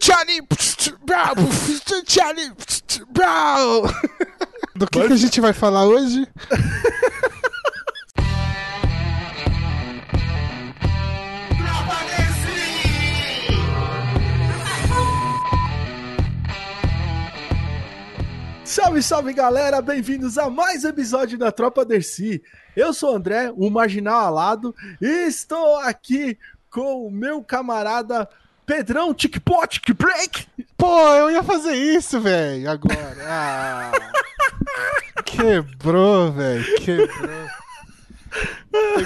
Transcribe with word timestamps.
Charlie, 0.00 0.40
Charlie, 2.08 2.52
Do 4.74 4.86
que, 4.86 5.06
que 5.06 5.12
a 5.12 5.16
gente 5.16 5.40
vai 5.42 5.52
falar 5.52 5.84
hoje? 5.84 6.26
Salve, 18.64 19.02
salve 19.02 19.32
galera, 19.34 19.82
bem-vindos 19.82 20.38
a 20.38 20.48
mais 20.48 20.84
um 20.84 20.88
episódio 20.88 21.36
da 21.36 21.52
Tropa 21.52 21.84
Dercy. 21.84 22.42
Eu 22.74 22.94
sou 22.94 23.12
o 23.12 23.16
André, 23.16 23.52
o 23.54 23.68
marginal 23.68 24.20
alado, 24.20 24.74
e 24.98 25.26
estou 25.26 25.76
aqui 25.76 26.38
com 26.70 27.06
o 27.06 27.10
meu 27.10 27.44
camarada 27.44 28.26
Pedrão 28.66 29.12
Tic-Pot 29.12 29.80
Break. 29.92 30.46
Pô, 30.76 31.08
eu 31.14 31.30
ia 31.30 31.42
fazer 31.42 31.74
isso, 31.74 32.20
velho, 32.20 32.70
agora. 32.70 33.16
Ah, 33.22 33.92
quebrou, 35.24 36.32
velho, 36.32 36.64
quebrou. 36.76 37.46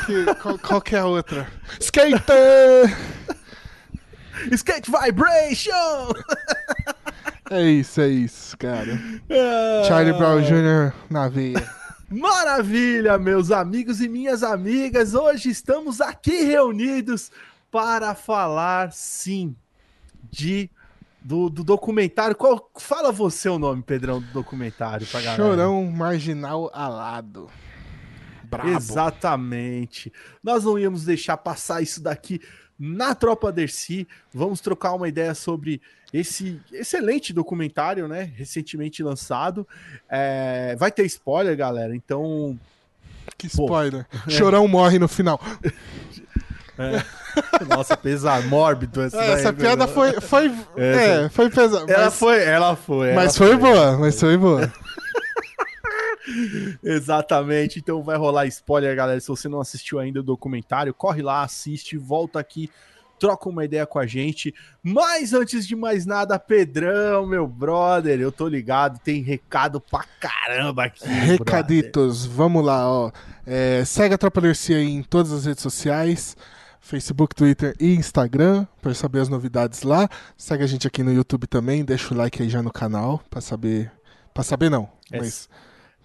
Que, 0.07 0.35
qual, 0.41 0.59
qual, 0.59 0.81
que 0.81 0.97
é 0.97 1.01
a 1.01 1.07
outra? 1.07 1.47
Skater! 1.81 2.97
Skate 4.53 4.91
Vibration! 4.91 6.13
É 7.51 7.63
isso, 7.63 8.03
é 8.03 8.09
isso, 8.09 8.59
cara. 8.59 9.01
Charlie 9.87 10.13
Brown 10.13 10.43
Jr. 10.43 10.93
na 11.09 11.31
veia. 11.31 11.67
Maravilha, 12.11 13.17
meus 13.17 13.51
amigos 13.51 14.03
e 14.03 14.09
minhas 14.09 14.43
amigas. 14.43 15.15
Hoje 15.15 15.49
estamos 15.49 16.03
aqui 16.03 16.43
reunidos 16.45 17.31
para 17.71 18.15
falar, 18.15 18.93
sim, 18.93 19.55
de 20.31 20.71
do, 21.21 21.51
do 21.51 21.65
documentário. 21.65 22.37
Qual, 22.37 22.71
fala 22.79 23.13
você 23.13 23.49
o 23.49 23.59
nome, 23.59 23.83
Pedrão, 23.83 24.21
do 24.21 24.33
documentário 24.33 25.07
pra 25.07 25.21
galera. 25.21 25.43
Chorão 25.43 25.85
Marginal 25.91 26.71
Alado. 26.73 27.51
Brabo. 28.45 28.71
Exatamente. 28.71 30.13
Nós 30.43 30.65
não 30.65 30.79
íamos 30.79 31.05
deixar 31.05 31.37
passar 31.37 31.83
isso 31.83 32.03
daqui 32.03 32.41
na 32.79 33.15
Tropa 33.15 33.53
Dercy. 33.53 34.09
Vamos 34.33 34.61
trocar 34.61 34.95
uma 34.95 35.09
ideia 35.09 35.35
sobre 35.35 35.83
esse 36.13 36.61
excelente 36.73 37.33
documentário, 37.33 38.09
né? 38.09 38.33
Recentemente 38.35 39.03
lançado. 39.03 39.69
É, 40.09 40.75
vai 40.79 40.91
ter 40.91 41.05
spoiler, 41.05 41.57
galera. 41.57 41.95
Então. 41.95 42.59
Que 43.37 43.49
spoiler. 43.49 44.07
Pô, 44.25 44.31
Chorão 44.31 44.65
é. 44.65 44.69
morre 44.69 44.99
no 44.99 45.09
final. 45.09 45.39
É. 46.79 47.05
Nossa, 47.69 47.97
pesado, 47.97 48.49
mórbido. 48.49 49.03
Essa, 49.03 49.23
é, 49.23 49.33
essa 49.33 49.53
piada 49.53 49.87
foi, 49.87 50.21
foi, 50.21 50.53
é, 50.77 51.29
foi 51.29 51.51
pesada. 51.51 51.91
Ela 51.93 52.11
foi, 52.11 52.43
ela 52.43 52.77
foi. 52.77 53.13
Mas 53.13 53.37
foi, 53.37 53.49
foi 53.49 53.57
boa, 53.57 53.97
mas 53.99 54.19
foi 54.19 54.37
boa. 54.37 54.73
Exatamente. 56.83 57.79
Então 57.79 58.03
vai 58.03 58.17
rolar 58.17 58.47
spoiler, 58.47 58.95
galera. 58.95 59.21
Se 59.21 59.29
você 59.29 59.49
não 59.49 59.61
assistiu 59.61 59.99
ainda 59.99 60.21
o 60.21 60.23
documentário, 60.23 60.93
corre 60.95 61.23
lá, 61.23 61.43
assiste, 61.43 61.97
volta 61.97 62.39
aqui, 62.39 62.71
troca 63.19 63.49
uma 63.49 63.65
ideia 63.65 63.87
com 63.87 63.99
a 63.99 64.07
gente. 64.07 64.55
Mas 64.83 65.33
antes 65.33 65.67
de 65.67 65.75
mais 65.75 66.07
nada, 66.07 66.39
Pedrão, 66.39 67.27
meu 67.27 67.47
brother, 67.47 68.21
eu 68.21 68.31
tô 68.31 68.47
ligado, 68.47 68.99
tem 69.01 69.23
recado 69.23 69.81
pra 69.81 70.05
caramba 70.21 70.85
aqui. 70.85 71.07
Recaditos, 71.07 72.27
brother. 72.27 72.37
vamos 72.37 72.65
lá, 72.65 72.89
ó. 72.89 73.11
É, 73.47 73.85
segue 73.85 74.15
a 74.15 74.19
Tropa 74.19 74.41
Lercia 74.41 74.77
aí 74.77 74.89
em 74.89 75.03
todas 75.03 75.33
as 75.33 75.47
redes 75.47 75.63
sociais. 75.63 76.37
Facebook, 76.81 77.35
Twitter 77.35 77.75
e 77.79 77.95
Instagram 77.95 78.67
para 78.81 78.95
saber 78.95 79.21
as 79.21 79.29
novidades 79.29 79.83
lá. 79.83 80.09
Segue 80.37 80.65
a 80.65 80.67
gente 80.67 80.87
aqui 80.87 81.03
no 81.03 81.13
YouTube 81.13 81.47
também, 81.47 81.85
deixa 81.85 82.15
o 82.15 82.17
like 82.17 82.43
aí 82.43 82.49
já 82.49 82.63
no 82.63 82.73
canal 82.73 83.23
para 83.31 83.41
saber, 83.41 83.91
para 84.33 84.43
saber 84.43 84.71
não, 84.71 84.89
é. 85.13 85.19
mas 85.19 85.49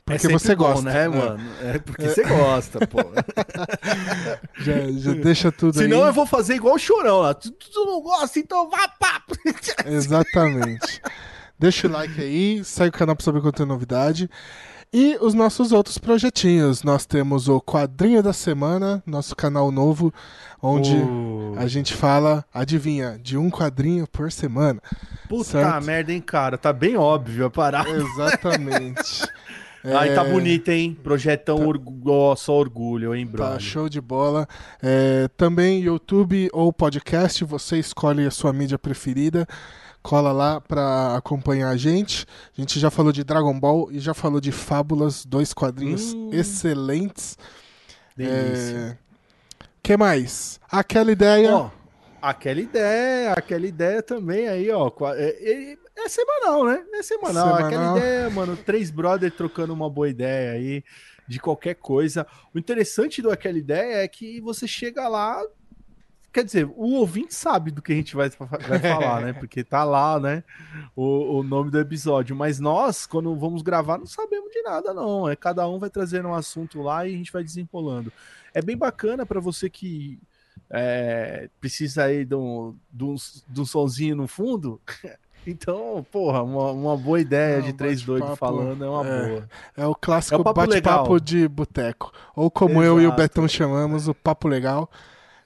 porque 0.06 0.28
é 0.28 0.30
você 0.32 0.54
bom, 0.54 0.66
gosta, 0.66 0.92
né, 0.92 1.08
mano? 1.08 1.40
É 1.62 1.80
porque 1.80 2.03
é. 2.03 2.09
você 2.09 2.24
gosta, 2.24 2.86
pô. 2.86 3.00
já, 4.59 4.92
já 4.92 5.14
deixa 5.14 5.50
tudo 5.50 5.75
Senão 5.75 5.86
aí. 5.86 5.94
Senão 5.94 6.08
eu 6.08 6.14
vou 6.14 6.25
fazer 6.25 6.56
igual 6.56 6.76
o 6.76 6.80
chorão 6.80 7.20
lá. 7.20 7.34
Tu, 7.34 7.50
tu 7.52 7.86
não 7.86 8.02
gosta, 8.02 8.38
então 8.38 8.70
vá 8.70 8.86
papo. 9.00 9.34
Exatamente. 9.86 11.02
Deixa 11.58 11.88
o 11.88 11.92
like 11.92 12.20
aí, 12.20 12.62
segue 12.66 12.90
o 12.90 13.00
canal 13.00 13.16
para 13.16 13.24
saber 13.24 13.40
quando 13.40 13.56
tem 13.56 13.66
novidade. 13.66 14.30
E 14.94 15.18
os 15.20 15.34
nossos 15.34 15.72
outros 15.72 15.98
projetinhos. 15.98 16.84
Nós 16.84 17.04
temos 17.04 17.50
o 17.50 17.59
Quadrinho 17.59 18.22
da 18.22 18.31
Semana, 18.31 19.02
nosso 19.08 19.36
canal 19.36 19.72
novo, 19.72 20.14
onde 20.62 20.96
uh. 20.96 21.56
a 21.58 21.66
gente 21.66 21.96
fala, 21.96 22.46
adivinha, 22.54 23.20
de 23.20 23.36
um 23.36 23.50
quadrinho 23.50 24.06
por 24.08 24.32
semana. 24.32 24.80
Puta 25.28 25.44
certo? 25.46 25.84
merda, 25.84 26.14
hein, 26.14 26.22
cara? 26.22 26.59
Tá 26.59 26.72
bem 26.72 26.96
óbvio 26.96 27.48
a 27.48 27.50
parada. 27.50 27.90
Exatamente. 27.90 29.24
É... 29.84 29.96
Ai, 29.98 30.14
tá 30.14 30.24
bonito, 30.24 30.70
hein? 30.70 30.96
Projetão 31.03 31.58
tá... 31.58 31.66
orgulho, 31.66 32.36
só 32.36 32.53
orgulho, 32.53 33.16
hein, 33.16 33.26
bro? 33.26 33.44
Tá 33.44 33.58
show 33.58 33.90
de 33.90 34.00
bola. 34.00 34.48
É, 34.80 35.28
também 35.36 35.82
YouTube 35.82 36.50
ou 36.53 36.72
podcast, 36.72 37.44
você 37.44 37.80
escolhe 37.80 38.28
a 38.28 38.32
sua 38.32 38.53
mídia 38.53 38.78
preferida. 38.78 39.48
Cola 40.03 40.34
lá 40.34 40.59
para 40.59 41.16
acompanhar 41.16 41.69
a 41.69 41.78
gente. 41.78 42.28
A 42.56 42.62
gente 42.62 42.78
já 42.78 42.91
falou 42.91 43.14
de 43.14 43.24
Dragon 43.24 43.58
Ball 43.58 43.90
e 43.90 44.00
já 44.00 44.14
falou 44.14 44.41
de 44.41 44.52
Fábulas, 44.52 45.25
dois 45.25 45.53
quadrinhos 45.53 46.14
hum. 46.14 46.30
excelentes. 46.34 47.38
Delícia. 48.16 48.78
É... 48.78 48.97
que 49.81 49.96
mais? 49.96 50.59
Aquela 50.69 51.09
ideia. 51.09 51.56
Oh, 51.56 51.69
aquela 52.22 52.59
ideia, 52.59 53.31
aquela 53.31 53.66
ideia 53.66 54.03
também 54.03 54.47
aí, 54.50 54.69
ó. 54.69 54.91
É, 55.16 55.78
é 55.96 56.09
semanal, 56.09 56.66
né? 56.66 56.84
É 56.94 57.02
semanal. 57.02 57.47
semanal. 57.47 57.68
Aquela 57.68 57.97
ideia, 57.97 58.30
mano, 58.30 58.58
três 58.58 58.91
brothers 58.91 59.34
trocando 59.34 59.74
uma 59.74 59.90
boa 59.90 60.09
ideia 60.09 60.52
aí 60.52 60.84
de 61.28 61.40
qualquer 61.40 61.75
coisa. 61.75 62.28
O 62.53 62.59
interessante 62.59 63.22
do 63.22 63.31
aquela 63.31 63.58
ideia 63.58 64.03
é 64.03 64.08
que 64.08 64.41
você 64.41 64.68
chega 64.68 65.08
lá, 65.08 65.41
quer 66.34 66.44
dizer, 66.44 66.66
o 66.66 66.96
ouvinte 66.96 67.36
sabe 67.36 67.70
do 67.70 67.82
que 67.82 67.94
a 67.94 67.96
gente 67.96 68.16
vai, 68.16 68.30
vai 68.30 68.80
falar, 68.80 69.22
né? 69.22 69.34
Porque 69.34 69.64
tá 69.64 69.84
lá, 69.84 70.20
né? 70.20 70.44
O, 70.96 71.38
o 71.38 71.44
nome 71.44 71.70
do 71.70 71.80
episódio. 71.80 72.36
Mas 72.36 72.60
nós, 72.60 73.06
quando 73.06 73.36
vamos 73.36 73.62
gravar, 73.62 74.00
não 74.00 74.08
sabemos 74.08 74.52
de 74.52 74.64
nada, 74.64 74.94
não. 74.94 75.30
É 75.30 75.36
cada 75.36 75.68
um 75.70 75.78
vai 75.78 75.92
trazendo 75.92 76.30
um 76.30 76.34
assunto 76.34 76.82
lá 76.82 77.08
e 77.08 77.14
a 77.14 77.18
gente 77.18 77.32
vai 77.32 77.44
desenrolando. 77.44 78.12
É 78.52 78.62
bem 78.62 78.76
bacana 78.76 79.26
para 79.26 79.40
você 79.40 79.70
que 79.70 80.20
é, 80.72 81.50
precisa 81.62 82.06
aí 82.06 82.26
de 82.26 82.36
um, 82.36 82.76
de, 82.92 83.04
um, 83.04 83.16
de 83.48 83.62
um 83.62 83.66
sonzinho 83.66 84.16
no 84.16 84.28
fundo. 84.28 84.82
Então, 85.46 86.06
porra, 86.10 86.42
uma, 86.42 86.72
uma 86.72 86.96
boa 86.96 87.20
ideia 87.20 87.58
Não, 87.58 87.66
de 87.66 87.74
três 87.74 88.02
doidos 88.02 88.40
falando 88.40 88.82
é 88.82 88.90
uma 88.90 89.06
é, 89.06 89.28
boa. 89.28 89.50
É 89.76 89.86
o 89.86 89.94
clássico 89.94 90.40
é 90.40 90.54
bate-papo 90.54 91.20
de 91.20 91.50
boteco. 91.50 92.14
Ou 92.34 92.50
como 92.50 92.82
Exato. 92.82 92.86
eu 92.86 93.02
e 93.02 93.08
o 93.08 93.12
Betão 93.12 93.46
chamamos, 93.46 94.08
o 94.08 94.14
papo 94.14 94.48
legal. 94.48 94.90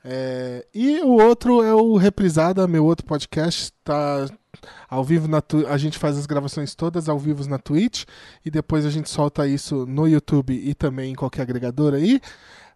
É, 0.04 0.66
e 0.74 1.00
o 1.02 1.22
outro 1.22 1.64
é 1.64 1.74
o 1.74 1.98
Reprisada, 1.98 2.68
meu 2.68 2.86
outro 2.86 3.06
podcast. 3.06 3.72
Tá 3.84 4.28
ao 4.90 5.04
vivo 5.04 5.28
na 5.28 5.42
a 5.70 5.78
gente 5.78 5.98
faz 5.98 6.18
as 6.18 6.26
gravações 6.26 6.74
todas 6.74 7.08
ao 7.08 7.20
vivo 7.20 7.48
na 7.48 7.60
Twitch 7.60 8.06
e 8.44 8.50
depois 8.50 8.86
a 8.86 8.90
gente 8.90 9.10
solta 9.10 9.48
isso 9.48 9.86
no 9.86 10.08
YouTube 10.08 10.54
e 10.54 10.74
também 10.74 11.12
em 11.12 11.16
qualquer 11.16 11.44
agregador 11.44 11.94
aí. 11.94 12.20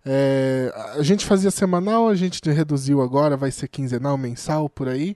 É, 0.06 0.74
a 0.98 1.04
gente 1.04 1.26
fazia 1.26 1.52
semanal, 1.52 2.08
a 2.08 2.16
gente 2.16 2.42
reduziu 2.50 3.02
agora, 3.02 3.38
vai 3.38 3.52
ser 3.52 3.68
quinzenal, 3.68 4.18
mensal 4.18 4.70
por 4.70 4.88
aí. 4.88 5.16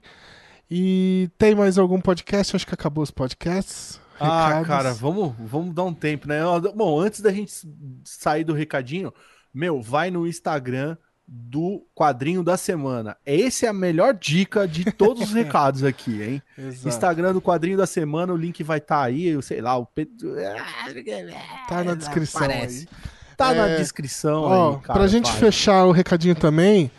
E 0.70 1.30
tem 1.38 1.54
mais 1.54 1.78
algum 1.78 2.02
podcast? 2.02 2.56
Acho 2.56 2.68
que 2.68 2.74
acabou 2.74 3.04
os 3.04 3.12
podcasts. 3.12 4.00
Ah, 4.20 4.48
Recados. 4.48 4.68
cara, 4.68 4.94
vamos, 4.94 5.34
vamos 5.40 5.76
dar 5.76 5.84
um 5.84 5.94
tempo, 5.94 6.28
né? 6.28 6.40
Bom, 6.74 7.00
antes 7.00 7.20
da 7.20 7.32
gente 7.32 7.52
sair 8.04 8.44
do 8.44 8.54
recadinho, 8.54 9.14
meu, 9.54 9.82
vai 9.82 10.10
no 10.10 10.26
Instagram 10.26 10.98
do 11.28 11.86
quadrinho 11.96 12.44
da 12.44 12.56
semana. 12.56 13.18
Essa 13.25 13.66
é 13.66 13.69
a 13.69 13.74
melhor 13.74 14.13
dica 14.13 14.68
de 14.68 14.91
todos 14.91 15.24
os 15.24 15.34
recados 15.34 15.84
aqui, 15.84 16.22
hein? 16.22 16.41
Instagram 16.85 17.34
do 17.34 17.41
quadrinho 17.41 17.78
da 17.78 17.88
semana, 17.88 18.32
o 18.32 18.38
link 18.38 18.64
vai 18.64 18.78
estar 18.78 18.97
tá 18.97 19.03
aí, 19.03 19.28
eu 19.28 19.41
sei 19.41 19.61
lá, 19.61 19.78
o 19.78 19.85
Pedro... 19.85 20.35
Tá 21.67 21.84
na 21.84 21.96
descrição 21.96 22.41
Parece. 22.41 22.88
aí. 22.91 23.11
Tá 23.35 23.53
é... 23.53 23.55
na 23.55 23.67
descrição 23.78 24.44
ó, 24.44 24.76
aí, 24.76 24.82
cara, 24.82 25.00
Pra 25.00 25.08
gente 25.08 25.29
vai. 25.32 25.40
fechar 25.40 25.85
o 25.85 25.91
recadinho 25.91 26.35
também, 26.35 26.91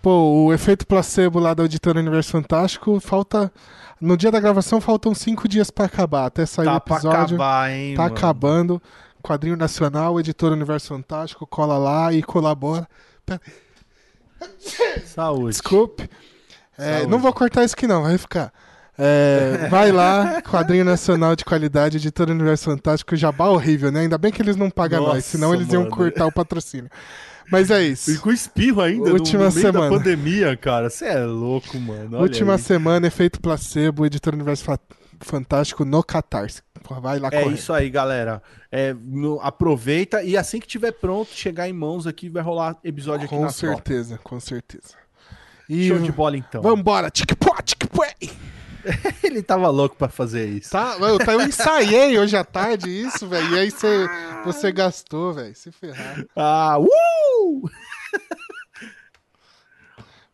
Pô, 0.00 0.46
o 0.46 0.52
efeito 0.52 0.86
placebo 0.86 1.38
lá 1.38 1.54
da 1.54 1.64
Auditora 1.64 1.98
Universo 1.98 2.30
Fantástico 2.30 3.00
falta. 3.00 3.52
No 4.00 4.16
dia 4.16 4.30
da 4.30 4.38
gravação 4.38 4.80
faltam 4.80 5.12
cinco 5.12 5.48
dias 5.48 5.70
para 5.70 5.86
acabar. 5.86 6.26
Até 6.26 6.46
sair 6.46 6.66
tá 6.66 6.74
o 6.74 6.76
episódio. 6.76 7.10
Pra 7.10 7.22
acabar, 7.22 7.70
hein, 7.72 7.94
tá 7.96 8.02
mano. 8.04 8.14
acabando. 8.14 8.82
Quadrinho 9.20 9.56
Nacional, 9.56 10.18
Editora 10.20 10.54
Universo 10.54 10.88
Fantástico, 10.88 11.46
cola 11.46 11.76
lá 11.76 12.12
e 12.12 12.22
colabora. 12.22 12.88
Saúde. 15.04 15.50
Desculpe. 15.50 16.08
É, 16.76 17.06
não 17.06 17.18
vou 17.18 17.32
cortar 17.32 17.64
isso 17.64 17.74
aqui 17.74 17.86
não, 17.86 18.02
vai 18.02 18.16
ficar. 18.18 18.52
É, 18.96 19.66
vai 19.70 19.90
lá, 19.92 20.40
quadrinho 20.42 20.84
nacional 20.84 21.34
de 21.36 21.44
qualidade, 21.44 21.96
editora 21.98 22.32
Universo 22.32 22.64
Fantástico, 22.64 23.16
jabá 23.16 23.48
horrível, 23.48 23.90
né? 23.92 24.00
Ainda 24.00 24.18
bem 24.18 24.30
que 24.32 24.40
eles 24.42 24.56
não 24.56 24.70
pagam 24.70 25.00
Nossa, 25.00 25.14
nós, 25.14 25.24
senão 25.24 25.54
eles 25.54 25.72
iam 25.72 25.88
cortar 25.88 26.26
o 26.26 26.32
patrocínio. 26.32 26.90
Mas 27.50 27.70
é 27.70 27.82
isso. 27.82 28.10
E 28.10 28.18
com 28.18 28.30
espirro 28.30 28.82
ainda, 28.82 29.10
Última 29.12 29.44
no, 29.44 29.48
no 29.48 29.54
meio 29.54 29.66
semana. 29.66 29.90
da 29.90 29.96
pandemia, 29.96 30.56
cara. 30.56 30.90
Você 30.90 31.06
é 31.06 31.24
louco, 31.24 31.78
mano. 31.80 32.10
Olha 32.16 32.22
Última 32.22 32.54
aí. 32.54 32.58
semana, 32.58 33.06
efeito 33.06 33.40
placebo, 33.40 34.04
editor 34.04 34.34
Universo 34.34 34.64
Fa- 34.64 34.78
Fantástico 35.20 35.84
no 35.84 36.02
Catarse. 36.02 36.62
Vai 37.00 37.18
lá 37.18 37.28
É 37.32 37.46
isso 37.48 37.72
aí, 37.72 37.88
galera. 37.90 38.42
É, 38.72 38.94
no- 38.94 39.40
aproveita 39.40 40.22
e 40.22 40.36
assim 40.36 40.58
que 40.60 40.66
tiver 40.66 40.92
pronto, 40.92 41.30
chegar 41.32 41.68
em 41.68 41.72
mãos 41.72 42.06
aqui, 42.06 42.28
vai 42.28 42.42
rolar 42.42 42.76
episódio 42.82 43.26
aqui 43.26 43.34
Com 43.34 43.42
na 43.42 43.52
Tropa. 43.52 43.74
certeza, 43.76 44.18
com 44.22 44.40
certeza. 44.40 44.94
E 45.68 45.88
Show 45.88 45.98
de 45.98 46.10
bola, 46.12 46.36
então. 46.36 46.62
vambora, 46.62 47.10
tic-pó, 47.10 47.54
tic-pó. 47.62 48.04
Ele 49.22 49.42
tava 49.42 49.68
louco 49.68 49.96
pra 49.96 50.08
fazer 50.08 50.48
isso. 50.48 50.70
Tá, 50.70 50.96
eu, 50.98 51.18
tá- 51.18 51.34
eu 51.34 51.42
ensaiei 51.42 52.18
hoje 52.18 52.36
à 52.36 52.44
tarde 52.44 52.88
isso, 52.88 53.26
velho. 53.28 53.54
E 53.54 53.58
aí 53.58 53.70
você, 53.70 54.08
você 54.44 54.72
gastou, 54.72 55.34
velho. 55.34 55.54
Se 55.54 55.70
ferrar. 55.70 56.24
Ah, 56.34 56.78
uh! 56.78 57.70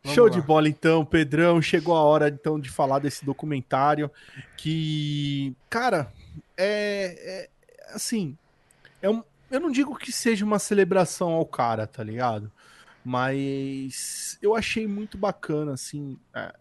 Show 0.14 0.28
de 0.28 0.40
bola 0.42 0.68
então, 0.68 1.04
Pedrão. 1.04 1.62
Chegou 1.62 1.96
a 1.96 2.02
hora 2.02 2.28
então 2.28 2.60
de 2.60 2.68
falar 2.70 2.98
desse 2.98 3.24
documentário 3.24 4.10
que, 4.56 5.56
cara, 5.70 6.12
é, 6.56 7.16
é- 7.42 7.50
assim, 7.94 8.36
é 9.02 9.08
um- 9.10 9.22
eu 9.50 9.60
não 9.60 9.70
digo 9.70 9.96
que 9.96 10.10
seja 10.12 10.44
uma 10.44 10.58
celebração 10.58 11.30
ao 11.32 11.46
cara, 11.46 11.86
tá 11.86 12.02
ligado? 12.02 12.50
Mas 13.04 14.38
eu 14.40 14.54
achei 14.56 14.86
muito 14.86 15.16
bacana, 15.18 15.74
assim, 15.74 16.18
é, 16.34 16.52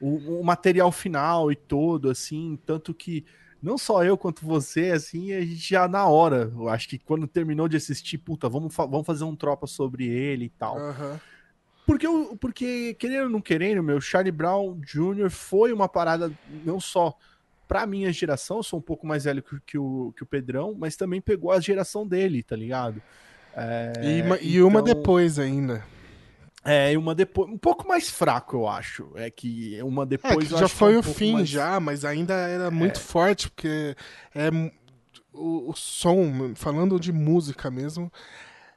o, 0.00 0.40
o 0.40 0.44
material 0.44 0.90
final 0.92 1.50
e 1.52 1.56
todo, 1.56 2.10
assim, 2.10 2.58
tanto 2.66 2.92
que 2.92 3.24
não 3.62 3.78
só 3.78 4.04
eu 4.04 4.18
quanto 4.18 4.44
você, 4.44 4.90
assim, 4.90 5.32
a 5.32 5.40
gente 5.40 5.56
já 5.70 5.88
na 5.88 6.06
hora, 6.06 6.52
eu 6.54 6.68
acho 6.68 6.88
que 6.88 6.98
quando 6.98 7.26
terminou 7.26 7.68
de 7.68 7.76
assistir, 7.76 8.18
puta, 8.18 8.48
vamos, 8.48 8.74
fa- 8.74 8.84
vamos 8.86 9.06
fazer 9.06 9.24
um 9.24 9.34
tropa 9.36 9.66
sobre 9.66 10.06
ele 10.06 10.46
e 10.46 10.50
tal. 10.50 10.76
Aham. 10.78 11.18
Porque, 11.86 12.06
eu- 12.06 12.36
porque, 12.40 12.94
querendo 12.94 13.24
ou 13.24 13.30
não 13.30 13.40
querendo, 13.40 13.82
meu, 13.82 14.00
Charlie 14.00 14.32
Brown 14.32 14.78
Jr. 14.80 15.30
foi 15.30 15.72
uma 15.72 15.88
parada 15.88 16.32
não 16.64 16.80
só 16.80 17.16
pra 17.74 17.88
minha 17.88 18.12
geração, 18.12 18.58
eu 18.58 18.62
sou 18.62 18.78
um 18.78 18.82
pouco 18.82 19.04
mais 19.04 19.24
velho 19.24 19.42
que, 19.42 19.58
que 19.66 19.76
o, 19.76 20.12
que 20.16 20.22
o 20.22 20.26
Pedrão, 20.26 20.76
mas 20.78 20.94
também 20.94 21.20
pegou 21.20 21.50
a 21.50 21.58
geração 21.58 22.06
dele, 22.06 22.40
tá 22.40 22.54
ligado? 22.54 23.02
É, 23.52 23.92
E, 24.00 24.22
uma, 24.22 24.38
e 24.40 24.62
uma 24.62 24.80
então- 24.80 24.94
depois 24.94 25.40
ainda. 25.40 25.84
É, 26.64 26.92
e 26.92 26.96
uma 26.96 27.16
depois. 27.16 27.50
Um 27.50 27.58
pouco 27.58 27.86
mais 27.88 28.08
fraco, 28.08 28.56
eu 28.58 28.68
acho. 28.68 29.10
É 29.16 29.28
que 29.28 29.76
uma 29.82 30.04
É, 30.04 30.06
depois. 30.06 30.46
que 30.48 30.54
eu 30.54 30.58
já 30.58 30.64
acho 30.66 30.74
que 30.76 30.84
é 30.84 30.86
foi 30.86 30.96
um 30.96 31.00
o 31.00 31.02
fim 31.02 31.32
mais- 31.32 31.48
já, 31.48 31.80
mas 31.80 32.04
ainda 32.04 32.32
era 32.34 32.70
muito 32.70 33.00
forte, 33.00 33.50
porque 33.50 33.96
é 34.32 34.48
o, 35.32 35.70
o 35.70 35.74
som, 35.74 36.52
falando 36.54 37.00
de 37.00 37.12
música 37.12 37.72
mesmo, 37.72 38.08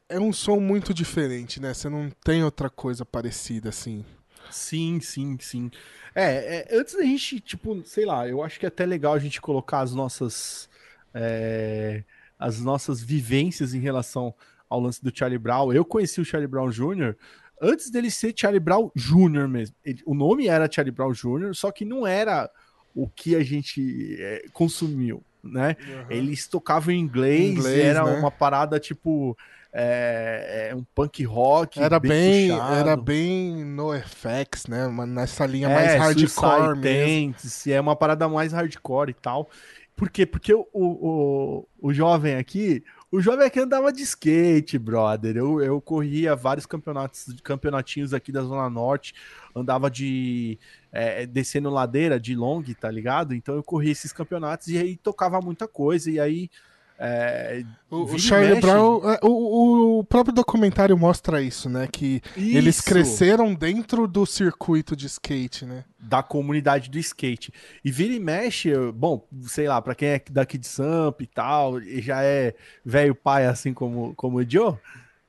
é 0.10 0.20
um 0.20 0.34
som 0.34 0.60
muito 0.60 0.92
diferente, 0.92 1.62
né? 1.62 1.72
Você 1.72 1.88
não 1.88 2.10
tem 2.24 2.44
outra 2.44 2.68
coisa 2.68 3.06
parecida 3.06 3.70
assim. 3.70 4.04
Sim, 4.52 5.00
sim, 5.00 5.38
sim. 5.40 5.72
É, 6.16 6.66
é, 6.72 6.78
antes 6.78 6.96
da 6.96 7.04
gente, 7.04 7.40
tipo, 7.40 7.82
sei 7.86 8.06
lá, 8.06 8.28
eu 8.28 8.42
acho 8.44 8.60
que 8.60 8.66
é 8.66 8.70
até 8.70 8.86
legal 8.86 9.14
a 9.14 9.20
gente 9.20 9.40
colocar 9.42 9.80
as 9.82 9.94
nossas. 9.94 10.70
é, 11.14 12.04
as 12.40 12.60
nossas 12.60 13.02
vivências 13.02 13.74
em 13.74 13.80
relação 13.80 14.34
ao 14.70 14.80
lance 14.80 15.04
do 15.04 15.12
Charlie 15.16 15.40
Brown. 15.40 15.74
Eu 15.74 15.84
conheci 15.84 16.22
o 16.22 16.26
Charlie 16.26 16.48
Brown 16.48 16.70
Jr. 16.70 17.16
antes 17.60 17.90
dele 17.90 18.12
ser 18.12 18.34
Charlie 18.36 18.60
Brown 18.60 18.92
Jr. 18.96 19.48
mesmo. 19.48 19.76
Ele- 19.84 20.04
o 20.06 20.14
nome 20.14 20.48
era 20.48 20.70
Charlie 20.72 20.92
Brown 20.94 21.14
Jr., 21.14 21.56
só 21.56 21.72
que 21.72 21.84
não 21.84 22.06
era 22.06 22.48
o 22.94 23.08
que 23.08 23.36
a 23.36 23.44
gente 23.44 24.16
é, 24.20 24.46
consumiu, 24.54 25.24
né? 25.44 25.76
Eles 26.10 26.48
tocavam 26.48 26.94
em 26.94 27.00
inglês, 27.00 27.58
Inglês, 27.58 27.76
era 27.78 28.04
né? 28.06 28.20
uma 28.20 28.30
parada 28.32 28.80
tipo. 28.80 29.36
É, 29.79 30.69
é, 30.71 30.75
um 30.75 30.83
punk 30.83 31.24
rock. 31.24 31.79
Era 31.79 32.00
bem, 32.00 32.50
puxado. 32.50 32.74
era 32.74 32.97
bem 32.97 33.63
no 33.63 33.94
FX, 33.94 34.65
né? 34.65 34.88
Nessa 35.06 35.45
linha 35.45 35.69
É, 35.69 35.75
mais 35.75 36.01
hardcore 36.01 36.75
mesmo. 36.75 36.81
Tendency, 36.81 37.71
é 37.71 37.79
uma 37.79 37.95
parada 37.95 38.27
mais 38.27 38.51
hardcore 38.51 39.12
e 39.12 39.13
tal. 39.13 39.47
Por 39.95 40.09
quê? 40.09 40.25
Porque 40.25 40.51
o, 40.51 40.65
o, 40.74 41.68
o 41.79 41.94
jovem 41.94 42.38
aqui, 42.38 42.83
o 43.12 43.21
jovem 43.21 43.45
aqui 43.45 43.59
andava 43.59 43.94
de 43.94 44.01
skate, 44.01 44.79
brother. 44.79 45.38
Eu, 45.38 45.62
eu 45.62 45.79
corria 45.79 46.35
vários 46.35 46.65
campeonatos, 46.65 47.27
campeonatinhos 47.44 48.15
aqui 48.15 48.31
da 48.31 48.41
Zona 48.41 48.71
Norte, 48.71 49.13
andava 49.56 49.91
de 49.91 50.57
é, 50.91 51.27
descendo 51.27 51.69
ladeira 51.69 52.19
de 52.19 52.35
long, 52.35 52.63
tá 52.79 52.89
ligado? 52.89 53.35
Então 53.35 53.53
eu 53.53 53.63
corria 53.63 53.91
esses 53.91 54.12
campeonatos 54.12 54.69
e 54.69 54.77
aí 54.79 54.97
tocava 54.97 55.39
muita 55.39 55.68
coisa. 55.68 56.09
E 56.09 56.19
aí 56.19 56.50
é, 57.00 57.64
O, 57.90 58.04
o 58.04 58.20
Charlie. 58.20 58.60
Brown, 58.60 59.02
é, 59.10 59.20
o, 59.24 60.00
o 60.00 60.04
próprio 60.04 60.34
documentário 60.34 60.98
mostra 60.98 61.42
isso, 61.42 61.70
né? 61.70 61.88
Que 61.92 62.22
eles 62.36 62.78
Isso! 62.78 62.86
cresceram 62.86 63.54
dentro 63.54 64.08
do 64.08 64.26
circuito 64.26 64.96
de 64.96 65.06
skate, 65.06 65.66
né? 65.66 65.84
da 66.00 66.24
comunidade 66.24 66.90
do 66.90 66.98
skate. 66.98 67.52
E 67.84 67.92
vira 67.92 68.14
e 68.14 68.20
mexe, 68.20 68.72
bom, 68.94 69.28
sei 69.44 69.68
lá, 69.68 69.82
pra 69.82 69.94
quem 69.94 70.10
é 70.10 70.22
daqui 70.32 70.58
de 70.58 70.68
Samp 70.68 71.22
e 71.22 71.28
tal, 71.28 71.82
e 71.82 72.02
já 72.02 72.24
é 72.24 72.56
velho 72.86 73.14
pai 73.14 73.46
assim 73.46 73.74
como, 73.74 74.16
como 74.16 74.38
o 74.38 74.50
Joe, 74.50 74.78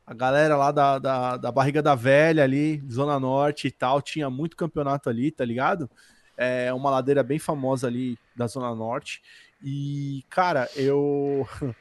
a 0.06 0.14
galera 0.14 0.56
lá 0.56 0.70
da, 0.70 0.98
da, 0.98 1.36
da 1.36 1.52
Barriga 1.52 1.82
da 1.82 1.94
Velha 1.94 2.44
ali, 2.44 2.82
Zona 2.90 3.18
Norte 3.18 3.66
e 3.66 3.70
tal, 3.70 4.00
tinha 4.00 4.30
muito 4.30 4.56
campeonato 4.56 5.10
ali, 5.10 5.30
tá 5.30 5.44
ligado? 5.44 5.90
É 6.36 6.72
uma 6.72 6.90
ladeira 6.90 7.22
bem 7.22 7.38
famosa 7.38 7.88
ali 7.88 8.16
da 8.36 8.46
Zona 8.46 8.72
Norte. 8.74 9.20
E, 9.62 10.24
cara, 10.30 10.68
eu 10.76 11.46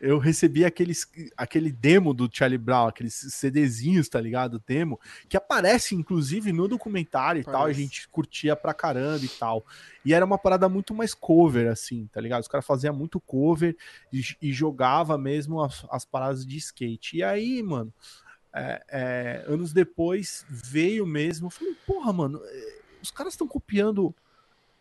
eu 0.00 0.18
recebi 0.18 0.64
aqueles, 0.64 1.06
aquele 1.36 1.70
demo 1.70 2.14
do 2.14 2.28
Charlie 2.32 2.56
Brown, 2.56 2.86
aqueles 2.86 3.14
CDzinhos, 3.14 4.08
tá 4.08 4.18
ligado? 4.18 4.62
Demo, 4.66 4.98
que 5.28 5.36
aparece 5.36 5.94
inclusive 5.94 6.52
no 6.52 6.66
documentário 6.66 7.42
e 7.42 7.44
tal, 7.44 7.66
a 7.66 7.72
gente 7.72 8.08
curtia 8.08 8.56
pra 8.56 8.72
caramba 8.72 9.24
e 9.24 9.28
tal. 9.28 9.64
E 10.02 10.14
era 10.14 10.24
uma 10.24 10.38
parada 10.38 10.68
muito 10.68 10.94
mais 10.94 11.12
cover, 11.12 11.70
assim, 11.70 12.08
tá 12.10 12.20
ligado? 12.20 12.40
Os 12.40 12.48
caras 12.48 12.66
faziam 12.66 12.94
muito 12.94 13.20
cover 13.20 13.76
e, 14.10 14.22
e 14.40 14.52
jogava 14.52 15.18
mesmo 15.18 15.62
as, 15.62 15.84
as 15.90 16.04
paradas 16.06 16.46
de 16.46 16.56
skate. 16.56 17.18
E 17.18 17.22
aí, 17.22 17.62
mano, 17.62 17.92
é, 18.54 18.82
é, 18.88 19.44
anos 19.46 19.72
depois 19.72 20.46
veio 20.48 21.06
mesmo, 21.06 21.46
eu 21.46 21.50
falei, 21.50 21.76
porra, 21.86 22.12
mano, 22.12 22.40
é, 22.42 22.80
os 23.02 23.10
caras 23.10 23.34
estão 23.34 23.46
copiando 23.46 24.14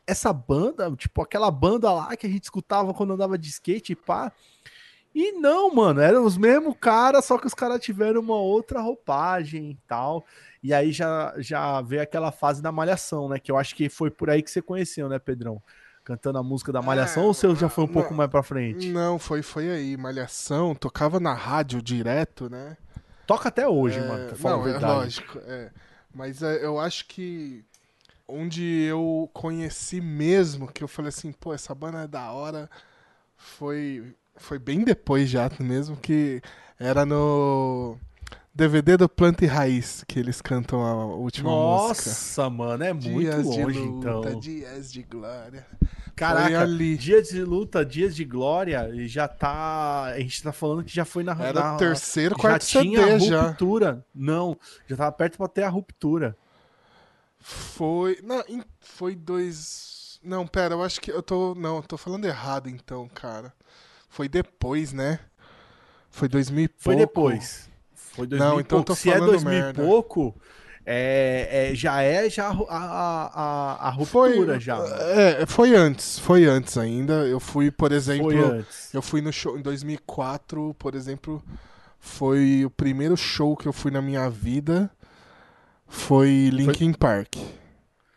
essa 0.10 0.34
banda, 0.34 0.92
tipo 0.96 1.22
aquela 1.22 1.50
banda 1.52 1.92
lá 1.92 2.16
que 2.16 2.26
a 2.26 2.30
gente 2.30 2.44
escutava 2.44 2.94
quando 2.94 3.14
andava 3.14 3.38
de 3.38 3.50
skate 3.50 3.94
e 3.94 3.96
pá. 3.96 4.32
E 5.14 5.32
não, 5.34 5.74
mano, 5.74 6.00
eram 6.02 6.24
os 6.24 6.38
mesmos 6.38 6.76
caras, 6.80 7.26
só 7.26 7.38
que 7.38 7.48
os 7.48 7.54
caras 7.54 7.82
tiveram 7.82 8.22
uma 8.22 8.36
outra 8.38 8.80
roupagem 8.80 9.72
e 9.72 9.78
tal. 9.88 10.24
E 10.62 10.72
aí 10.74 10.92
já, 10.92 11.34
já 11.38 11.82
veio 11.82 12.02
aquela 12.04 12.32
fase 12.32 12.62
da 12.62 12.72
Malhação, 12.72 13.28
né? 13.28 13.40
Que 13.40 13.52
eu 13.52 13.58
acho 13.58 13.76
que 13.76 13.90
foi 13.90 14.12
por 14.12 14.30
aí 14.30 14.44
que 14.44 14.52
você 14.52 14.62
conheceu, 14.62 15.10
né, 15.10 15.18
Pedrão? 15.18 15.62
Cantando 16.04 16.38
a 16.38 16.44
música 16.44 16.72
da 16.72 16.82
Malhação, 16.82 17.24
É, 17.24 17.26
ou 17.26 17.32
o 17.32 17.34
seu 17.34 17.56
já 17.56 17.68
foi 17.70 17.84
um 17.86 17.88
não. 17.88 17.94
pouco 17.94 18.14
mais 18.14 18.30
pra 18.30 18.44
frente? 18.44 18.90
Não, 18.92 19.18
foi, 19.18 19.42
foi 19.42 19.70
aí. 19.70 19.98
Malhação, 19.98 20.76
tocava 20.76 21.20
na 21.20 21.34
rádio 21.34 21.82
direto, 21.82 22.50
né? 22.50 22.78
Toca 23.26 23.50
até 23.50 23.68
hoje, 23.68 24.00
É, 24.00 24.08
mano, 24.08 24.28
pra 24.28 24.36
falar 24.38 24.58
não, 24.58 24.64
a 24.64 24.70
é 24.70 24.72
verdade. 24.72 24.94
lógico. 24.94 25.40
É. 25.46 25.72
Mas 26.14 26.42
é, 26.44 26.64
eu 26.66 26.80
acho 26.80 27.08
que 27.08 27.64
onde 28.30 28.64
eu 28.84 29.30
conheci 29.34 30.00
mesmo, 30.00 30.72
que 30.72 30.84
eu 30.84 30.88
falei 30.88 31.10
assim, 31.10 31.32
pô, 31.32 31.54
essa 31.54 31.74
banda 31.74 32.04
é 32.04 32.08
da 32.08 32.32
hora, 32.32 32.70
foi, 33.36 34.16
foi 34.36 34.60
bem 34.60 34.84
depois 34.84 35.30
já 35.30 35.50
mesmo, 35.60 35.98
que 35.98 36.42
era 36.80 37.06
no 37.06 37.98
DVD 38.54 38.98
do 38.98 39.08
Planta 39.10 39.46
e 39.46 39.48
Raiz, 39.48 40.04
que 40.08 40.20
eles 40.20 40.42
cantam 40.42 40.82
a 40.82 41.06
última 41.16 41.50
música. 41.50 42.10
Nossa, 42.10 42.50
mano, 42.50 42.84
é 42.84 42.94
muito 42.94 43.20
Dias 43.20 43.50
de 43.50 43.64
longe, 43.64 43.80
luta, 43.80 44.10
então. 44.10 44.40
dias 44.40 44.92
de 44.92 45.04
glória. 45.04 45.66
Caraca, 46.16 46.68
dias 46.68 47.30
de 47.30 47.42
luta, 47.44 47.86
dias 47.86 48.14
de 48.14 48.26
glória, 48.26 48.90
e 48.94 49.08
já 49.08 49.26
tá. 49.26 50.04
A 50.08 50.20
gente 50.20 50.44
tá 50.44 50.52
falando 50.52 50.84
que 50.84 50.94
já 50.94 51.06
foi 51.06 51.24
na. 51.24 51.32
Era 51.32 51.62
na 51.62 51.76
o 51.76 51.78
terceiro, 51.78 52.36
já 52.36 52.42
quarto 52.42 52.66
tinha 52.66 53.00
a 53.00 53.20
CD 53.20 53.26
já. 53.30 53.42
ruptura. 53.44 54.06
Não, 54.14 54.58
já 54.86 54.98
tava 54.98 55.12
perto 55.14 55.38
pra 55.38 55.48
ter 55.48 55.64
a 55.64 55.70
ruptura. 55.70 56.36
Foi. 57.40 58.20
Não, 58.24 58.44
foi 58.82 59.16
dois. 59.16 60.20
Não, 60.24 60.46
pera, 60.46 60.74
eu 60.76 60.84
acho 60.84 61.00
que 61.00 61.12
eu 61.12 61.22
tô. 61.24 61.56
Não, 61.56 61.78
eu 61.78 61.84
tô 61.84 61.98
falando 61.98 62.26
errado 62.26 62.70
então, 62.70 63.08
cara. 63.14 63.54
Foi 64.10 64.28
depois, 64.28 64.92
né? 64.92 65.20
Foi 66.10 66.28
2000 66.28 66.64
e 66.64 66.68
pouco. 66.68 66.84
Foi 66.84 66.96
depois. 66.96 67.70
Foi 67.94 68.28
2000 68.28 68.50
Não, 68.50 68.58
e 68.58 68.62
então 68.62 68.80
pouco. 68.80 68.88
tô 68.88 68.96
Se 68.96 69.10
é 69.10 69.18
2000 69.20 69.50
merda. 69.50 69.82
e 69.82 69.86
pouco, 69.86 70.36
é, 70.86 71.70
é- 71.72 71.76
já 71.76 72.02
é 72.02 72.30
já 72.30 72.48
a, 72.50 72.52
a, 72.52 73.88
a, 73.88 73.90
a 73.90 74.06
Foi, 74.06 74.32
ruptura 74.32 74.60
já. 74.60 74.78
É, 74.78 75.46
foi 75.46 75.76
antes, 75.76 76.20
foi 76.20 76.46
antes 76.46 76.78
ainda. 76.78 77.26
Eu 77.28 77.40
fui, 77.40 77.72
por 77.72 77.92
exemplo, 77.92 78.26
Foi 78.32 78.38
antes. 78.38 78.94
eu 78.94 79.02
fui 79.02 79.22
no 79.22 79.32
show 79.32 79.58
em 79.58 79.62
2004, 79.62 80.74
por 80.78 80.96
exemplo, 80.96 81.42
foi 82.00 82.66
o 82.66 82.70
primeiro 82.70 83.16
show 83.16 83.56
que 83.56 83.68
eu 83.68 83.74
fui 83.74 83.92
na 83.92 84.02
minha 84.02 84.30
vida. 84.30 84.92
Foi 85.90 86.50
Linkin 86.54 86.94
Park. 86.94 87.36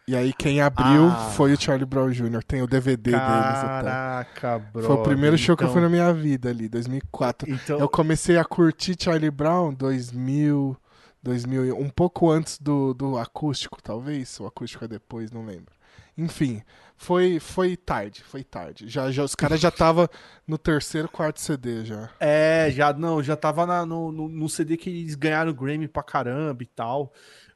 E 0.06 0.16
aí 0.16 0.32
quem 0.32 0.60
abriu 0.60 1.06
ah. 1.06 1.30
foi 1.34 1.52
o 1.52 1.60
Charlie 1.60 1.86
Brown 1.86 2.10
Jr. 2.10 2.42
Tem 2.44 2.60
o 2.60 2.66
DVD 2.66 3.12
Caraca, 3.12 3.42
deles. 3.42 3.62
Caraca, 3.62 4.58
bro. 4.58 4.82
Foi 4.82 4.96
o 4.96 5.02
primeiro 5.02 5.38
show 5.38 5.54
então... 5.54 5.56
que 5.56 5.64
eu 5.64 5.68
fui 5.72 5.80
então 5.80 5.88
na 5.90 6.04
minha 6.04 6.12
vida 6.12 6.50
ali, 6.50 6.68
2004. 6.68 7.48
Então... 7.50 7.78
Eu 7.78 7.88
comecei 7.88 8.36
a 8.36 8.44
curtir 8.44 8.96
Charlie 8.98 9.30
Brown 9.30 9.72
2000, 9.72 10.76
2000 11.22 11.78
um 11.78 11.88
pouco 11.88 12.30
antes 12.30 12.58
do, 12.58 12.92
do 12.92 13.16
acústico, 13.16 13.80
talvez. 13.82 14.38
O 14.40 14.46
acústico 14.46 14.84
é 14.84 14.88
depois, 14.88 15.30
não 15.30 15.46
lembro. 15.46 15.72
Enfim, 16.18 16.62
foi 16.94 17.40
foi 17.40 17.76
tarde, 17.76 18.22
foi 18.22 18.44
tarde. 18.44 18.88
Já, 18.88 19.10
já 19.10 19.24
os 19.24 19.34
caras 19.34 19.58
já 19.58 19.70
tava 19.70 20.10
no 20.46 20.58
terceiro, 20.58 21.08
quarto 21.08 21.40
CD 21.40 21.84
já. 21.84 22.10
É, 22.20 22.70
já 22.70 22.92
não, 22.92 23.22
já 23.22 23.34
tava 23.34 23.64
na, 23.64 23.86
no, 23.86 24.12
no, 24.12 24.28
no, 24.28 24.48
CD 24.48 24.76
que 24.76 24.90
eles 24.90 25.14
ganharam 25.14 25.50
o 25.50 25.54
Grammy 25.54 25.88
pra 25.88 26.02
caramba 26.02 26.62
e 26.62 26.66
tal. 26.66 27.12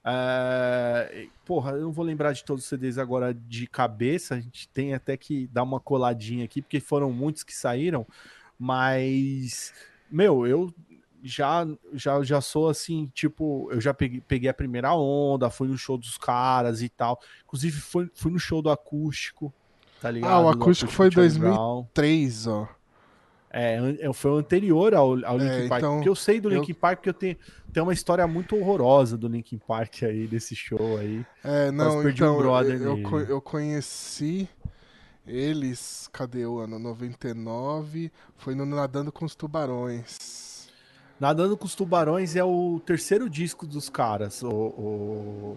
É, 0.09 1.27
porra, 1.45 1.73
eu 1.73 1.83
não 1.83 1.93
vou 1.93 2.05
lembrar 2.05 2.33
de 2.33 2.45
todos 2.45 2.63
os 2.63 2.69
CDs 2.69 2.97
agora 2.97 3.35
de 3.35 3.67
cabeça. 3.67 4.37
A 4.37 4.41
gente 4.41 4.69
tem 4.69 4.95
até 4.95 5.17
que 5.17 5.49
dar 5.49 5.65
uma 5.65 5.81
coladinha 5.81 6.45
aqui, 6.45 6.63
porque 6.63 6.79
foram 6.79 7.11
muitos 7.13 7.43
que 7.43 7.53
saíram. 7.53 8.07
Mas, 8.57 9.75
meu, 10.09 10.47
eu 10.47 10.73
já, 11.25 11.67
já, 11.93 12.23
já 12.23 12.41
sou 12.41 12.69
assim, 12.69 13.11
tipo, 13.13 13.69
eu 13.73 13.81
já 13.81 13.93
peguei, 13.93 14.21
peguei 14.21 14.49
a 14.49 14.55
primeira 14.55 14.95
onda, 14.95 15.51
fui 15.51 15.67
no 15.67 15.77
show 15.77 15.99
dos 15.99 16.17
caras 16.17 16.83
e 16.83 16.89
tal. 16.89 17.21
Inclusive, 17.45 17.81
fui, 17.81 18.09
fui 18.15 18.31
no 18.31 18.39
show 18.39 18.63
do 18.63 18.71
acústico, 18.71 19.53
tá 20.01 20.09
ligado? 20.09 20.31
Ah, 20.31 20.41
o 20.41 20.49
acústico, 20.49 20.93
foi 20.93 21.11
2003, 21.11 22.47
ó. 22.47 22.69
É, 23.59 23.97
é, 24.01 24.13
foi 24.13 24.33
o 24.33 24.37
anterior 24.37 24.95
ao, 24.95 25.13
ao 25.25 25.39
Linkin 25.39 25.65
é, 25.65 25.69
Park. 25.69 25.81
Então, 25.81 25.95
porque 25.95 26.09
eu 26.11 26.15
sei 26.15 26.39
do 26.39 26.51
Linkin 26.51 26.73
eu... 26.73 26.77
Park 26.77 26.99
porque 26.99 27.09
eu 27.09 27.15
tenho, 27.15 27.37
tenho 27.73 27.87
uma 27.87 27.93
história 27.95 28.27
muito 28.27 28.55
horrorosa 28.55 29.17
do 29.17 29.29
Linkin 29.29 29.57
Park 29.57 30.03
aí, 30.03 30.27
desse 30.27 30.55
show 30.55 30.99
aí. 30.99 31.25
É, 31.43 31.71
não, 31.71 32.07
então, 32.07 32.35
um 32.35 32.39
brother 32.39 32.79
eu, 32.83 32.99
eu, 32.99 33.21
eu 33.21 33.41
conheci 33.41 34.47
eles, 35.27 36.07
cadê 36.13 36.45
o 36.45 36.59
ano? 36.59 36.79
99, 36.79 38.13
foi 38.37 38.55
no 38.55 38.67
Nadando 38.67 39.11
com 39.11 39.25
os 39.25 39.35
Tubarões. 39.35 40.69
Nadando 41.19 41.57
com 41.57 41.65
os 41.65 41.75
Tubarões 41.75 42.37
é 42.37 42.45
o 42.45 42.79
terceiro 42.85 43.29
disco 43.31 43.67
dos 43.67 43.89
caras, 43.89 44.43
o, 44.43 44.51
o, 44.51 45.57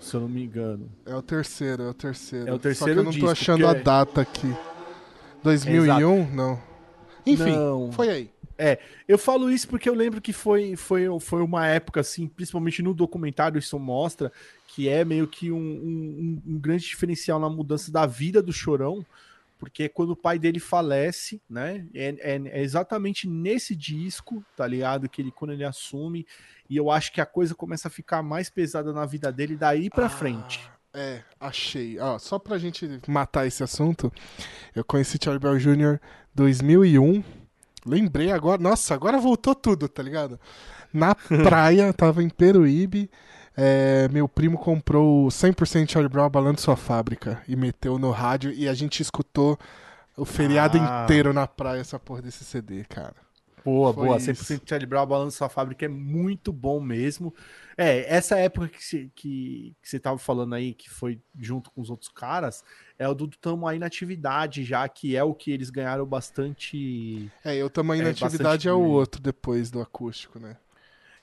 se 0.00 0.14
eu 0.14 0.20
não 0.20 0.28
me 0.28 0.44
engano. 0.44 0.88
É 1.04 1.16
o 1.16 1.22
terceiro, 1.22 1.82
é 1.82 1.88
o 1.88 1.94
terceiro. 1.94 2.48
É 2.48 2.52
o 2.52 2.60
terceiro 2.60 2.94
Só 2.94 3.02
que 3.02 3.08
eu 3.08 3.12
não 3.12 3.26
tô 3.26 3.28
achando 3.28 3.66
a 3.66 3.72
é... 3.72 3.82
data 3.82 4.20
aqui. 4.20 4.54
2001? 5.42 6.12
É 6.12 6.26
não. 6.30 6.73
Enfim, 7.26 7.52
não. 7.52 7.92
foi 7.92 8.08
aí. 8.08 8.30
É, 8.56 8.78
eu 9.08 9.18
falo 9.18 9.50
isso 9.50 9.66
porque 9.68 9.88
eu 9.88 9.94
lembro 9.94 10.20
que 10.20 10.32
foi, 10.32 10.76
foi, 10.76 11.04
foi 11.20 11.42
uma 11.42 11.66
época, 11.66 12.00
assim, 12.00 12.28
principalmente 12.28 12.82
no 12.82 12.94
documentário, 12.94 13.58
isso 13.58 13.78
mostra 13.78 14.32
que 14.68 14.88
é 14.88 15.04
meio 15.04 15.26
que 15.26 15.50
um, 15.50 15.56
um, 15.56 16.42
um 16.46 16.58
grande 16.58 16.84
diferencial 16.84 17.38
na 17.38 17.48
mudança 17.48 17.90
da 17.90 18.06
vida 18.06 18.42
do 18.42 18.52
Chorão, 18.52 19.04
porque 19.58 19.88
quando 19.88 20.10
o 20.10 20.16
pai 20.16 20.38
dele 20.38 20.60
falece, 20.60 21.40
né, 21.48 21.86
é, 21.94 22.14
é, 22.20 22.42
é, 22.46 22.62
exatamente 22.62 23.28
nesse 23.28 23.74
disco, 23.74 24.44
tá 24.56 24.66
ligado, 24.66 25.08
que 25.08 25.22
ele, 25.22 25.30
quando 25.30 25.52
ele 25.52 25.64
assume, 25.64 26.26
e 26.68 26.76
eu 26.76 26.90
acho 26.90 27.12
que 27.12 27.20
a 27.20 27.26
coisa 27.26 27.54
começa 27.54 27.88
a 27.88 27.90
ficar 27.90 28.22
mais 28.22 28.50
pesada 28.50 28.92
na 28.92 29.06
vida 29.06 29.32
dele 29.32 29.56
daí 29.56 29.90
pra 29.90 30.06
ah. 30.06 30.10
frente. 30.10 30.60
É, 30.94 31.22
achei. 31.40 31.98
Ó, 31.98 32.18
só 32.20 32.38
pra 32.38 32.56
gente 32.56 32.88
matar 33.08 33.46
esse 33.46 33.64
assunto, 33.64 34.12
eu 34.74 34.84
conheci 34.84 35.18
Charlie 35.20 35.40
Brown 35.40 35.58
Jr. 35.58 35.98
2001. 36.34 37.22
Lembrei 37.84 38.30
agora, 38.30 38.62
nossa, 38.62 38.94
agora 38.94 39.18
voltou 39.18 39.54
tudo, 39.54 39.88
tá 39.88 40.02
ligado? 40.02 40.38
Na 40.92 41.14
praia, 41.42 41.92
tava 41.92 42.22
em 42.22 42.30
Peruíbe, 42.30 43.10
é, 43.56 44.08
meu 44.08 44.28
primo 44.28 44.56
comprou 44.56 45.26
100% 45.26 45.90
Charlie 45.90 46.08
Brown 46.08 46.24
abalando 46.24 46.60
sua 46.60 46.76
fábrica 46.76 47.42
e 47.46 47.56
meteu 47.56 47.98
no 47.98 48.10
rádio 48.10 48.52
e 48.52 48.68
a 48.68 48.74
gente 48.74 49.02
escutou 49.02 49.58
o 50.16 50.24
feriado 50.24 50.78
ah. 50.78 51.02
inteiro 51.02 51.32
na 51.32 51.46
praia 51.46 51.80
essa 51.80 51.98
porra 51.98 52.22
desse 52.22 52.44
CD, 52.44 52.84
cara. 52.84 53.23
Boa, 53.64 53.94
Foi 53.94 54.06
boa. 54.06 54.18
Isso. 54.18 54.30
100% 54.30 54.62
Charlie 54.68 54.86
Brown 54.86 55.06
Balanço 55.06 55.38
Sua 55.38 55.48
Fábrica 55.48 55.86
é 55.86 55.88
muito 55.88 56.52
bom 56.52 56.80
mesmo. 56.80 57.34
É, 57.76 58.14
essa 58.14 58.38
época 58.38 58.68
que 58.68 58.84
você 58.84 59.10
que, 59.14 59.74
que 59.82 59.98
tava 59.98 60.18
falando 60.18 60.54
aí, 60.54 60.74
que 60.74 60.90
foi 60.90 61.18
junto 61.40 61.70
com 61.70 61.80
os 61.80 61.90
outros 61.90 62.10
caras, 62.10 62.62
é 62.98 63.08
o 63.08 63.14
do 63.14 63.26
Tamo 63.28 63.66
Aí 63.66 63.78
na 63.78 63.86
Atividade, 63.86 64.64
já 64.64 64.86
que 64.88 65.16
é 65.16 65.24
o 65.24 65.34
que 65.34 65.50
eles 65.50 65.70
ganharam 65.70 66.06
bastante. 66.06 67.30
É, 67.42 67.64
o 67.64 67.70
Tamo 67.70 67.92
Aí 67.92 68.00
é, 68.00 68.04
na 68.04 68.10
Atividade 68.10 68.68
é 68.68 68.72
o 68.72 68.82
outro 68.82 69.20
depois 69.20 69.70
do 69.70 69.80
acústico, 69.80 70.38
né? 70.38 70.56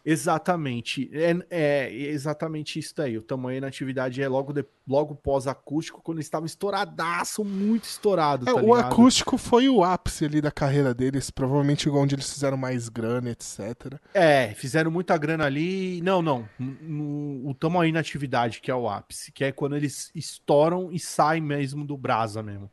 Exatamente. 0.06 1.10
É, 1.14 1.36
é, 1.50 1.94
exatamente 1.94 2.80
isso 2.80 2.94
daí. 2.96 3.18
O 3.18 3.22
tamanho 3.22 3.62
na 3.62 3.68
atividade 3.68 4.22
é 4.22 4.28
logo, 4.28 4.52
de, 4.52 4.66
logo 4.88 5.16
pós-acústico, 5.16 6.02
quando 6.02 6.18
eles 6.18 6.26
estavam 6.26 6.46
estouradaço, 6.46 7.44
muito 7.44 7.84
estourado. 7.84 8.50
É, 8.50 8.54
tá 8.54 8.62
o 8.62 8.74
acústico 8.74 9.38
foi 9.38 9.70
o 9.70 9.84
ápice 9.84 10.26
ali 10.26 10.42
da 10.42 10.52
carreira 10.52 10.94
deles, 10.94 11.30
provavelmente 11.30 11.90
onde 11.90 12.16
eles 12.16 12.32
fizeram 12.32 12.58
mais 12.58 12.90
grana, 12.90 13.30
etc. 13.30 14.00
É, 14.14 14.54
fizeram 14.56 14.92
muita 14.92 15.18
grana 15.18 15.46
ali. 15.46 16.02
Não, 16.02 16.22
não. 16.22 16.48
No, 16.60 17.50
o 17.50 17.54
tamanho 17.54 17.94
na 17.94 18.00
atividade, 18.00 18.60
que 18.62 18.72
é 18.72 18.76
o 18.76 18.90
ápice, 18.90 19.32
que 19.32 19.44
é 19.44 19.52
quando 19.52 19.76
eles 19.76 20.12
estouram 20.16 20.92
e 20.92 21.00
saem 21.00 21.42
mesmo 21.42 21.86
do 21.86 21.98
brasa 21.98 22.42
mesmo. 22.42 22.72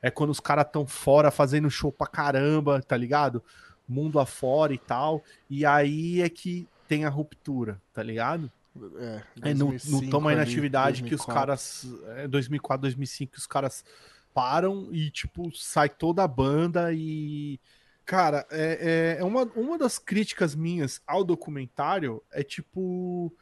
É 0.00 0.10
quando 0.10 0.30
os 0.30 0.40
caras 0.40 0.64
estão 0.66 0.86
fora 0.86 1.30
fazendo 1.30 1.68
show 1.68 1.90
pra 1.90 2.06
caramba, 2.06 2.80
tá 2.80 2.96
ligado? 2.96 3.42
Mundo 3.88 4.20
afora 4.20 4.74
e 4.74 4.78
tal. 4.78 5.22
E 5.48 5.64
aí 5.64 6.20
é 6.20 6.28
que 6.28 6.68
tem 6.86 7.04
a 7.04 7.08
ruptura, 7.08 7.80
tá 7.92 8.02
ligado? 8.02 8.50
É, 8.96 9.50
é 9.50 9.54
no, 9.54 9.74
no 9.86 10.10
toma 10.10 10.30
aí 10.30 10.36
na 10.36 10.42
atividade 10.42 11.02
que 11.02 11.14
os 11.14 11.24
caras. 11.24 11.86
É 12.16 12.28
2004, 12.28 12.82
2005 12.82 13.32
que 13.32 13.38
os 13.38 13.46
caras 13.46 13.84
param 14.32 14.88
e, 14.92 15.10
tipo, 15.10 15.50
sai 15.54 15.88
toda 15.88 16.22
a 16.22 16.28
banda 16.28 16.92
e. 16.92 17.58
Cara, 18.04 18.46
é, 18.50 19.16
é, 19.18 19.20
é 19.20 19.24
uma, 19.24 19.42
uma 19.54 19.76
das 19.76 19.98
críticas 19.98 20.54
minhas 20.54 21.00
ao 21.06 21.24
documentário 21.24 22.22
é 22.32 22.42
tipo. 22.42 23.32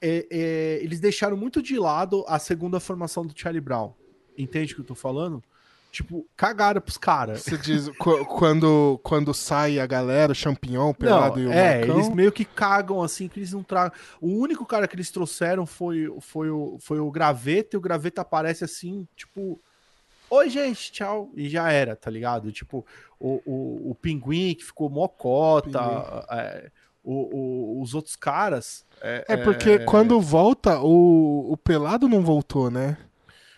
É, 0.00 0.26
é, 0.30 0.84
eles 0.84 1.00
deixaram 1.00 1.36
muito 1.36 1.60
de 1.60 1.76
lado 1.76 2.24
a 2.28 2.38
segunda 2.38 2.78
formação 2.78 3.26
do 3.26 3.36
Charlie 3.36 3.60
Brown. 3.60 3.92
Entende 4.36 4.72
o 4.72 4.76
que 4.76 4.82
eu 4.82 4.86
tô 4.86 4.94
falando? 4.94 5.42
Tipo, 5.98 6.24
cagaram 6.36 6.80
pros 6.80 6.96
caras. 6.96 7.42
Você 7.42 7.58
diz, 7.58 7.90
quando, 7.98 9.00
quando 9.02 9.34
sai 9.34 9.80
a 9.80 9.86
galera, 9.86 10.30
o 10.30 10.34
champignon, 10.34 10.94
pelado 10.94 11.40
não, 11.40 11.42
e 11.42 11.46
o 11.48 11.52
É, 11.52 11.78
Marcão. 11.78 11.96
eles 11.96 12.08
meio 12.14 12.30
que 12.30 12.44
cagam 12.44 13.02
assim, 13.02 13.26
que 13.26 13.40
eles 13.40 13.52
não 13.52 13.64
tragam. 13.64 13.90
O 14.20 14.28
único 14.28 14.64
cara 14.64 14.86
que 14.86 14.94
eles 14.94 15.10
trouxeram 15.10 15.66
foi, 15.66 16.08
foi, 16.20 16.50
o, 16.50 16.78
foi 16.78 17.00
o 17.00 17.10
Graveta, 17.10 17.74
e 17.74 17.78
o 17.78 17.80
Graveta 17.80 18.20
aparece 18.20 18.62
assim, 18.62 19.08
tipo. 19.16 19.60
Oi, 20.30 20.48
gente, 20.48 20.92
tchau. 20.92 21.32
E 21.34 21.48
já 21.48 21.72
era, 21.72 21.96
tá 21.96 22.12
ligado? 22.12 22.52
Tipo, 22.52 22.86
o, 23.18 23.42
o, 23.44 23.90
o 23.90 23.94
Pinguim 23.96 24.54
que 24.54 24.64
ficou 24.64 24.88
mocota, 24.88 25.80
é, 26.30 26.70
o, 27.02 27.80
o, 27.80 27.82
os 27.82 27.92
outros 27.92 28.14
caras. 28.14 28.84
É, 29.02 29.24
é 29.30 29.36
porque 29.36 29.70
é... 29.70 29.78
quando 29.80 30.20
volta, 30.20 30.78
o, 30.80 31.52
o 31.52 31.56
Pelado 31.56 32.08
não 32.08 32.22
voltou, 32.22 32.70
né? 32.70 32.96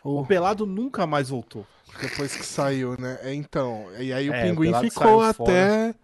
O... 0.04 0.21
o 0.21 0.26
Pelado 0.26 0.66
nunca 0.66 1.07
mais 1.07 1.28
voltou. 1.28 1.66
Depois 2.00 2.35
que 2.35 2.45
saiu, 2.45 2.97
né? 2.99 3.19
É, 3.23 3.35
então, 3.35 3.87
e 3.99 4.12
aí 4.12 4.28
o 4.30 4.35
é, 4.35 4.45
pinguim 4.45 4.73
o 4.73 4.80
ficou 4.80 5.23
até, 5.23 5.95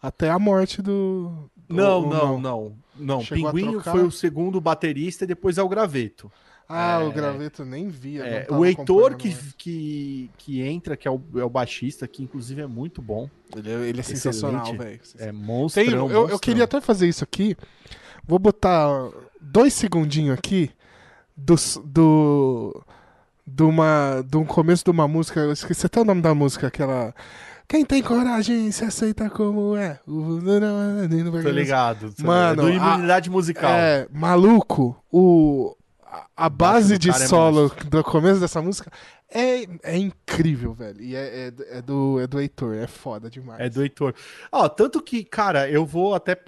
até 0.00 0.30
a 0.30 0.38
morte 0.38 0.80
do. 0.80 1.50
do 1.68 1.74
não, 1.74 2.08
não, 2.08 2.40
não, 2.40 2.76
não. 2.96 3.18
O 3.20 3.26
pinguim 3.26 3.80
foi 3.80 4.02
o 4.02 4.10
segundo 4.10 4.60
baterista 4.60 5.24
e 5.24 5.26
depois 5.26 5.58
é 5.58 5.62
o 5.62 5.68
graveto. 5.68 6.30
Ah, 6.66 7.00
é, 7.02 7.04
o 7.04 7.12
graveto 7.12 7.64
nem 7.64 7.88
via. 7.88 8.24
É, 8.24 8.46
o 8.50 8.64
Heitor 8.64 9.16
que, 9.16 9.36
que, 9.58 10.30
que 10.38 10.62
entra, 10.62 10.96
que 10.96 11.06
é 11.06 11.10
o, 11.10 11.20
é 11.36 11.44
o 11.44 11.50
baixista, 11.50 12.08
que 12.08 12.22
inclusive 12.22 12.62
é 12.62 12.66
muito 12.66 13.02
bom. 13.02 13.28
Ele, 13.54 13.70
é, 13.70 13.74
ele 13.88 14.00
é 14.00 14.02
sensacional, 14.02 14.74
velho. 14.74 15.00
É 15.18 15.30
monstro. 15.30 15.82
Eu, 15.82 16.28
eu 16.30 16.38
queria 16.38 16.64
até 16.64 16.80
fazer 16.80 17.06
isso 17.06 17.22
aqui. 17.22 17.54
Vou 18.26 18.38
botar 18.38 18.88
dois 19.38 19.74
segundinhos 19.74 20.38
aqui 20.38 20.70
do, 21.36 21.54
do 21.84 22.82
de, 23.46 23.62
uma, 23.62 24.24
de 24.26 24.36
um 24.36 24.44
começo 24.44 24.84
de 24.84 24.90
uma 24.90 25.08
música, 25.08 25.40
eu 25.40 25.52
esqueci 25.52 25.86
até 25.86 26.00
o 26.00 26.04
nome 26.04 26.22
da 26.22 26.34
música, 26.34 26.66
aquela. 26.66 27.14
Quem 27.66 27.84
tem 27.84 28.02
coragem 28.02 28.70
se 28.70 28.84
aceita 28.84 29.30
como 29.30 29.74
é. 29.76 29.98
Tô 31.42 31.50
ligado. 31.50 32.14
Mano, 32.18 32.62
do 32.62 32.70
imunidade 32.70 33.30
a, 33.30 33.32
musical. 33.32 33.70
É, 33.70 34.06
maluco, 34.12 35.02
o, 35.10 35.74
a, 36.04 36.26
a 36.36 36.48
base 36.50 36.98
de 36.98 37.08
é 37.08 37.12
solo 37.14 37.72
é 37.80 37.84
do 37.84 38.04
começo 38.04 38.38
dessa 38.38 38.60
música 38.60 38.92
é, 39.34 39.66
é 39.82 39.98
incrível, 39.98 40.72
velho. 40.72 41.02
E 41.02 41.16
é, 41.16 41.48
é, 41.48 41.78
é, 41.78 41.82
do, 41.82 42.20
é 42.20 42.26
do 42.26 42.40
Heitor, 42.40 42.74
é 42.76 42.86
foda 42.86 43.28
demais. 43.28 43.60
É 43.60 43.68
do 43.68 43.82
Heitor. 43.82 44.14
Ó, 44.52 44.68
tanto 44.68 45.02
que, 45.02 45.24
cara, 45.24 45.68
eu 45.68 45.84
vou 45.84 46.14
até 46.14 46.38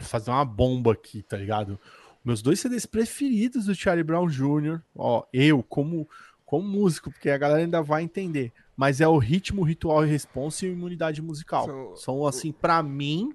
fazer 0.00 0.30
uma 0.30 0.44
bomba 0.44 0.92
aqui, 0.92 1.20
tá 1.20 1.36
ligado? 1.36 1.80
Meus 2.24 2.40
dois 2.40 2.60
CDs 2.60 2.86
preferidos 2.86 3.66
do 3.66 3.74
Charlie 3.74 4.04
Brown 4.04 4.28
Jr., 4.28 4.80
ó, 4.94 5.24
eu, 5.32 5.64
como 5.64 6.08
como 6.48 6.66
músico, 6.66 7.10
porque 7.10 7.28
a 7.28 7.36
galera 7.36 7.60
ainda 7.60 7.82
vai 7.82 8.02
entender. 8.02 8.50
Mas 8.74 9.02
é 9.02 9.06
o 9.06 9.18
ritmo, 9.18 9.62
ritual 9.62 10.06
e 10.06 10.08
responsa 10.08 10.64
e 10.64 10.72
imunidade 10.72 11.20
musical. 11.20 11.66
São, 11.66 11.96
São 11.96 12.26
assim, 12.26 12.50
para 12.52 12.82
mim, 12.82 13.34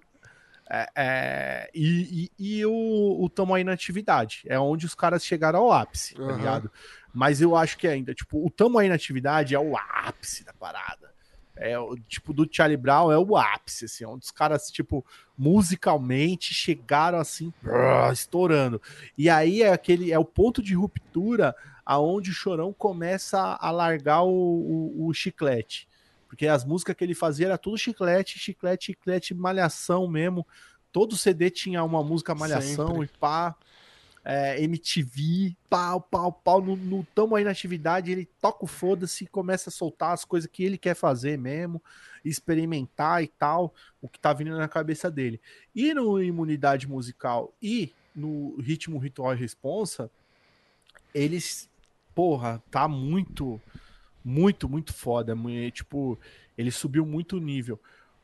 É, 0.68 0.90
é, 0.96 1.70
e, 1.76 2.32
e, 2.40 2.58
e, 2.58 2.66
o, 2.66 3.24
o 3.24 3.30
Tamo 3.30 3.54
Aí 3.54 3.64
na 3.64 3.74
Atividade. 3.74 4.42
É 4.48 4.58
onde 4.60 4.88
os 4.88 4.96
caras 4.96 5.24
chegaram 5.24 5.60
ao 5.60 5.72
ápice, 5.72 6.20
uhum. 6.20 6.28
tá 6.28 6.34
ligado? 6.34 6.72
Mas 7.14 7.40
eu 7.40 7.56
acho 7.56 7.78
que 7.78 7.88
ainda, 7.88 8.16
tipo, 8.16 8.44
o 8.44 8.50
Tamo 8.50 8.80
Aí 8.80 8.90
na 8.90 8.96
Atividade 8.96 9.54
é 9.54 9.60
o 9.60 9.78
ápice 9.78 10.44
da 10.44 10.54
parada. 10.54 11.14
É 11.56 11.78
o 11.78 11.96
tipo 11.96 12.34
do 12.34 12.50
Charlie 12.52 12.78
Brown 12.78 13.12
é 13.12 13.18
o 13.20 13.38
ápice, 13.38 13.86
assim, 13.86 14.06
onde 14.06 14.26
os 14.26 14.32
caras, 14.32 14.72
tipo, 14.72 15.06
musicalmente 15.38 16.52
chegaram 16.52 17.20
assim, 17.20 17.54
brrr, 17.62 18.12
estourando. 18.12 18.82
E 19.16 19.30
aí 19.30 19.62
é 19.62 19.72
aquele 19.72 20.12
é 20.12 20.18
o 20.18 20.26
ponto 20.26 20.64
de 20.64 20.74
ruptura 20.74 21.56
aonde 21.86 22.32
o 22.32 22.34
Chorão 22.34 22.74
começa 22.74 23.58
a 23.60 23.72
largar 23.72 24.24
o, 24.24 24.30
o, 24.30 25.08
o 25.08 25.14
chiclete. 25.14 25.88
Porque 26.28 26.48
as 26.48 26.66
músicas 26.66 26.96
que 26.96 27.04
ele 27.04 27.14
fazia 27.14 27.48
era 27.48 27.58
tudo 27.58 27.78
chiclete, 27.78 28.40
chiclete, 28.40 28.88
chiclete, 28.88 29.34
malhação 29.34 30.08
mesmo. 30.08 30.46
Todo 30.92 31.16
CD 31.16 31.50
tinha 31.50 31.84
uma 31.84 32.04
música 32.04 32.34
malhação 32.34 32.88
Sempre. 32.88 33.06
e 33.06 33.20
pá. 33.20 33.56
É, 34.26 34.64
MTV, 34.64 35.54
pau, 35.70 36.00
pau, 36.00 36.32
pau, 36.32 36.62
no, 36.62 36.78
no 36.78 37.06
tamo 37.14 37.36
aí 37.36 37.44
na 37.44 37.52
atividade, 37.52 38.10
ele 38.10 38.26
toca 38.40 38.64
o 38.64 38.68
foda-se 38.68 39.26
e 39.26 39.28
começa 39.28 39.70
a 39.70 39.72
soltar 39.72 40.14
as 40.14 40.24
coisas 40.24 40.50
que 40.50 40.64
ele 40.64 40.78
quer 40.78 40.96
fazer 40.96 41.38
mesmo, 41.38 41.84
experimentar 42.24 43.22
e 43.22 43.28
tal, 43.28 43.74
o 44.02 44.08
que 44.08 44.18
tá 44.18 44.32
vindo 44.32 44.58
na 44.58 44.70
cabeça 44.70 45.12
dele. 45.12 45.42
E 45.76 45.94
no 45.94 46.24
Imunidade 46.24 46.88
Musical 46.88 47.54
e 47.62 47.92
no 48.16 48.56
Ritmo 48.62 48.98
Ritual 48.98 49.34
e 49.34 49.38
Responsa, 49.38 50.10
eles, 51.14 51.70
porra, 52.14 52.62
tá 52.70 52.88
muito 52.88 53.62
muito, 54.24 54.70
muito 54.70 54.94
foda. 54.94 55.36
Tipo, 55.72 56.18
ele 56.58 56.72
subiu 56.72 57.06
muito 57.06 57.38
o 57.38 57.40
nível. 57.40 57.80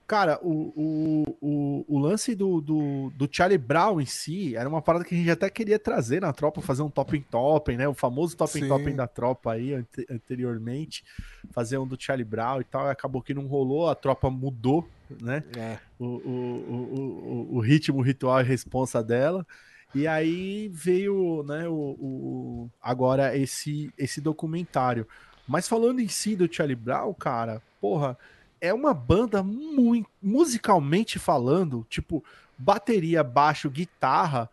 Cara, 0.08 0.40
o, 0.42 0.74
o, 0.76 1.38
o, 1.40 1.86
o, 1.88 2.00
lance 2.00 2.34
do, 2.34 2.60
do, 2.60 3.12
do 3.16 3.30
Charlie 3.32 3.60
Brown 3.60 4.02
em 4.02 4.08
si 4.08 4.56
era 4.56 4.68
uma 4.68 4.82
parada 4.82 5.06
que 5.06 5.14
a 5.14 5.18
gente 5.18 5.30
até 5.30 5.48
queria 5.52 5.78
trazer 5.78 6.20
na 6.20 6.34
tropa, 6.34 6.62
fazer 6.62 6.82
um 6.82 6.90
top 6.90 7.16
em 7.16 7.22
top, 7.22 7.78
né? 7.78 7.88
O 7.88 7.94
famoso 7.94 8.36
top 8.36 8.60
em 8.60 8.68
top 8.68 8.92
da 8.92 9.06
tropa 9.06 9.54
aí 9.54 9.86
anteriormente, 10.10 11.04
fazer 11.52 11.78
um 11.78 11.86
do 11.86 11.96
Charlie 12.00 12.26
Brown 12.26 12.60
e 12.60 12.64
tal. 12.64 12.88
E 12.88 12.90
acabou 12.90 13.22
que 13.22 13.36
não 13.36 13.46
rolou, 13.46 13.88
a 13.88 13.94
tropa 13.94 14.32
mudou, 14.32 14.90
né? 15.22 15.44
É. 15.56 15.78
O, 16.00 16.06
o, 16.06 17.50
o, 17.52 17.56
o, 17.58 17.60
ritmo, 17.60 18.00
o 18.00 18.02
ritual 18.02 18.42
e 18.42 18.44
responsa 18.44 19.04
dela. 19.04 19.46
E 19.94 20.08
aí 20.08 20.70
veio, 20.72 21.44
né, 21.44 21.68
o, 21.68 21.74
o, 21.74 22.70
agora 22.82 23.36
esse, 23.36 23.92
esse 23.98 24.22
documentário. 24.22 25.08
Mas 25.48 25.68
falando 25.68 26.00
em 26.00 26.08
si 26.08 26.36
do 26.36 26.52
Charlie 26.52 26.76
Brown, 26.76 27.14
cara, 27.14 27.62
porra, 27.82 28.18
é 28.62 28.74
uma 28.74 28.94
banda 28.94 29.42
muito 29.42 30.10
musicalmente 30.22 31.18
falando, 31.18 31.86
tipo, 31.90 32.24
bateria, 32.58 33.24
baixo, 33.24 33.70
guitarra, 33.70 34.50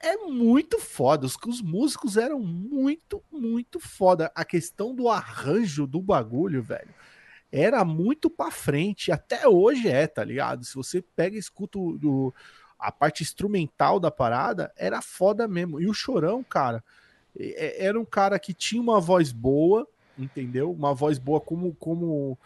é 0.00 0.16
muito 0.16 0.80
foda. 0.80 1.26
Os, 1.26 1.36
os 1.46 1.62
músicos 1.62 2.16
eram 2.16 2.40
muito, 2.40 3.22
muito 3.30 3.78
foda. 3.78 4.32
A 4.34 4.44
questão 4.44 4.94
do 4.94 5.08
arranjo 5.08 5.86
do 5.86 6.00
bagulho, 6.00 6.60
velho, 6.60 6.92
era 7.52 7.84
muito 7.84 8.28
pra 8.28 8.50
frente. 8.50 9.12
Até 9.12 9.46
hoje 9.46 9.88
é, 9.88 10.08
tá 10.08 10.24
ligado? 10.24 10.64
Se 10.64 10.74
você 10.74 11.00
pega 11.00 11.36
e 11.36 11.38
escuta 11.38 11.78
o, 11.78 12.34
a 12.82 12.90
parte 12.90 13.22
instrumental 13.22 14.00
da 14.00 14.10
parada, 14.10 14.72
era 14.76 15.00
foda 15.00 15.46
mesmo. 15.46 15.80
E 15.80 15.86
o 15.86 15.94
Chorão, 15.94 16.42
cara, 16.42 16.82
era 17.38 17.98
um 17.98 18.04
cara 18.04 18.38
que 18.40 18.52
tinha 18.52 18.82
uma 18.82 19.00
voz 19.00 19.30
boa, 19.30 19.86
entendeu? 20.18 20.72
Uma 20.72 20.92
voz 20.92 21.16
boa 21.16 21.40
como, 21.40 21.74
como, 21.76 22.36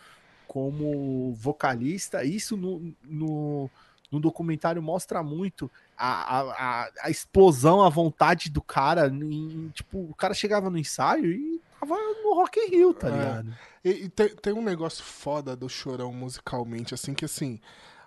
como 0.47 1.33
vocalista. 1.35 2.23
Isso 2.23 2.55
no, 2.55 2.95
no, 3.03 3.71
no 4.13 4.21
documentário 4.21 4.83
mostra 4.83 5.23
muito 5.23 5.71
a, 5.97 6.41
a, 6.41 6.91
a, 7.05 7.11
explosão, 7.11 7.83
a 7.83 7.89
vontade 7.89 8.51
do 8.51 8.61
cara. 8.61 9.09
Em, 9.09 9.71
tipo, 9.71 9.99
o 9.99 10.15
cara 10.15 10.35
chegava 10.35 10.69
no 10.69 10.77
ensaio 10.77 11.33
e 11.33 11.63
tava 11.81 11.97
no 12.23 12.35
Rock 12.35 12.61
in 12.61 12.69
Rio, 12.69 12.93
tá 12.93 13.09
é. 13.09 13.11
ligado? 13.11 13.57
E, 13.83 13.91
e 13.91 14.09
tem, 14.11 14.29
tem 14.37 14.53
um 14.53 14.63
negócio 14.63 15.03
foda 15.03 15.57
do 15.57 15.67
Chorão 15.67 16.13
musicalmente, 16.13 16.93
assim, 16.93 17.15
que 17.15 17.25
assim 17.25 17.59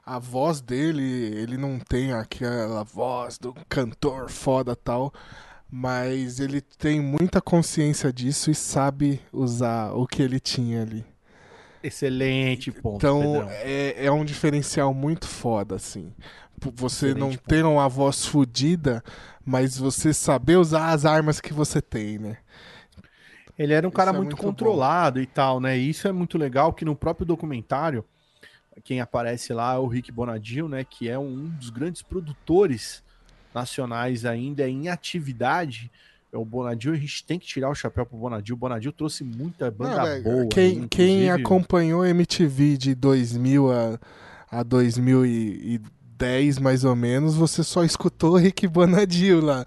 a 0.09 0.17
voz 0.17 0.59
dele, 0.59 1.03
ele 1.03 1.55
não 1.55 1.77
tem 1.77 2.13
aquela 2.13 2.83
voz 2.83 3.37
do 3.37 3.53
cantor 3.69 4.27
foda 4.27 4.75
tal, 4.75 5.13
mas 5.69 6.39
ele 6.39 6.61
tem 6.61 6.99
muita 6.99 7.39
consciência 7.39 8.11
disso 8.11 8.49
e 8.49 8.55
sabe 8.55 9.21
usar 9.31 9.91
o 9.91 10.07
que 10.07 10.23
ele 10.23 10.39
tinha 10.39 10.81
ali. 10.81 11.05
Excelente 11.83 12.71
ponto. 12.71 12.97
Então 12.97 13.47
é, 13.51 14.03
é, 14.03 14.11
um 14.11 14.25
diferencial 14.25 14.95
muito 14.95 15.27
foda, 15.27 15.75
assim. 15.75 16.11
Você 16.73 17.09
Excelente 17.09 17.19
não 17.19 17.29
ponto. 17.29 17.47
ter 17.47 17.63
uma 17.63 17.87
voz 17.87 18.25
fodida, 18.25 19.03
mas 19.45 19.77
você 19.77 20.11
saber 20.11 20.55
usar 20.55 20.87
as 20.89 21.05
armas 21.05 21.39
que 21.39 21.53
você 21.53 21.83
tem, 21.83 22.17
né? 22.17 22.37
Ele 23.55 23.73
era 23.73 23.87
um 23.87 23.91
cara 23.91 24.11
muito, 24.11 24.33
é 24.33 24.35
muito, 24.35 24.41
controlado 24.41 25.19
bom. 25.19 25.23
e 25.23 25.27
tal, 25.27 25.59
né? 25.59 25.77
E 25.77 25.87
isso 25.87 26.07
é 26.07 26.11
muito 26.11 26.35
legal 26.35 26.73
que 26.73 26.83
no 26.83 26.95
próprio 26.95 27.27
documentário, 27.27 28.03
quem 28.83 29.01
aparece 29.01 29.53
lá 29.53 29.75
é 29.75 29.77
o 29.77 29.87
Rick 29.87 30.11
Bonadil, 30.11 30.67
né? 30.67 30.83
Que 30.83 31.09
é 31.09 31.17
um 31.17 31.47
dos 31.49 31.69
grandes 31.69 32.01
produtores 32.01 33.03
nacionais 33.53 34.25
ainda 34.25 34.67
em 34.67 34.89
atividade, 34.89 35.91
é 36.31 36.37
o 36.37 36.45
Bonadil, 36.45 36.93
a 36.93 36.95
gente 36.95 37.23
tem 37.25 37.39
que 37.39 37.47
tirar 37.47 37.69
o 37.69 37.75
chapéu 37.75 38.05
pro 38.05 38.17
Bonadil. 38.17 38.55
O 38.55 38.57
Bonadil 38.57 38.91
trouxe 38.91 39.23
muita 39.23 39.71
banda 39.71 40.17
Não, 40.17 40.23
boa. 40.23 40.47
Quem, 40.47 40.87
quem 40.87 41.29
acompanhou 41.31 42.05
MTV 42.05 42.77
de 42.77 42.93
2000 42.93 43.71
a, 43.71 43.99
a 44.51 44.61
2010, 44.61 46.59
mais 46.59 46.83
ou 46.83 46.95
menos, 46.95 47.35
você 47.35 47.63
só 47.63 47.83
escutou 47.83 48.33
o 48.33 48.37
Rick 48.37 48.67
Bonadil 48.67 49.41
lá. 49.41 49.65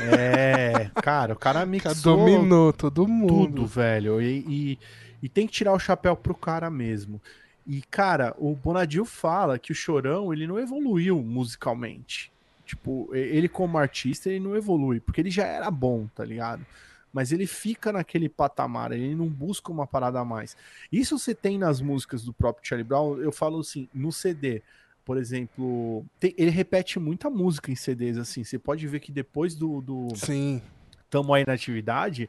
É, 0.00 0.90
cara, 1.00 1.34
o 1.34 1.38
cara 1.38 1.64
mixou... 1.64 1.94
Dominou 2.16 2.72
todo 2.72 3.06
mundo. 3.06 3.46
Tudo, 3.46 3.66
velho. 3.66 4.20
E, 4.20 4.44
e, 4.48 4.78
e 5.22 5.28
tem 5.28 5.46
que 5.46 5.52
tirar 5.52 5.72
o 5.72 5.78
chapéu 5.78 6.16
pro 6.16 6.34
cara 6.34 6.68
mesmo. 6.68 7.22
E, 7.70 7.82
cara, 7.82 8.34
o 8.36 8.52
Bonadil 8.52 9.04
fala 9.04 9.56
que 9.56 9.70
o 9.70 9.74
Chorão, 9.76 10.32
ele 10.32 10.44
não 10.44 10.58
evoluiu 10.58 11.22
musicalmente. 11.22 12.32
Tipo, 12.66 13.08
ele 13.14 13.48
como 13.48 13.78
artista, 13.78 14.28
ele 14.28 14.40
não 14.40 14.56
evolui, 14.56 14.98
porque 14.98 15.20
ele 15.20 15.30
já 15.30 15.46
era 15.46 15.70
bom, 15.70 16.08
tá 16.12 16.24
ligado? 16.24 16.66
Mas 17.12 17.30
ele 17.30 17.46
fica 17.46 17.92
naquele 17.92 18.28
patamar, 18.28 18.90
ele 18.90 19.14
não 19.14 19.28
busca 19.28 19.70
uma 19.70 19.86
parada 19.86 20.18
a 20.18 20.24
mais. 20.24 20.56
Isso 20.90 21.16
você 21.16 21.32
tem 21.32 21.58
nas 21.58 21.80
músicas 21.80 22.24
do 22.24 22.32
próprio 22.32 22.66
Charlie 22.66 22.82
Brown, 22.82 23.18
eu 23.18 23.30
falo 23.30 23.60
assim, 23.60 23.88
no 23.94 24.10
CD, 24.10 24.62
por 25.04 25.16
exemplo, 25.16 26.04
tem, 26.18 26.34
ele 26.36 26.50
repete 26.50 26.98
muita 26.98 27.30
música 27.30 27.70
em 27.70 27.76
CDs, 27.76 28.18
assim, 28.18 28.42
você 28.42 28.58
pode 28.58 28.84
ver 28.88 28.98
que 28.98 29.12
depois 29.12 29.54
do, 29.54 29.80
do 29.80 30.08
Sim. 30.16 30.60
Tamo 31.08 31.34
Aí 31.34 31.44
na 31.46 31.52
Atividade, 31.52 32.28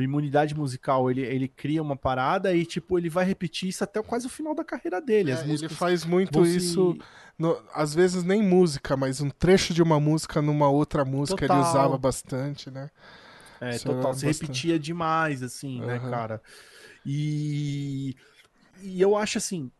o 0.00 0.02
Imunidade 0.02 0.54
Musical, 0.54 1.10
ele, 1.10 1.22
ele 1.22 1.48
cria 1.48 1.82
uma 1.82 1.96
parada 1.96 2.54
e, 2.54 2.64
tipo, 2.64 2.98
ele 2.98 3.08
vai 3.08 3.24
repetir 3.24 3.68
isso 3.68 3.84
até 3.84 4.02
quase 4.02 4.26
o 4.26 4.30
final 4.30 4.54
da 4.54 4.64
carreira 4.64 5.00
dele. 5.00 5.32
É, 5.32 5.44
ele 5.48 5.68
faz 5.68 6.04
muito 6.04 6.44
isso, 6.44 6.96
no, 7.38 7.60
às 7.74 7.94
vezes 7.94 8.24
nem 8.24 8.42
música, 8.42 8.96
mas 8.96 9.20
um 9.20 9.30
trecho 9.30 9.72
de 9.74 9.82
uma 9.82 10.00
música 10.00 10.40
numa 10.40 10.68
outra 10.68 11.04
música 11.04 11.46
total. 11.46 11.58
ele 11.58 11.68
usava 11.68 11.98
bastante, 11.98 12.70
né? 12.70 12.90
É, 13.60 13.76
isso 13.76 13.84
total, 13.84 14.14
se 14.14 14.24
repetia 14.24 14.78
demais, 14.78 15.42
assim, 15.42 15.80
uhum. 15.80 15.86
né, 15.86 15.98
cara? 15.98 16.42
E, 17.04 18.16
e 18.82 19.00
eu 19.00 19.16
acho, 19.16 19.38
assim, 19.38 19.70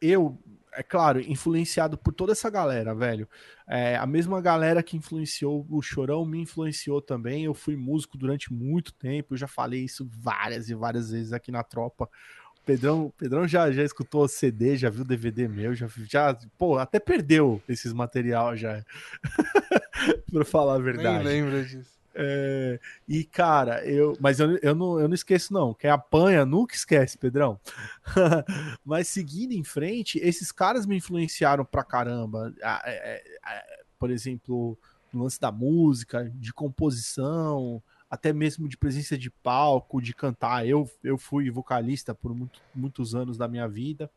eu, 0.00 0.38
é 0.72 0.82
claro, 0.82 1.20
influenciado 1.20 1.96
por 1.96 2.12
toda 2.12 2.32
essa 2.32 2.48
galera, 2.50 2.94
velho. 2.94 3.28
É, 3.66 3.96
a 3.96 4.06
mesma 4.06 4.40
galera 4.40 4.82
que 4.82 4.96
influenciou 4.96 5.66
o 5.68 5.82
Chorão 5.82 6.24
me 6.24 6.40
influenciou 6.40 7.00
também. 7.00 7.44
Eu 7.44 7.54
fui 7.54 7.76
músico 7.76 8.16
durante 8.16 8.52
muito 8.52 8.92
tempo, 8.94 9.34
eu 9.34 9.38
já 9.38 9.46
falei 9.46 9.84
isso 9.84 10.08
várias 10.10 10.68
e 10.68 10.74
várias 10.74 11.10
vezes 11.10 11.32
aqui 11.32 11.50
na 11.50 11.62
tropa. 11.62 12.08
O 12.56 12.64
Pedrão, 12.64 13.12
Pedrão 13.16 13.46
já, 13.46 13.70
já 13.72 13.82
escutou 13.82 14.28
CD, 14.28 14.76
já 14.76 14.90
viu 14.90 15.04
DVD 15.04 15.48
meu, 15.48 15.74
já, 15.74 15.88
já 16.04 16.38
pô, 16.56 16.78
até 16.78 16.98
perdeu 17.00 17.62
esses 17.68 17.92
material 17.92 18.56
já. 18.56 18.84
pra 20.32 20.44
falar 20.44 20.74
a 20.74 20.78
verdade. 20.78 21.24
Nem 21.24 21.42
lembro 21.42 21.64
disso. 21.64 21.97
É, 22.20 22.80
e, 23.06 23.22
cara, 23.22 23.86
eu. 23.86 24.16
Mas 24.18 24.40
eu, 24.40 24.56
eu, 24.58 24.74
não, 24.74 24.98
eu 24.98 25.06
não 25.06 25.14
esqueço, 25.14 25.52
não. 25.52 25.72
Quem 25.72 25.88
apanha 25.88 26.44
nunca 26.44 26.74
esquece, 26.74 27.16
Pedrão. 27.16 27.60
mas 28.84 29.06
seguindo 29.06 29.52
em 29.52 29.62
frente, 29.62 30.18
esses 30.18 30.50
caras 30.50 30.84
me 30.84 30.96
influenciaram 30.96 31.64
pra 31.64 31.84
caramba. 31.84 32.52
É, 32.60 33.22
é, 33.44 33.62
por 33.96 34.10
exemplo, 34.10 34.76
no 35.12 35.22
lance 35.22 35.40
da 35.40 35.52
música, 35.52 36.28
de 36.34 36.52
composição, 36.52 37.80
até 38.10 38.32
mesmo 38.32 38.68
de 38.68 38.76
presença 38.76 39.16
de 39.16 39.30
palco, 39.30 40.02
de 40.02 40.12
cantar. 40.12 40.66
Eu, 40.66 40.90
eu 41.04 41.16
fui 41.16 41.50
vocalista 41.50 42.12
por 42.16 42.34
muito, 42.34 42.60
muitos 42.74 43.14
anos 43.14 43.38
da 43.38 43.46
minha 43.46 43.68
vida. 43.68 44.10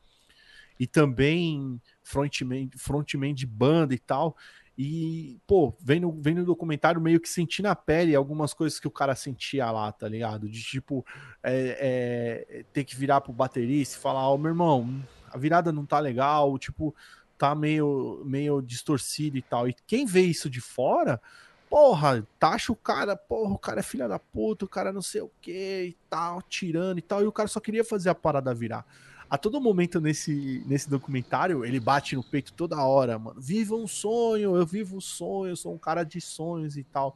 E 0.79 0.87
também 0.87 1.79
frontman, 2.01 2.67
frontman 2.75 3.35
de 3.35 3.45
banda 3.45 3.93
e 3.93 3.99
tal. 3.99 4.35
E, 4.83 5.39
pô, 5.45 5.75
vem 5.79 5.99
no, 5.99 6.11
vem 6.11 6.33
no 6.33 6.43
documentário 6.43 6.99
meio 6.99 7.19
que 7.19 7.29
sentir 7.29 7.61
na 7.61 7.75
pele 7.75 8.15
algumas 8.15 8.51
coisas 8.51 8.79
que 8.79 8.87
o 8.87 8.91
cara 8.91 9.13
sentia 9.13 9.69
lá, 9.69 9.91
tá 9.91 10.07
ligado? 10.07 10.49
De 10.49 10.59
tipo, 10.59 11.05
é, 11.43 12.47
é, 12.49 12.63
ter 12.73 12.83
que 12.83 12.95
virar 12.95 13.21
pro 13.21 13.31
baterista 13.31 13.95
e 13.95 13.99
falar: 13.99 14.27
Ó, 14.27 14.33
oh, 14.33 14.37
meu 14.39 14.49
irmão, 14.49 15.05
a 15.31 15.37
virada 15.37 15.71
não 15.71 15.85
tá 15.85 15.99
legal, 15.99 16.57
tipo, 16.57 16.95
tá 17.37 17.53
meio, 17.53 18.23
meio 18.25 18.59
distorcido 18.59 19.37
e 19.37 19.43
tal. 19.43 19.69
E 19.69 19.75
quem 19.85 20.03
vê 20.03 20.21
isso 20.21 20.49
de 20.49 20.59
fora, 20.59 21.21
porra, 21.69 22.25
taxa 22.39 22.71
o 22.71 22.75
cara, 22.75 23.15
porra, 23.15 23.53
o 23.53 23.59
cara 23.59 23.81
é 23.81 23.83
filha 23.83 24.07
da 24.07 24.17
puta, 24.17 24.65
o 24.65 24.67
cara 24.67 24.91
não 24.91 25.03
sei 25.03 25.21
o 25.21 25.29
que 25.39 25.89
e 25.89 25.97
tal, 26.09 26.41
tirando 26.41 26.97
e 26.97 27.03
tal. 27.03 27.21
E 27.21 27.27
o 27.27 27.31
cara 27.31 27.47
só 27.47 27.59
queria 27.59 27.85
fazer 27.85 28.09
a 28.09 28.15
parada 28.15 28.51
virar. 28.51 28.83
A 29.31 29.37
todo 29.37 29.61
momento 29.61 30.01
nesse, 30.01 30.61
nesse 30.67 30.89
documentário, 30.89 31.63
ele 31.63 31.79
bate 31.79 32.17
no 32.17 32.23
peito 32.23 32.51
toda 32.51 32.83
hora, 32.83 33.17
mano. 33.17 33.39
Viva 33.39 33.73
um 33.73 33.87
sonho, 33.87 34.57
eu 34.57 34.65
vivo 34.65 34.97
um 34.97 34.99
sonho, 34.99 35.53
eu 35.53 35.55
sou 35.55 35.73
um 35.73 35.77
cara 35.77 36.03
de 36.03 36.19
sonhos 36.19 36.75
e 36.75 36.83
tal. 36.83 37.15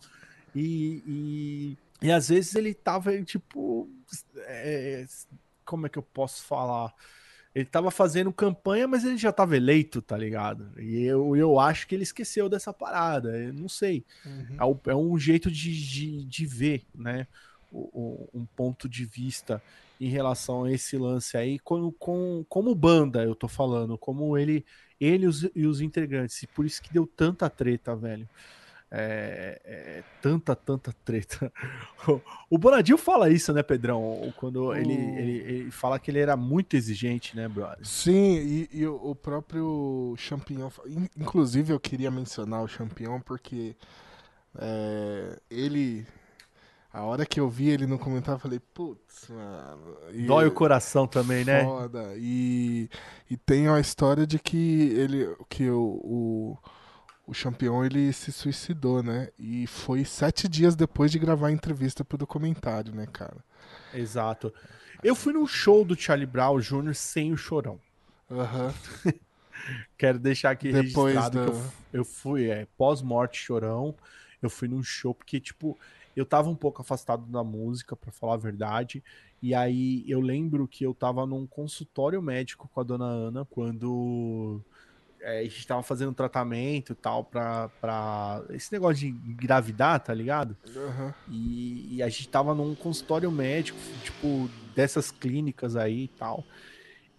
E, 0.55 1.03
e, 1.05 1.77
e 2.01 2.09
às 2.13 2.29
vezes 2.29 2.55
ele 2.55 2.73
tava, 2.73 3.21
tipo. 3.21 3.89
É, 4.37 5.05
como 5.65 5.87
é 5.87 5.89
que 5.89 5.97
eu 5.97 6.03
posso 6.03 6.45
falar? 6.45 6.93
Ele 7.53 7.65
tava 7.65 7.91
fazendo 7.91 8.31
campanha, 8.31 8.87
mas 8.87 9.03
ele 9.03 9.17
já 9.17 9.33
tava 9.33 9.57
eleito, 9.57 10.01
tá 10.01 10.15
ligado? 10.15 10.71
E 10.79 11.03
eu, 11.03 11.35
eu 11.35 11.59
acho 11.59 11.85
que 11.85 11.95
ele 11.95 12.03
esqueceu 12.03 12.47
dessa 12.47 12.71
parada. 12.71 13.37
Eu 13.37 13.51
não 13.51 13.67
sei. 13.67 14.05
Uhum. 14.25 14.79
É, 14.85 14.91
é, 14.91 14.95
um 14.95 15.19
jeito 15.19 15.51
de, 15.51 15.85
de, 15.85 16.23
de 16.23 16.45
ver, 16.45 16.85
né? 16.95 17.27
Um 17.73 18.47
ponto 18.55 18.87
de 18.87 19.03
vista 19.03 19.61
em 19.99 20.09
relação 20.09 20.63
a 20.63 20.71
esse 20.71 20.97
lance 20.97 21.37
aí, 21.37 21.59
com, 21.59 21.91
com, 21.93 22.45
como 22.49 22.75
banda, 22.75 23.23
eu 23.23 23.35
tô 23.35 23.47
falando, 23.47 23.97
como 23.97 24.37
ele, 24.37 24.65
ele 24.99 25.27
os, 25.27 25.43
e 25.55 25.65
os 25.65 25.81
integrantes. 25.81 26.43
E 26.43 26.47
por 26.47 26.65
isso 26.65 26.81
que 26.81 26.93
deu 26.93 27.07
tanta 27.07 27.49
treta, 27.49 27.95
velho. 27.95 28.27
É, 28.91 29.59
é, 29.65 30.03
tanta, 30.21 30.55
tanta 30.55 30.93
treta. 31.03 31.51
O 32.49 32.57
Bonadil 32.57 32.97
fala 32.97 33.31
isso, 33.31 33.51
né, 33.51 33.63
Pedrão? 33.63 34.31
Quando 34.37 34.73
ele, 34.73 34.93
ele, 34.93 35.37
ele, 35.39 35.71
fala 35.71 35.99
que 35.99 36.11
ele 36.11 36.19
era 36.19 36.37
muito 36.37 36.75
exigente, 36.75 37.35
né, 37.35 37.47
brother? 37.47 37.85
Sim, 37.85 38.37
e, 38.37 38.69
e 38.71 38.87
o, 38.87 39.15
próprio 39.15 40.13
Champion. 40.17 40.69
Inclusive, 41.17 41.73
eu 41.73 41.79
queria 41.79 42.11
mencionar 42.11 42.63
o 42.63 42.67
Champion 42.67 43.19
porque 43.19 43.75
é, 44.57 45.39
ele. 45.49 46.05
A 46.95 47.03
hora 47.03 47.25
que 47.25 47.41
eu 47.41 47.49
vi 47.49 47.67
ele 47.69 47.85
no 47.85 47.99
comentário, 47.99 48.37
eu 48.37 48.41
falei, 48.41 48.59
putz, 48.73 49.27
mano. 49.27 49.97
Dói 50.25 50.47
o 50.47 50.51
coração 50.51 51.05
também, 51.05 51.43
foda. 51.43 51.53
né? 51.53 51.63
Foda. 51.65 52.13
E, 52.15 52.89
e 53.29 53.35
tem 53.35 53.67
a 53.67 53.79
história 53.81 54.25
de 54.25 54.39
que 54.39 54.91
ele. 54.95 55.35
que 55.49 55.69
o, 55.69 55.99
o 56.03 56.57
o 57.27 57.33
campeão 57.33 57.83
ele 57.83 58.13
se 58.13 58.31
suicidou, 58.31 59.01
né? 59.01 59.29
E 59.37 59.65
foi 59.65 60.05
sete 60.05 60.47
dias 60.47 60.75
depois 60.75 61.11
de 61.11 61.17
gravar 61.17 61.47
a 61.47 61.51
entrevista 61.51 62.05
pro 62.05 62.17
documentário, 62.17 62.93
né, 62.93 63.07
cara? 63.11 63.43
Exato. 63.93 64.53
Eu 65.03 65.15
fui 65.15 65.33
no 65.33 65.47
show 65.47 65.83
do 65.83 65.99
Charlie 65.99 66.27
Brown 66.27 66.59
Jr. 66.59 66.93
sem 66.93 67.33
o 67.33 67.37
chorão. 67.37 67.79
Aham. 68.29 68.73
Uhum. 69.05 69.11
Quero 69.97 70.19
deixar 70.19 70.51
aqui 70.51 70.71
depois 70.71 71.15
registrado 71.15 71.51
que 71.51 71.57
eu, 71.57 72.01
eu 72.01 72.05
fui, 72.05 72.49
é, 72.49 72.67
pós-morte 72.77 73.39
chorão. 73.39 73.95
Eu 74.41 74.49
fui 74.49 74.67
num 74.67 74.83
show 74.83 75.15
porque, 75.15 75.39
tipo, 75.39 75.77
eu 76.15 76.25
tava 76.25 76.49
um 76.49 76.55
pouco 76.55 76.81
afastado 76.81 77.25
da 77.25 77.43
música, 77.43 77.95
para 77.95 78.11
falar 78.11 78.35
a 78.35 78.37
verdade. 78.37 79.03
E 79.41 79.53
aí 79.53 80.03
eu 80.07 80.21
lembro 80.21 80.67
que 80.67 80.83
eu 80.83 80.93
tava 80.93 81.25
num 81.25 81.45
consultório 81.45 82.21
médico 82.21 82.69
com 82.73 82.79
a 82.79 82.83
dona 82.83 83.05
Ana 83.05 83.45
quando 83.45 84.61
é, 85.25 85.39
a 85.39 85.43
gente 85.43 85.65
tava 85.65 85.81
fazendo 85.83 86.13
tratamento 86.13 86.93
e 86.93 86.95
tal 86.95 87.23
pra, 87.23 87.67
pra 87.81 88.43
esse 88.51 88.71
negócio 88.71 88.97
de 88.97 89.07
engravidar, 89.07 89.99
tá 89.99 90.13
ligado? 90.13 90.55
Uhum. 90.75 91.13
E, 91.29 91.95
e, 91.95 92.03
a 92.03 92.09
gente 92.09 92.29
tava 92.29 92.53
num 92.53 92.75
consultório 92.75 93.31
médico, 93.31 93.79
tipo, 94.03 94.49
dessas 94.75 95.11
clínicas 95.11 95.75
aí 95.75 96.03
e 96.03 96.07
tal. 96.07 96.43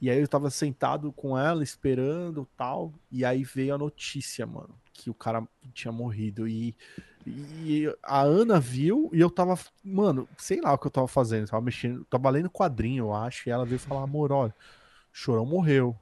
E 0.01 0.09
aí 0.09 0.21
eu 0.21 0.29
tava 0.29 0.51
sentado 0.51 1.11
com 1.13 1.37
ela, 1.37 1.65
esperando 1.65 2.47
tal. 2.57 2.93
E 3.11 3.25
aí 3.25 3.43
veio 3.43 3.75
a 3.75 3.79
notícia, 3.79 4.47
mano, 4.47 4.79
que 4.93 5.11
o 5.11 5.15
cara 5.15 5.47
tinha 5.73 5.91
morrido. 5.91 6.47
E, 6.47 6.77
e 7.27 7.93
a 8.03 8.21
Ana 8.21 8.61
viu 8.61 9.11
e 9.12 9.21
eu 9.21 9.29
tava, 9.29 9.59
mano, 9.83 10.29
sei 10.39 10.61
lá 10.61 10.73
o 10.73 10.79
que 10.79 10.87
eu 10.87 10.91
tava 10.91 11.09
fazendo. 11.09 11.49
Tava 11.49 11.61
mexendo, 11.62 12.05
tava 12.05 12.31
lendo 12.31 12.49
quadrinho, 12.49 13.07
eu 13.07 13.15
acho. 13.15 13.49
E 13.49 13.53
ela 13.53 13.65
veio 13.65 13.81
falar, 13.81 14.03
amor, 14.03 14.31
olha, 14.31 14.55
Chorão 15.12 15.45
morreu. 15.45 15.97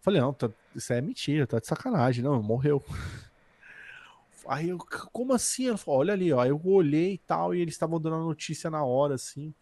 Falei, 0.00 0.20
não, 0.20 0.32
tá, 0.32 0.50
isso 0.74 0.92
é 0.92 1.00
mentira, 1.00 1.46
tá 1.46 1.58
de 1.58 1.66
sacanagem. 1.66 2.22
Não, 2.22 2.42
morreu. 2.42 2.84
Aí 4.46 4.68
eu, 4.68 4.78
como 5.12 5.32
assim? 5.32 5.68
Ela 5.68 5.78
falou, 5.78 6.00
olha 6.00 6.12
ali, 6.12 6.32
ó. 6.32 6.44
Eu 6.44 6.60
olhei 6.64 7.14
e 7.14 7.18
tal, 7.18 7.54
e 7.54 7.60
eles 7.60 7.74
estavam 7.74 7.98
dando 7.98 8.16
a 8.16 8.20
notícia 8.20 8.70
na 8.70 8.84
hora, 8.84 9.14
assim. 9.14 9.54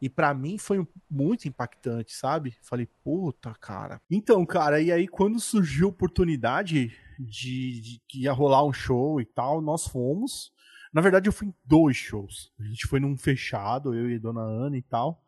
E 0.00 0.08
para 0.08 0.32
mim 0.32 0.56
foi 0.56 0.86
muito 1.10 1.46
impactante, 1.46 2.14
sabe? 2.14 2.56
Falei, 2.62 2.88
puta, 3.04 3.52
cara. 3.60 4.00
Então, 4.10 4.46
cara, 4.46 4.80
e 4.80 4.90
aí 4.90 5.06
quando 5.06 5.38
surgiu 5.38 5.88
a 5.88 5.90
oportunidade 5.90 6.96
de, 7.18 7.80
de 7.80 8.02
que 8.08 8.22
ia 8.22 8.32
rolar 8.32 8.64
um 8.64 8.72
show 8.72 9.20
e 9.20 9.26
tal, 9.26 9.60
nós 9.60 9.86
fomos. 9.86 10.52
Na 10.92 11.00
verdade, 11.00 11.28
eu 11.28 11.32
fui 11.32 11.48
em 11.48 11.54
dois 11.64 11.96
shows. 11.96 12.52
A 12.58 12.64
gente 12.64 12.86
foi 12.86 13.00
num 13.00 13.16
fechado, 13.16 13.94
eu 13.94 14.10
e 14.10 14.16
a 14.16 14.18
dona 14.18 14.40
Ana 14.40 14.76
e 14.76 14.82
tal. 14.82 15.22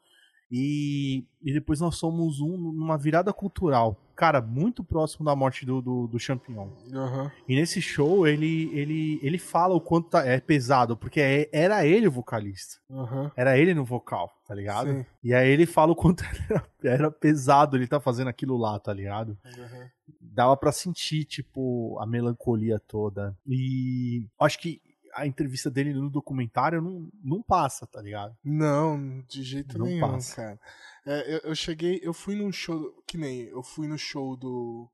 E, 0.55 1.25
e 1.42 1.51
depois 1.51 1.81
nós 1.81 1.96
somos 1.96 2.38
um 2.38 2.59
numa 2.59 2.98
virada 2.98 3.33
cultural, 3.33 3.98
cara, 4.14 4.42
muito 4.42 4.85
próximo 4.85 5.25
da 5.25 5.35
morte 5.35 5.64
do, 5.64 5.81
do, 5.81 6.07
do 6.07 6.18
Champignon. 6.18 6.68
Uhum. 6.92 7.31
E 7.48 7.57
nesse 7.57 7.81
show 7.81 8.27
ele, 8.27 8.70
ele, 8.75 9.18
ele 9.22 9.38
fala 9.38 9.75
o 9.75 9.81
quanto 9.81 10.11
tá, 10.11 10.27
é 10.27 10.38
pesado, 10.38 10.94
porque 10.94 11.22
é, 11.22 11.48
era 11.51 11.87
ele 11.87 12.07
o 12.07 12.11
vocalista. 12.11 12.77
Uhum. 12.90 13.31
Era 13.35 13.57
ele 13.57 13.72
no 13.72 13.83
vocal, 13.83 14.31
tá 14.46 14.55
ligado? 14.55 14.92
Sim. 14.92 15.07
E 15.25 15.33
aí 15.33 15.48
ele 15.48 15.64
fala 15.64 15.92
o 15.92 15.96
quanto 15.96 16.22
era, 16.51 16.68
era, 16.85 17.11
pesado 17.11 17.75
ele 17.75 17.87
tá 17.87 17.98
fazendo 17.98 18.29
aquilo 18.29 18.59
lá, 18.59 18.79
tá 18.79 18.92
ligado? 18.92 19.38
Uhum. 19.46 19.88
Dava 20.20 20.55
para 20.55 20.70
sentir, 20.70 21.25
tipo, 21.25 21.98
a 21.98 22.07
melancolia 22.07 22.79
toda. 22.79 23.35
E 23.46 24.27
acho 24.38 24.59
que 24.59 24.83
a 25.14 25.27
entrevista 25.27 25.70
dele 25.70 25.92
no 25.92 26.11
documentário 26.11 26.81
não, 26.81 27.09
não 27.22 27.42
passa, 27.42 27.87
tá 27.87 28.01
ligado? 28.01 28.37
Não, 28.42 29.22
de 29.29 29.42
jeito 29.42 29.79
não 29.79 29.87
nenhum, 29.87 30.01
passa. 30.01 30.37
cara. 30.37 30.61
É, 31.07 31.35
eu, 31.35 31.38
eu, 31.51 31.55
cheguei, 31.55 32.01
eu 32.03 32.14
fui 32.14 32.35
num 32.35 32.53
show, 32.53 32.92
que 33.07 33.18
nem, 33.18 33.42
eu 33.42 33.62
fui 33.62 33.87
no 33.88 33.98
show 33.98 34.37
do, 34.37 34.88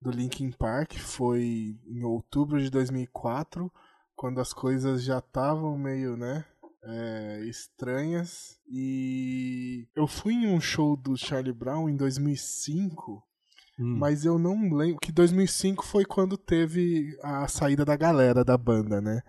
do 0.00 0.10
Linkin 0.10 0.50
Park, 0.50 0.94
foi 0.94 1.78
em 1.86 2.02
outubro 2.02 2.60
de 2.60 2.70
2004, 2.70 3.72
quando 4.16 4.40
as 4.40 4.52
coisas 4.52 5.02
já 5.02 5.18
estavam 5.18 5.78
meio, 5.78 6.16
né, 6.16 6.44
é, 6.84 7.40
estranhas. 7.44 8.58
E 8.68 9.88
eu 9.94 10.06
fui 10.06 10.34
em 10.34 10.46
um 10.46 10.60
show 10.60 10.96
do 10.96 11.16
Charlie 11.16 11.52
Brown 11.52 11.88
em 11.88 11.96
2005, 11.96 13.22
Hum. 13.82 13.96
Mas 13.98 14.24
eu 14.24 14.38
não 14.38 14.72
lembro. 14.72 14.98
Que 15.00 15.10
2005 15.10 15.84
foi 15.84 16.04
quando 16.04 16.36
teve 16.36 17.18
a 17.22 17.48
saída 17.48 17.84
da 17.84 17.96
galera 17.96 18.44
da 18.44 18.56
banda, 18.56 19.00
né? 19.00 19.20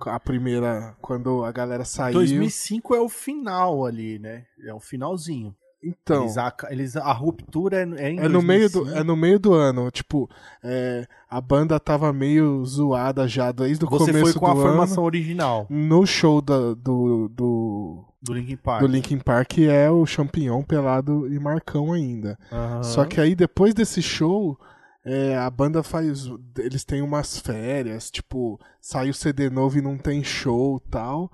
A 0.00 0.18
primeira. 0.18 0.96
Quando 1.00 1.44
a 1.44 1.52
galera 1.52 1.84
saiu. 1.84 2.14
2005 2.14 2.94
é 2.94 3.00
o 3.00 3.08
final 3.08 3.84
ali, 3.84 4.18
né? 4.18 4.44
É 4.64 4.72
o 4.72 4.80
finalzinho. 4.80 5.54
Então. 5.82 6.22
Eles, 6.22 6.38
a, 6.38 6.54
eles, 6.70 6.96
a 6.96 7.12
ruptura 7.12 7.78
é, 7.78 8.02
é 8.02 8.10
em 8.10 8.18
é 8.18 8.28
no 8.28 8.42
meio 8.42 8.68
do 8.68 8.88
É 8.90 9.04
no 9.04 9.16
meio 9.16 9.38
do 9.38 9.52
ano. 9.52 9.90
Tipo, 9.90 10.28
é, 10.62 11.06
a 11.28 11.40
banda 11.40 11.78
tava 11.78 12.12
meio 12.12 12.64
zoada 12.64 13.28
já 13.28 13.52
desde 13.52 13.84
o 13.84 13.88
Você 13.88 14.10
começo 14.10 14.12
do 14.12 14.16
ano. 14.16 14.26
Você 14.26 14.32
foi 14.32 14.40
com 14.40 14.46
a 14.46 14.56
formação 14.56 15.04
original. 15.04 15.66
No 15.68 16.06
show 16.06 16.40
da, 16.40 16.74
do, 16.74 17.28
do 17.28 18.04
do 18.20 18.32
Linkin 18.32 18.56
Park. 18.56 18.80
Do 18.80 18.86
Linkin 18.86 19.18
Park 19.18 19.58
é 19.58 19.90
o 19.90 20.04
Champignon 20.04 20.62
pelado 20.62 21.32
e 21.32 21.38
Marcão 21.38 21.92
ainda. 21.92 22.38
Uhum. 22.50 22.82
Só 22.82 23.04
que 23.04 23.20
aí 23.20 23.34
depois 23.34 23.74
desse 23.74 24.02
show, 24.02 24.58
é, 25.04 25.36
a 25.36 25.48
banda 25.48 25.82
faz. 25.82 26.28
Eles 26.58 26.84
têm 26.84 27.00
umas 27.00 27.38
férias, 27.38 28.10
tipo, 28.10 28.60
sai 28.80 29.08
o 29.08 29.14
CD 29.14 29.48
novo 29.48 29.78
e 29.78 29.82
não 29.82 29.96
tem 29.96 30.22
show 30.24 30.80
tal. 30.90 31.30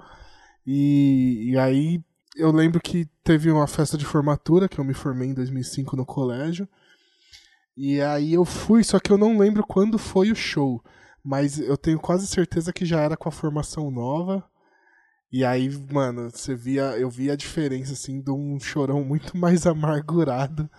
E, 0.67 1.51
e 1.51 1.59
aí 1.59 2.03
eu 2.37 2.51
lembro 2.51 2.81
que 2.81 3.07
teve 3.23 3.51
uma 3.51 3.67
festa 3.67 3.97
de 3.97 4.05
formatura, 4.05 4.69
que 4.69 4.79
eu 4.79 4.85
me 4.85 4.95
formei 4.95 5.29
em 5.29 5.35
2005 5.35 5.97
no 5.97 6.05
colégio. 6.05 6.69
E 7.77 8.01
aí 8.01 8.35
eu 8.35 8.45
fui, 8.45 8.85
só 8.85 9.01
que 9.01 9.11
eu 9.11 9.19
não 9.19 9.39
lembro 9.39 9.65
quando 9.67 9.99
foi 9.99 10.31
o 10.31 10.37
show. 10.37 10.83
Mas 11.23 11.59
eu 11.59 11.77
tenho 11.77 11.99
quase 11.99 12.27
certeza 12.27 12.73
que 12.73 12.85
já 12.85 13.01
era 13.01 13.17
com 13.17 13.29
a 13.29 13.33
formação 13.33 13.91
nova. 13.91 14.45
E 15.35 15.45
aí, 15.45 15.69
mano, 15.91 16.31
você 16.31 16.55
via, 16.55 16.97
eu 16.97 17.11
via 17.11 17.33
a 17.33 17.37
diferença, 17.37 17.93
assim, 17.93 18.21
de 18.21 18.31
um 18.31 18.61
chorão 18.61 19.03
muito 19.03 19.35
mais 19.37 19.67
amargurado 19.67 20.71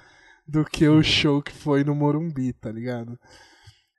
do 0.48 0.64
que 0.64 0.88
o 0.88 1.04
show 1.04 1.42
que 1.42 1.52
foi 1.52 1.84
no 1.84 1.94
Morumbi, 1.94 2.54
tá 2.54 2.72
ligado? 2.72 3.20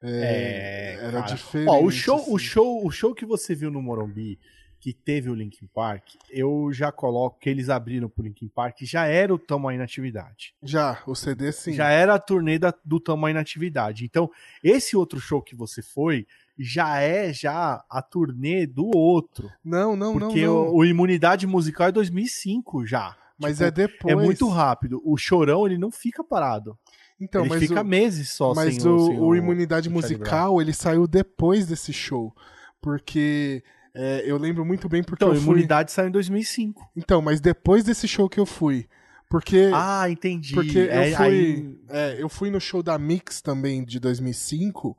É, 0.03 0.97
é 0.99 1.05
era 1.05 1.21
cara. 1.21 1.35
diferente. 1.35 1.69
Ó, 1.69 1.83
o 1.83 1.91
show, 1.91 2.17
assim. 2.17 2.33
o 2.33 2.39
show, 2.39 2.87
o 2.87 2.91
show 2.91 3.15
que 3.15 3.27
você 3.27 3.55
viu 3.55 3.71
no 3.71 3.83
Morumbi, 3.83 4.39
que 4.81 4.95
teve 4.95 5.29
o 5.29 5.35
Linkin 5.35 5.67
Park, 5.67 6.15
eu 6.31 6.71
já 6.73 6.91
coloco 6.91 7.39
que 7.39 7.51
eles 7.51 7.69
abriram 7.69 8.09
pro 8.09 8.25
Linkin 8.25 8.49
Park, 8.49 8.79
já 8.81 9.05
era 9.05 9.35
o 9.35 9.39
Tamanho 9.39 9.77
Inatividade. 9.77 10.55
Já, 10.63 11.03
o 11.07 11.15
CD 11.15 11.53
sim. 11.53 11.75
Já 11.75 11.91
era 11.91 12.15
a 12.15 12.19
turnê 12.19 12.59
da, 12.59 12.73
do 12.83 12.99
Tamanho 12.99 13.35
Inatividade. 13.35 14.07
Então, 14.07 14.31
esse 14.65 14.97
outro 14.97 15.21
show 15.21 15.43
que 15.43 15.55
você 15.55 15.83
foi, 15.83 16.27
já 16.59 17.01
é 17.01 17.33
já 17.33 17.85
a 17.89 18.03
turnê 18.03 18.67
do 18.67 18.91
outro. 18.95 19.51
Não, 19.65 19.97
não, 19.97 20.13
porque 20.13 20.25
não. 20.25 20.29
Porque 20.29 20.49
o, 20.49 20.75
o, 20.77 20.85
Imunidade 20.85 21.47
Musical 21.47 21.89
é 21.89 21.93
2005 21.93 22.87
já. 22.87 23.17
Mas 23.39 23.59
tipo, 23.59 23.65
é 23.65 23.71
depois. 23.71 24.13
É 24.13 24.17
muito 24.17 24.49
rápido. 24.49 25.01
O 25.05 25.17
Chorão, 25.17 25.67
ele 25.67 25.79
não 25.79 25.91
fica 25.91 26.25
parado. 26.25 26.79
Então, 27.21 27.43
ele 27.43 27.51
mas 27.51 27.61
fica 27.61 27.81
o, 27.81 27.85
meses 27.85 28.31
só 28.31 28.55
mas 28.55 28.75
sem 28.75 28.91
o, 28.91 29.07
sem 29.07 29.19
o, 29.19 29.25
o 29.25 29.37
Imunidade 29.37 29.89
Musical, 29.89 30.61
ele 30.61 30.73
saiu 30.73 31.07
depois 31.07 31.67
desse 31.67 31.93
show. 31.93 32.35
Porque 32.81 33.63
é, 33.95 34.23
eu 34.27 34.37
lembro 34.37 34.65
muito 34.65 34.89
bem 34.89 35.03
porque 35.03 35.25
então, 35.25 35.35
eu 35.35 35.41
fui... 35.41 35.55
Imunidade 35.55 35.91
saiu 35.91 36.09
em 36.09 36.13
2005. 36.13 36.91
Então, 36.95 37.23
mas 37.23 37.41
depois 37.41 37.85
desse 37.85 38.07
show 38.07 38.29
que 38.29 38.39
eu 38.39 38.47
fui. 38.47 38.87
Porque. 39.29 39.71
Ah, 39.75 40.09
entendi. 40.09 40.55
Porque 40.55 40.79
é, 40.79 41.13
eu, 41.13 41.17
fui, 41.17 41.27
aí... 41.27 41.79
é, 41.89 42.17
eu 42.23 42.29
fui 42.29 42.51
no 42.51 42.61
show 42.61 42.83
da 42.83 42.99
Mix 42.99 43.41
também 43.41 43.85
de 43.85 43.99
2005. 43.99 44.97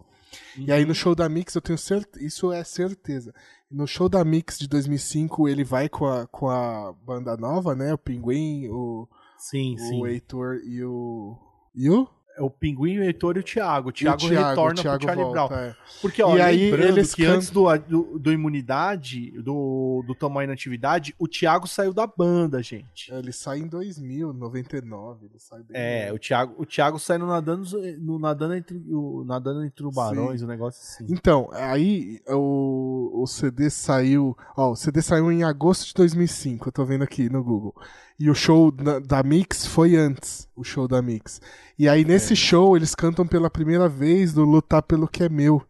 Uhum. 0.58 0.66
E 0.66 0.72
aí 0.72 0.86
no 0.86 0.96
show 0.96 1.16
da 1.16 1.28
Mix 1.28 1.56
eu 1.56 1.62
tenho 1.62 1.78
certeza. 1.78 2.26
Isso 2.26 2.52
é 2.52 2.64
certeza. 2.64 3.34
No 3.70 3.86
show 3.86 4.08
da 4.08 4.24
Mix 4.24 4.58
de 4.58 4.68
2005 4.68 5.48
ele 5.48 5.64
vai 5.64 5.90
com 5.90 6.06
a, 6.06 6.26
com 6.28 6.50
a 6.50 6.94
banda 6.94 7.36
nova, 7.36 7.76
né? 7.76 7.94
O 7.94 7.98
Pinguim, 7.98 8.68
o. 8.70 9.08
Sim, 9.38 9.76
o 9.76 9.80
sim. 9.80 10.06
Heitor 10.06 10.62
e 10.64 10.84
o. 10.84 11.38
E 11.76 11.90
o? 11.90 12.08
É 12.38 12.42
o 12.44 12.52
Pinguim, 12.52 13.00
o 13.00 13.04
Heitor 13.04 13.36
e 13.36 13.40
o 13.40 13.44
Thiago. 13.44 13.90
O 13.90 13.92
Thiago, 13.92 14.24
o 14.24 14.30
Thiago 14.30 14.50
retorna 14.50 14.80
o 14.80 14.84
Thiago 14.84 14.98
pro 15.00 15.08
Charlie 15.08 15.24
volta, 15.26 15.48
Brown. 15.48 15.60
É. 15.60 15.76
Porque, 16.02 16.22
ó, 16.22 16.38
e 16.38 16.42
aí 16.42 16.62
eles 16.62 17.16
que 17.16 17.26
antes 17.26 17.50
do, 17.50 17.76
do, 17.80 18.20
do, 18.20 18.32
Imunidade, 18.32 19.32
do, 19.42 20.04
do 20.06 20.14
Tamanho 20.14 20.52
Atividade, 20.52 21.16
o 21.18 21.28
Thiago 21.28 21.68
saiu 21.68 21.94
da 21.94 22.06
banda, 22.06 22.62
gente. 22.62 23.12
É, 23.12 23.18
ele 23.18 23.32
sai 23.32 23.58
em 23.58 23.68
2000, 23.68 24.34
99. 24.34 25.26
Ele 25.26 25.40
sai 25.40 25.62
é, 25.74 26.14
o 26.14 26.20
Thiago, 26.20 26.54
o 26.60 26.66
Thiago 26.66 27.00
sai 27.00 27.18
no 27.18 27.26
Nadando, 27.26 27.66
no, 28.00 28.20
nadando, 28.20 28.54
entre, 28.54 28.78
o, 28.90 29.24
nadando 29.26 29.64
entre 29.64 29.84
Tubarões, 29.84 30.44
o 30.44 30.46
um 30.46 30.48
negócio 30.48 30.80
assim. 30.80 31.12
Então, 31.12 31.50
aí 31.54 32.22
o, 32.28 33.24
o 33.24 33.26
CD 33.26 33.72
saiu... 33.72 34.38
Ó, 34.56 34.72
o 34.72 34.76
CD 34.76 35.02
saiu 35.02 35.32
em 35.32 35.44
agosto 35.44 35.88
de 35.88 35.94
2005, 35.96 36.68
eu 36.68 36.72
tô 36.72 36.86
vendo 36.86 37.04
aqui 37.04 37.30
no 37.30 37.44
Google. 37.44 37.74
E 38.20 38.30
o 38.30 38.36
show 38.36 38.72
da, 38.72 39.00
da 39.00 39.24
Mix 39.24 39.66
foi 39.68 39.96
antes, 39.96 40.48
o 40.56 40.64
show 40.64 40.88
da 40.88 41.02
Mix. 41.02 41.40
E 41.78 41.88
aí 41.88 42.04
nesse 42.04 42.34
é. 42.34 42.36
show 42.36 42.76
eles 42.76 42.96
cantam 42.96 43.28
pela 43.28 43.50
primeira 43.50 43.88
vez 43.88 44.34
do 44.34 44.44
Lutar 44.44 44.82
pelo 44.82 45.08
que 45.08 45.24
é 45.24 45.30
meu. 45.30 45.62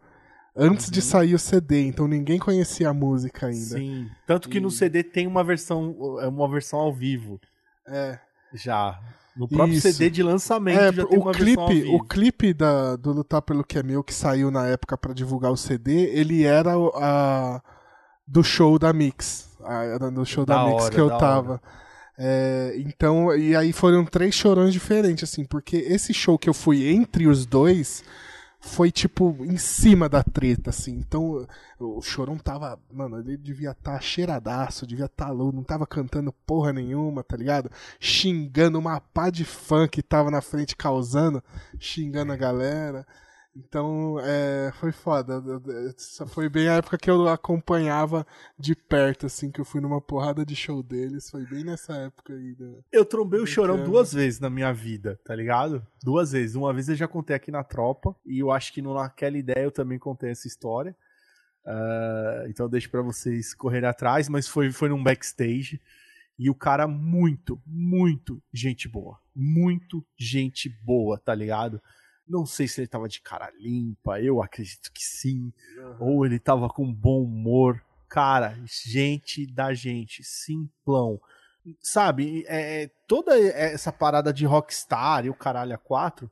Antes 0.56 0.88
uhum. 0.88 0.92
de 0.94 1.02
sair 1.02 1.36
o 1.36 1.40
CD, 1.40 1.82
então 1.82 2.08
ninguém 2.08 2.40
conhecia 2.40 2.90
a 2.90 2.94
música 2.94 3.48
ainda. 3.48 3.78
Sim. 3.78 4.10
Tanto 4.26 4.50
que 4.50 4.58
e... 4.58 4.62
no 4.62 4.72
CD 4.72 5.04
tem 5.04 5.28
uma 5.28 5.44
versão, 5.44 6.18
é 6.20 6.28
uma 6.28 6.50
versão 6.50 6.80
ao 6.80 6.92
vivo. 6.92 7.40
É. 7.86 8.18
Já. 8.54 9.00
No 9.36 9.48
próprio 9.48 9.76
Isso. 9.76 9.92
CD 9.92 10.10
de 10.10 10.24
lançamento 10.24 10.80
é, 10.80 10.92
já 10.92 11.06
tem 11.06 11.20
o 11.20 11.22
uma 11.22 11.32
clipe. 11.32 11.84
O 11.90 12.04
clipe 12.04 12.54
da, 12.56 12.96
do 12.96 13.12
Lutar 13.12 13.42
pelo 13.44 13.64
que 13.64 13.78
é 13.78 13.84
meu, 13.84 14.04
que 14.04 14.14
saiu 14.14 14.50
na 14.50 14.66
época 14.66 14.98
para 14.98 15.14
divulgar 15.14 15.52
o 15.52 15.58
CD, 15.58 16.06
ele 16.06 16.44
era 16.44 16.74
a, 16.96 17.62
do 18.26 18.44
show 18.44 18.80
da 18.80 18.92
Mix. 18.92 19.56
A, 19.64 19.84
era 19.84 20.10
do 20.10 20.26
show 20.26 20.44
da, 20.44 20.56
da 20.56 20.70
Mix 20.70 20.84
hora, 20.86 20.96
que 20.96 21.00
eu 21.00 21.10
tava. 21.20 21.52
Hora. 21.52 21.62
É, 22.20 22.74
então, 22.78 23.36
e 23.36 23.56
aí 23.56 23.72
foram 23.72 24.04
três 24.04 24.34
chorões 24.34 24.74
diferentes, 24.74 25.30
assim, 25.30 25.46
porque 25.46 25.78
esse 25.78 26.14
show 26.14 26.38
que 26.38 26.50
eu 26.50 26.54
fui 26.54 26.88
entre 26.88 27.28
os 27.28 27.46
dois 27.46 28.04
foi, 28.60 28.92
tipo, 28.92 29.38
em 29.46 29.58
cima 29.58 30.10
da 30.10 30.24
treta, 30.24 30.72
assim. 30.72 30.94
Então, 30.94 31.48
o 31.80 32.02
chorão 32.02 32.38
tava, 32.38 32.80
mano, 32.92 33.20
ele 33.20 33.38
devia 33.38 33.72
estar 33.72 33.94
tá 33.94 34.00
cheiradaço, 34.00 34.88
devia 34.88 35.06
estar 35.06 35.28
tá 35.28 35.32
louco, 35.32 35.56
não 35.56 35.64
tava 35.64 35.86
cantando 35.86 36.34
porra 36.34 36.74
nenhuma, 36.74 37.24
tá 37.24 37.38
ligado? 37.38 37.70
Xingando 38.00 38.80
uma 38.80 39.00
pá 39.00 39.30
de 39.30 39.46
fã 39.46 39.88
que 39.88 40.02
tava 40.02 40.32
na 40.32 40.42
frente 40.42 40.76
causando, 40.76 41.44
xingando 41.80 42.34
a 42.34 42.36
galera. 42.36 43.06
Então, 43.58 44.20
é, 44.20 44.72
foi 44.80 44.92
foda. 44.92 45.42
Foi 46.28 46.48
bem 46.48 46.68
a 46.68 46.76
época 46.76 46.98
que 46.98 47.10
eu 47.10 47.28
acompanhava 47.28 48.26
de 48.58 48.76
perto, 48.76 49.26
assim, 49.26 49.50
que 49.50 49.60
eu 49.60 49.66
fui 49.66 49.82
numa 49.82 50.00
porrada 50.00 50.46
de 50.46 50.56
show 50.56 50.84
deles. 50.84 51.30
Foi 51.30 51.44
bem 51.46 51.64
nessa 51.64 51.94
época 51.96 52.34
aí. 52.34 52.54
Do... 52.54 52.84
Eu 52.92 53.04
trombei 53.04 53.40
o 53.40 53.48
Chorão 53.48 53.84
duas 53.84 54.14
vezes 54.14 54.40
na 54.40 54.50
minha 54.50 54.72
vida, 54.72 55.20
tá 55.26 55.36
ligado? 55.36 55.86
Duas 56.04 56.34
vezes. 56.34 56.56
Uma 56.56 56.72
vez 56.72 56.88
eu 56.88 56.96
já 56.96 57.08
contei 57.08 57.36
aqui 57.36 57.50
na 57.50 57.64
tropa, 57.64 58.16
e 58.26 58.40
eu 58.40 58.52
acho 58.52 58.72
que 58.72 58.82
naquela 58.82 59.38
ideia 59.38 59.64
eu 59.64 59.72
também 59.72 59.98
contei 59.98 60.30
essa 60.30 60.48
história. 60.48 60.96
Uh, 61.66 62.48
então 62.48 62.68
eu 62.68 62.70
deixo 62.70 62.90
pra 62.90 63.02
vocês 63.02 63.54
correrem 63.54 63.90
atrás, 63.90 64.30
mas 64.30 64.48
foi, 64.48 64.72
foi 64.72 64.90
num 64.90 65.04
backstage. 65.04 65.82
E 66.38 66.50
o 66.50 66.56
cara 66.56 66.88
muito, 66.88 67.60
muito 67.66 68.40
gente 68.54 68.88
boa. 68.88 69.20
Muito 69.36 70.06
gente 70.16 70.70
boa, 70.70 71.18
tá 71.18 71.34
ligado? 71.34 71.82
Não 72.28 72.46
sei 72.46 72.68
se 72.68 72.82
ele 72.82 72.88
tava 72.88 73.08
de 73.08 73.22
cara 73.22 73.52
limpa, 73.60 74.20
eu 74.22 74.42
acredito 74.42 74.92
que 74.92 75.04
sim. 75.04 75.52
Uhum. 75.78 75.96
Ou 76.00 76.26
ele 76.26 76.40
tava 76.40 76.68
com 76.68 76.92
bom 76.92 77.24
humor. 77.24 77.82
Cara, 78.10 78.58
gente 78.66 79.46
da 79.46 79.74
gente, 79.74 80.24
simplão. 80.24 81.20
Sabe, 81.82 82.46
é, 82.48 82.84
é 82.84 82.92
toda 83.08 83.38
essa 83.38 83.92
parada 83.92 84.32
de 84.32 84.46
rockstar 84.46 85.26
e 85.26 85.30
o 85.30 85.34
caralho 85.34 85.76
a 85.76 85.78
quatro 85.78 86.32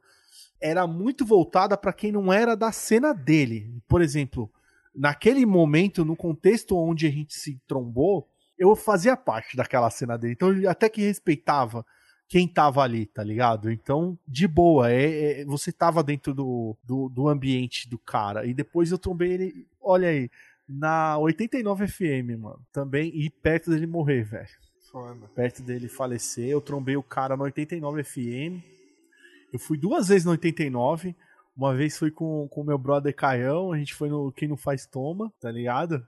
era 0.61 0.87
muito 0.87 1.25
voltada 1.25 1.77
para 1.77 1.93
quem 1.93 2.11
não 2.11 2.31
era 2.31 2.55
da 2.55 2.71
cena 2.71 3.13
dele. 3.13 3.81
Por 3.87 4.01
exemplo, 4.01 4.49
naquele 4.95 5.45
momento, 5.45 6.05
no 6.05 6.15
contexto 6.15 6.77
onde 6.77 7.05
a 7.05 7.11
gente 7.11 7.33
se 7.33 7.59
trombou, 7.67 8.27
eu 8.57 8.75
fazia 8.75 9.17
parte 9.17 9.57
daquela 9.57 9.89
cena 9.89 10.17
dele. 10.17 10.33
Então 10.33 10.53
eu 10.53 10.69
até 10.69 10.87
que 10.89 11.01
respeitava 11.01 11.85
quem 12.27 12.47
tava 12.47 12.81
ali, 12.81 13.05
tá 13.05 13.23
ligado? 13.23 13.71
Então, 13.71 14.17
de 14.27 14.47
boa, 14.47 14.91
é, 14.91 15.41
é, 15.41 15.45
você 15.45 15.71
tava 15.71 16.03
dentro 16.03 16.33
do, 16.33 16.75
do, 16.83 17.09
do, 17.09 17.29
ambiente 17.29 17.87
do 17.87 17.99
cara. 17.99 18.45
E 18.45 18.53
depois 18.53 18.91
eu 18.91 18.97
trombei 18.97 19.33
ele, 19.33 19.67
olha 19.79 20.09
aí, 20.09 20.29
na 20.67 21.17
89 21.19 21.87
FM, 21.87 22.39
mano, 22.39 22.59
também, 22.71 23.11
e 23.13 23.29
perto 23.29 23.69
dele 23.69 23.85
morrer, 23.85 24.23
velho. 24.23 24.49
Perto 25.35 25.61
dele 25.61 25.87
falecer, 25.87 26.47
eu 26.47 26.61
trombei 26.61 26.97
o 26.97 27.03
cara 27.03 27.37
na 27.37 27.43
89 27.43 28.03
FM. 28.03 28.63
Eu 29.53 29.59
fui 29.59 29.77
duas 29.77 30.07
vezes 30.07 30.25
no 30.25 30.31
89. 30.31 31.15
Uma 31.55 31.73
vez 31.73 31.97
fui 31.97 32.11
com 32.11 32.49
o 32.49 32.63
meu 32.63 32.77
brother 32.77 33.15
Caião, 33.15 33.71
a 33.71 33.77
gente 33.77 33.93
foi 33.93 34.09
no 34.09 34.31
Quem 34.31 34.47
Não 34.47 34.57
Faz 34.57 34.85
Toma, 34.85 35.31
tá 35.39 35.49
ligado? 35.51 36.05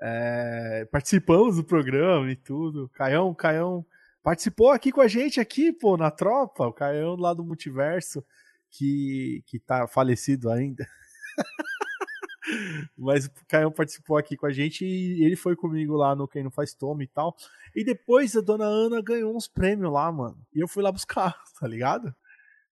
É, 0.00 0.86
participamos 0.92 1.56
do 1.56 1.64
programa 1.64 2.30
e 2.30 2.36
tudo. 2.36 2.88
Caião, 2.94 3.34
Caião 3.34 3.84
participou 4.26 4.72
aqui 4.72 4.90
com 4.90 5.00
a 5.00 5.06
gente 5.06 5.38
aqui, 5.38 5.72
pô, 5.72 5.96
na 5.96 6.10
tropa, 6.10 6.66
o 6.66 6.72
Caião 6.72 7.14
lá 7.14 7.32
do 7.32 7.44
Multiverso, 7.44 8.24
que, 8.68 9.44
que 9.46 9.60
tá 9.60 9.86
falecido 9.86 10.50
ainda. 10.50 10.84
Mas 12.98 13.26
o 13.26 13.30
Caião 13.46 13.70
participou 13.70 14.16
aqui 14.16 14.36
com 14.36 14.46
a 14.46 14.50
gente 14.50 14.84
e 14.84 15.22
ele 15.24 15.36
foi 15.36 15.54
comigo 15.54 15.94
lá 15.94 16.16
no 16.16 16.26
Quem 16.26 16.42
Não 16.42 16.50
Faz 16.50 16.74
Toma 16.74 17.04
e 17.04 17.06
tal. 17.06 17.36
E 17.72 17.84
depois 17.84 18.36
a 18.36 18.40
dona 18.40 18.64
Ana 18.64 19.00
ganhou 19.00 19.32
uns 19.32 19.46
prêmios 19.46 19.92
lá, 19.92 20.10
mano. 20.10 20.44
E 20.52 20.58
eu 20.58 20.66
fui 20.66 20.82
lá 20.82 20.90
buscar, 20.90 21.40
tá 21.60 21.68
ligado? 21.68 22.12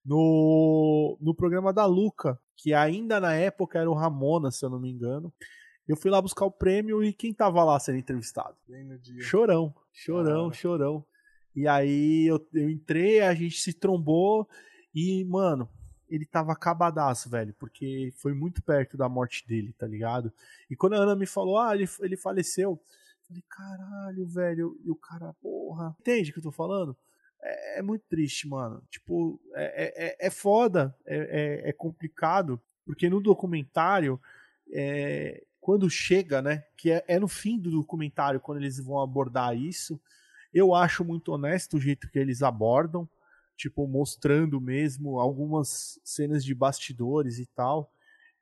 No, 0.05 1.17
no 1.21 1.37
programa 1.37 1.73
da 1.73 1.87
Luca, 1.87 2.37
que 2.57 2.75
ainda 2.75 3.21
na 3.21 3.33
época 3.33 3.79
era 3.79 3.89
o 3.89 3.95
Ramona, 3.95 4.51
se 4.51 4.65
eu 4.65 4.71
não 4.71 4.81
me 4.81 4.91
engano. 4.91 5.33
Eu 5.87 5.97
fui 5.97 6.11
lá 6.11 6.21
buscar 6.21 6.47
o 6.47 6.51
prêmio 6.51 7.05
e 7.05 7.13
quem 7.13 7.33
tava 7.33 7.63
lá 7.63 7.79
sendo 7.79 7.99
entrevistado? 7.99 8.57
Chorão, 9.23 9.73
chorão, 9.93 10.49
ah. 10.49 10.53
chorão. 10.53 11.07
E 11.55 11.69
aí 11.69 12.27
eu, 12.27 12.45
eu 12.53 12.69
entrei, 12.69 13.21
a 13.21 13.35
gente 13.35 13.61
se 13.61 13.73
trombou 13.73 14.49
e, 14.95 15.25
mano, 15.25 15.69
ele 16.09 16.27
tava 16.27 16.53
acabadaço, 16.53 17.31
velho, 17.31 17.55
porque 17.59 18.13
foi 18.17 18.35
muito 18.35 18.63
perto 18.63 18.97
da 18.97 19.09
morte 19.09 19.47
dele, 19.47 19.73
tá 19.73 19.87
ligado? 19.87 20.33
E 20.69 20.77
quando 20.77 20.95
a 20.95 20.99
Ana 20.99 21.17
me 21.17 21.27
falou, 21.27 21.59
ah, 21.59 21.75
ele, 21.75 21.89
ele 22.01 22.17
faleceu, 22.17 22.73
eu 22.73 22.81
falei, 23.27 23.45
caralho, 23.49 24.27
velho, 24.27 24.81
e 24.85 24.91
o 24.91 24.97
cara, 24.97 25.33
porra. 25.41 25.97
Entende 26.01 26.31
o 26.31 26.33
que 26.33 26.39
eu 26.41 26.45
tô 26.45 26.53
falando? 26.53 26.97
É, 27.41 27.79
é 27.79 27.83
muito 27.83 28.05
triste, 28.09 28.49
mano. 28.49 28.83
Tipo, 28.91 29.41
é, 29.55 30.07
é, 30.07 30.27
é 30.27 30.31
foda, 30.31 30.95
é, 31.07 31.17
é, 31.65 31.71
é 31.71 31.73
complicado, 31.73 32.61
porque 32.85 33.09
no 33.09 33.21
documentário, 33.21 34.21
é, 34.73 35.43
quando 35.61 35.89
chega, 35.89 36.43
né, 36.43 36.65
que 36.77 36.91
é, 36.91 37.05
é 37.09 37.19
no 37.19 37.29
fim 37.29 37.59
do 37.59 37.71
documentário, 37.71 38.41
quando 38.41 38.59
eles 38.59 38.79
vão 38.79 39.01
abordar 39.01 39.57
isso 39.57 40.01
eu 40.55 40.75
acho 40.75 41.05
muito 41.05 41.33
honesto 41.33 41.77
o 41.77 41.81
jeito 41.81 42.09
que 42.09 42.19
eles 42.19 42.43
abordam, 42.43 43.09
tipo, 43.57 43.87
mostrando 43.89 44.61
mesmo 44.61 45.19
algumas 45.19 46.01
cenas 46.05 46.45
de 46.45 46.55
bastidores 46.55 47.39
e 47.39 47.47
tal. 47.47 47.93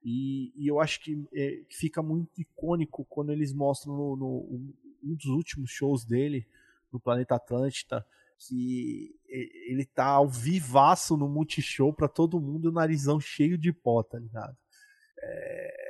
E, 0.05 0.53
e 0.55 0.69
eu 0.69 0.79
acho 0.79 1.01
que 1.01 1.27
é, 1.33 1.63
fica 1.71 2.03
muito 2.03 2.41
icônico 2.41 3.05
quando 3.07 3.33
eles 3.33 3.53
mostram 3.53 3.97
no, 3.97 4.17
no, 4.17 4.73
um 5.03 5.15
dos 5.15 5.27
últimos 5.27 5.71
shows 5.71 6.05
dele, 6.05 6.47
no 6.93 7.01
Planeta 7.01 7.37
Atlântida, 7.37 8.07
que 8.39 9.15
ele 9.29 9.85
tá 9.85 10.07
ao 10.07 10.29
vivaço 10.29 11.17
no 11.17 11.29
Multishow 11.29 11.93
pra 11.93 12.09
todo 12.09 12.41
mundo, 12.41 12.73
narizão 12.73 13.21
cheio 13.21 13.57
de 13.57 13.73
pó, 13.73 14.03
tá 14.03 14.19
ligado? 14.19 14.57
É, 15.19 15.83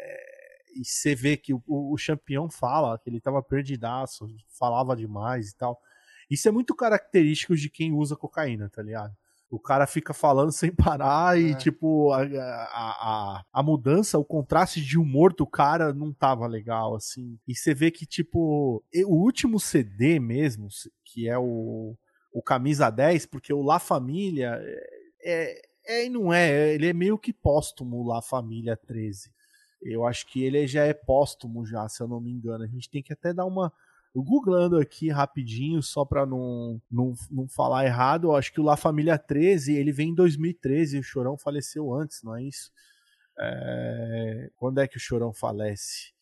e 0.77 0.85
você 0.85 1.15
vê 1.15 1.37
que 1.37 1.55
o, 1.55 1.63
o, 1.67 1.95
o 1.95 1.97
campeão 1.97 2.49
fala 2.51 2.99
que 2.99 3.09
ele 3.09 3.21
tava 3.21 3.43
perdidaço, 3.43 4.29
falava 4.59 4.95
demais 4.95 5.51
e 5.51 5.57
tal. 5.57 5.81
Isso 6.33 6.49
é 6.49 6.51
muito 6.51 6.75
característico 6.75 7.55
de 7.55 7.69
quem 7.69 7.93
usa 7.93 8.17
cocaína, 8.17 8.71
tá 8.71 8.83
ligado? 8.83 9.15
O 9.51 9.61
cara 9.61 9.87
fica 9.87 10.15
falando 10.15 10.51
sem 10.51 10.75
parar 10.75 11.39
e, 11.39 11.53
é. 11.53 11.55
tipo, 11.55 12.11
a, 12.11 12.23
a, 12.23 13.45
a, 13.53 13.63
mudança, 13.63 14.19
o 14.19 14.25
contraste 14.25 14.81
de 14.81 14.99
humor 14.99 15.35
do 15.35 15.47
cara 15.47 15.93
não 15.93 16.11
tava 16.11 16.47
legal, 16.47 16.95
assim. 16.95 17.39
E 17.47 17.55
você 17.55 17.75
vê 17.75 17.91
que, 17.91 18.07
tipo, 18.07 18.83
o 19.07 19.15
último 19.15 19.61
CD 19.61 20.19
mesmo, 20.19 20.69
que 21.05 21.29
é 21.29 21.37
o, 21.37 21.95
o 22.33 22.43
Camisa 22.43 22.89
10, 22.89 23.27
porque 23.27 23.53
o 23.53 23.61
La 23.61 23.79
Família 23.79 24.59
é, 24.59 24.87
é 25.23 25.63
É 25.87 26.07
e 26.07 26.09
não 26.09 26.33
é, 26.33 26.73
ele 26.73 26.87
é 26.87 26.95
meio 26.95 27.19
que 27.19 27.35
póstumo 27.35 28.07
lá, 28.07 28.23
Família 28.23 28.75
13. 28.75 29.31
Eu 29.83 30.07
acho 30.07 30.27
que 30.27 30.43
ele 30.43 30.67
já 30.67 30.85
é 30.85 30.95
póstumo 30.95 31.67
já, 31.67 31.87
se 31.91 32.03
eu 32.03 32.09
não 32.09 32.23
me 32.23 32.31
engano. 32.31 32.65
A 32.65 32.69
gente 32.69 32.89
tem 32.89 33.03
que 33.03 33.13
até 33.13 33.35
dar 33.35 33.45
uma 33.45 33.71
googlando 34.21 34.77
aqui 34.77 35.09
rapidinho, 35.09 35.83
só 35.83 36.05
para 36.05 36.27
não, 36.27 36.81
não, 36.91 37.15
não 37.31 37.49
falar 37.49 37.87
errado, 37.87 38.29
eu 38.29 38.37
acho 38.37 38.53
que 38.53 38.61
o 38.61 38.65
La 38.65 38.77
Família 38.77 39.17
13, 39.17 39.75
ele 39.75 39.93
vem 39.93 40.11
em 40.11 40.15
2013, 40.15 40.99
o 40.99 41.03
Chorão 41.03 41.39
faleceu 41.39 41.95
antes, 41.95 42.23
não 42.23 42.37
é 42.37 42.43
isso? 42.43 42.71
É... 43.39 44.51
Quando 44.57 44.79
é 44.79 44.87
que 44.87 44.99
o 44.99 45.01
Chorão 45.01 45.33
falece? 45.33 46.13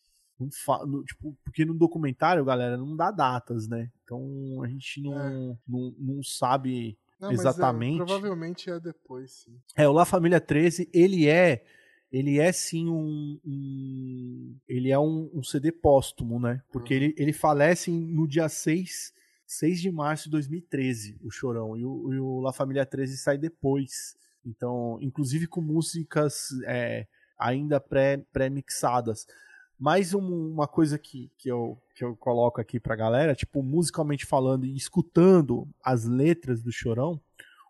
Fa... 0.63 0.85
No, 0.85 1.03
tipo, 1.03 1.37
porque 1.43 1.65
no 1.65 1.73
documentário, 1.73 2.45
galera, 2.45 2.77
não 2.77 2.95
dá 2.95 3.11
datas, 3.11 3.67
né? 3.67 3.91
Então 4.03 4.63
a 4.63 4.67
gente 4.67 5.01
não, 5.01 5.19
é. 5.19 5.57
não, 5.67 5.95
não 5.99 6.23
sabe 6.23 6.97
não, 7.19 7.31
exatamente. 7.31 8.01
É, 8.01 8.05
provavelmente 8.05 8.69
é 8.69 8.79
depois, 8.79 9.31
sim. 9.31 9.59
É, 9.75 9.87
o 9.87 9.91
La 9.91 10.05
Família 10.05 10.41
13, 10.41 10.89
ele 10.91 11.27
é 11.27 11.63
ele 12.11 12.39
é 12.39 12.51
sim 12.51 12.89
um, 12.89 13.39
um 13.45 14.57
ele 14.67 14.91
é 14.91 14.99
um, 14.99 15.29
um, 15.33 15.41
CD 15.41 15.71
póstumo, 15.71 16.39
né? 16.39 16.61
Porque 16.71 16.93
uhum. 16.93 17.01
ele, 17.01 17.15
ele 17.17 17.33
falece 17.33 17.89
no 17.89 18.27
dia 18.27 18.49
6, 18.49 19.13
6 19.47 19.81
de 19.81 19.91
março 19.91 20.25
de 20.25 20.31
2013, 20.31 21.17
o 21.23 21.31
Chorão, 21.31 21.77
e 21.77 21.85
o, 21.85 22.13
e 22.13 22.19
o 22.19 22.39
La 22.41 22.51
Família 22.51 22.85
13 22.85 23.17
sai 23.17 23.37
depois. 23.37 24.15
Então, 24.45 24.97
inclusive 25.01 25.47
com 25.47 25.61
músicas 25.61 26.49
é, 26.65 27.07
ainda 27.39 27.79
pré-mixadas. 27.79 29.25
Pré 29.25 29.35
Mais 29.79 30.13
um, 30.13 30.51
uma 30.51 30.67
coisa 30.67 30.97
que, 30.97 31.31
que, 31.37 31.49
eu, 31.49 31.81
que 31.95 32.03
eu 32.03 32.15
coloco 32.17 32.59
aqui 32.59 32.79
pra 32.79 32.95
galera, 32.95 33.35
tipo, 33.35 33.63
musicalmente 33.63 34.25
falando 34.25 34.65
e 34.65 34.75
escutando 34.75 35.67
as 35.83 36.05
letras 36.05 36.61
do 36.61 36.71
Chorão, 36.71 37.21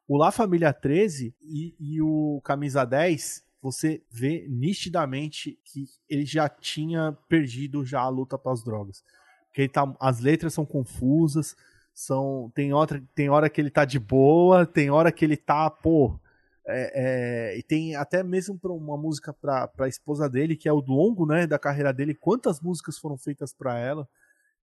o 0.07 0.17
La 0.17 0.31
Família 0.31 0.73
13 0.73 1.35
e, 1.41 1.75
e 1.79 2.01
o 2.01 2.41
Camisa 2.43 2.85
10 2.85 3.50
você 3.61 4.01
vê 4.09 4.45
nitidamente 4.49 5.59
que 5.63 5.85
ele 6.09 6.25
já 6.25 6.49
tinha 6.49 7.15
perdido 7.29 7.85
já 7.85 8.01
a 8.01 8.09
luta 8.09 8.37
para 8.37 8.51
as 8.51 8.63
drogas. 8.63 9.03
Porque 9.47 9.67
tá, 9.67 9.93
as 9.99 10.19
letras 10.19 10.53
são 10.53 10.65
confusas, 10.65 11.55
são 11.93 12.51
tem 12.55 12.73
hora, 12.73 13.03
tem 13.13 13.29
hora 13.29 13.49
que 13.49 13.61
ele 13.61 13.69
tá 13.69 13.85
de 13.85 13.99
boa, 13.99 14.65
tem 14.65 14.89
hora 14.89 15.11
que 15.11 15.23
ele 15.23 15.37
tá, 15.37 15.69
pô, 15.69 16.19
é, 16.65 17.51
é, 17.53 17.57
e 17.57 17.63
tem 17.63 17.95
até 17.95 18.23
mesmo 18.23 18.57
para 18.57 18.71
uma 18.71 18.97
música 18.97 19.33
para 19.33 19.69
a 19.79 19.87
esposa 19.87 20.29
dele, 20.29 20.55
que 20.55 20.69
é 20.69 20.73
o 20.73 20.79
longo, 20.79 21.25
né, 21.25 21.45
da 21.45 21.59
carreira 21.59 21.93
dele, 21.93 22.15
quantas 22.15 22.61
músicas 22.61 22.97
foram 22.97 23.17
feitas 23.17 23.53
para 23.53 23.77
ela. 23.77 24.07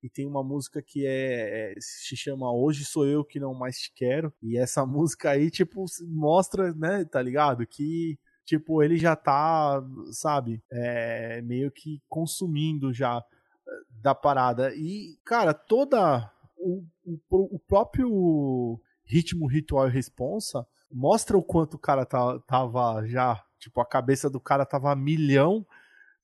E 0.02 0.08
tem 0.08 0.26
uma 0.26 0.44
música 0.44 0.80
que 0.80 1.04
é, 1.04 1.72
é, 1.72 1.74
se 1.80 2.16
chama 2.16 2.52
Hoje 2.52 2.84
Sou 2.84 3.04
Eu 3.04 3.24
Que 3.24 3.40
Não 3.40 3.52
Mais 3.52 3.78
Te 3.78 3.92
Quero. 3.92 4.32
E 4.40 4.56
essa 4.56 4.86
música 4.86 5.30
aí, 5.30 5.50
tipo, 5.50 5.84
mostra, 6.06 6.72
né, 6.72 7.04
tá 7.04 7.20
ligado? 7.20 7.66
Que 7.66 8.18
tipo, 8.48 8.82
ele 8.82 8.96
já 8.96 9.14
tá, 9.14 9.84
sabe, 10.10 10.62
é, 10.72 11.42
meio 11.42 11.70
que 11.70 12.00
consumindo 12.08 12.94
já 12.94 13.22
eh, 13.68 13.70
da 14.00 14.14
parada. 14.14 14.74
E, 14.74 15.18
cara, 15.22 15.52
toda 15.52 16.32
o, 16.56 16.82
o, 17.04 17.18
o 17.56 17.58
próprio 17.58 18.80
ritmo 19.04 19.46
ritual 19.46 19.86
e 19.86 19.92
responsa 19.92 20.66
mostra 20.90 21.36
o 21.36 21.42
quanto 21.42 21.74
o 21.74 21.78
cara 21.78 22.06
tá, 22.06 22.38
tava 22.46 23.06
já, 23.06 23.44
tipo, 23.58 23.82
a 23.82 23.86
cabeça 23.86 24.30
do 24.30 24.40
cara 24.40 24.64
tava 24.64 24.90
a 24.90 24.96
milhão. 24.96 25.66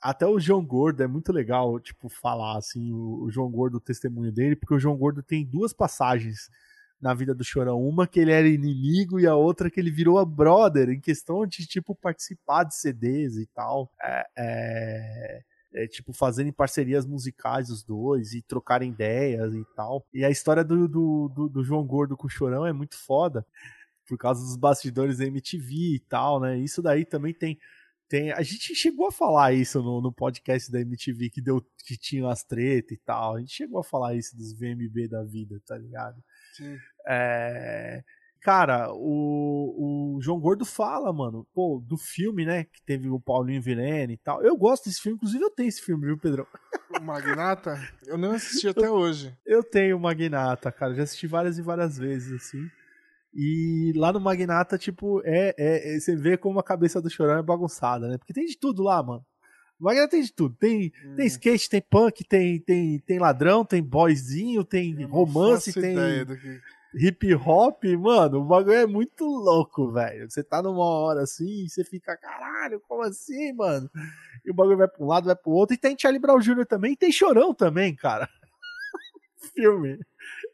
Até 0.01 0.27
o 0.27 0.41
João 0.41 0.65
Gordo 0.65 1.03
é 1.03 1.07
muito 1.07 1.31
legal, 1.31 1.79
tipo, 1.79 2.09
falar 2.09 2.57
assim, 2.57 2.91
o, 2.91 3.25
o 3.25 3.31
João 3.31 3.51
Gordo, 3.51 3.77
o 3.77 3.81
testemunho 3.81 4.33
dele, 4.33 4.57
porque 4.57 4.75
o 4.75 4.81
João 4.81 4.97
Gordo 4.97 5.23
tem 5.23 5.45
duas 5.45 5.75
passagens 5.75 6.49
na 7.05 7.13
vida 7.13 7.35
do 7.35 7.45
Chorão. 7.45 7.87
Uma 7.87 8.07
que 8.07 8.19
ele 8.19 8.33
era 8.33 8.49
inimigo 8.49 9.21
e 9.21 9.27
a 9.27 9.35
outra 9.35 9.71
que 9.71 9.79
ele 9.79 9.91
virou 9.91 10.19
a 10.19 10.25
brother, 10.25 10.89
em 10.89 10.99
questão 10.99 11.47
de, 11.47 11.67
tipo, 11.67 11.95
participar 11.95 12.65
de 12.65 12.75
CDs 12.75 13.37
e 13.37 13.47
tal. 13.55 13.93
É, 14.03 14.27
é, 14.39 15.43
é, 15.75 15.87
tipo, 15.87 16.15
fazendo 16.15 16.51
parcerias 16.51 17.05
musicais 17.05 17.69
os 17.69 17.83
dois 17.83 18.33
e 18.33 18.41
trocarem 18.41 18.91
ideias 18.91 19.53
e 19.53 19.67
tal. 19.77 20.07
E 20.15 20.25
a 20.25 20.31
história 20.31 20.65
do, 20.65 20.89
do, 20.89 21.29
do, 21.29 21.49
do 21.51 21.63
João 21.63 21.85
Gordo 21.85 22.17
com 22.17 22.27
o 22.27 22.31
Chorão 22.31 22.67
é 22.67 22.73
muito 22.73 22.97
foda. 22.97 23.45
Por 24.09 24.17
causa 24.17 24.41
dos 24.41 24.57
bastidores 24.57 25.19
da 25.19 25.27
MTV 25.27 25.75
e 25.97 26.01
tal, 26.09 26.41
né? 26.41 26.59
Isso 26.59 26.81
daí 26.81 27.05
também 27.05 27.35
tem 27.35 27.59
tem, 28.09 28.31
a 28.33 28.43
gente 28.43 28.75
chegou 28.75 29.09
a 29.09 29.13
falar 29.13 29.55
isso 29.55 29.83
no, 29.83 30.01
no 30.01 30.13
podcast 30.13 30.71
da 30.71 30.81
MTV 30.81 31.31
que 31.31 31.41
deu 31.41 31.61
que 31.85 31.97
tinha 31.97 32.29
as 32.29 32.45
tretas 32.45 32.93
e 32.93 32.97
tal. 32.99 33.37
A 33.37 33.41
gente 33.41 33.53
chegou 33.53 33.81
a 33.81 33.85
falar 33.85 34.15
isso 34.15 34.37
dos 34.37 34.53
VMB 34.53 35.09
da 35.09 35.25
vida, 35.25 35.61
tá 35.67 35.77
ligado? 35.77 36.23
Sim. 36.55 36.79
É, 37.07 38.03
cara, 38.45 38.93
o, 38.93 40.17
o 40.17 40.21
João 40.21 40.39
Gordo 40.39 40.67
fala, 40.67 41.11
mano, 41.13 41.47
pô, 41.55 41.83
do 41.83 41.97
filme, 41.97 42.45
né, 42.45 42.65
que 42.65 42.83
teve 42.83 43.09
o 43.09 43.19
Paulinho 43.19 43.63
Vilene 43.63 44.13
e 44.13 44.19
tal. 44.19 44.43
Eu 44.43 44.55
gosto 44.57 44.85
desse 44.85 45.01
filme, 45.01 45.17
inclusive 45.17 45.43
eu 45.43 45.51
tenho 45.51 45.69
esse 45.69 45.81
filme, 45.81 46.07
viu, 46.07 46.19
Pedrão? 46.19 46.47
O 46.91 47.03
Magnata? 47.03 47.81
Eu 48.07 48.19
não 48.19 48.33
assisti 48.33 48.69
até 48.69 48.91
hoje. 48.91 49.35
Eu 49.47 49.65
tenho 49.65 49.97
o 49.97 50.01
Magnata, 50.01 50.71
cara, 50.71 50.95
já 50.95 51.03
assisti 51.05 51.27
várias 51.27 51.57
e 51.57 51.63
várias 51.63 51.97
vezes, 51.97 52.33
assim. 52.33 52.71
E 53.35 53.93
lá 53.97 54.13
no 54.13 54.21
Magnata, 54.21 54.77
tipo, 54.77 55.21
é, 55.25 55.55
é, 55.59 55.97
é, 55.97 55.99
você 55.99 56.15
vê 56.15 56.37
como 56.37 56.61
a 56.61 56.65
cabeça 56.65 57.03
do 57.03 57.11
Chorão 57.11 57.39
é 57.39 57.43
bagunçada, 57.43 58.07
né? 58.07 58.17
Porque 58.19 58.33
tem 58.33 58.45
de 58.45 58.57
tudo 58.57 58.83
lá, 58.83 59.03
mano. 59.03 59.25
O 59.81 59.85
Magnata 59.85 60.11
tem 60.11 60.23
de 60.23 60.33
tudo. 60.33 60.55
Tem, 60.55 60.93
hum. 61.05 61.15
tem 61.17 61.27
skate, 61.27 61.69
tem 61.69 61.81
punk, 61.81 62.23
tem, 62.29 62.61
tem, 62.61 63.01
tem 63.01 63.19
ladrão, 63.19 63.65
tem 63.65 63.83
boyzinho, 63.83 64.63
tem 64.65 65.03
romance, 65.05 65.73
tem. 65.73 65.97
Que 65.97 66.61
hip 66.95 67.35
hop, 67.35 67.85
mano, 67.99 68.41
o 68.41 68.45
bagulho 68.45 68.77
é 68.77 68.87
muito 68.87 69.25
louco, 69.25 69.91
velho. 69.91 70.31
Você 70.31 70.43
tá 70.43 70.63
numa 70.63 70.85
hora 70.85 71.23
assim, 71.23 71.69
você 71.69 71.85
fica, 71.85 72.17
caralho, 72.17 72.81
como 72.81 73.03
assim, 73.03 73.53
mano? 73.53 73.91
E 74.45 74.51
o 74.51 74.55
bagulho 74.55 74.79
vai 74.79 74.89
pra 74.89 75.05
um 75.05 75.09
lado, 75.09 75.27
vai 75.27 75.37
pro 75.37 75.53
outro. 75.53 75.75
E 75.75 75.79
tem 75.79 75.97
Charlie 75.99 76.21
Brown 76.21 76.39
Jr. 76.39 76.67
também, 76.67 76.93
e 76.93 76.97
tem 76.97 77.13
Chorão 77.13 77.55
também, 77.55 77.95
cara. 77.95 78.29
Filme. 79.55 79.99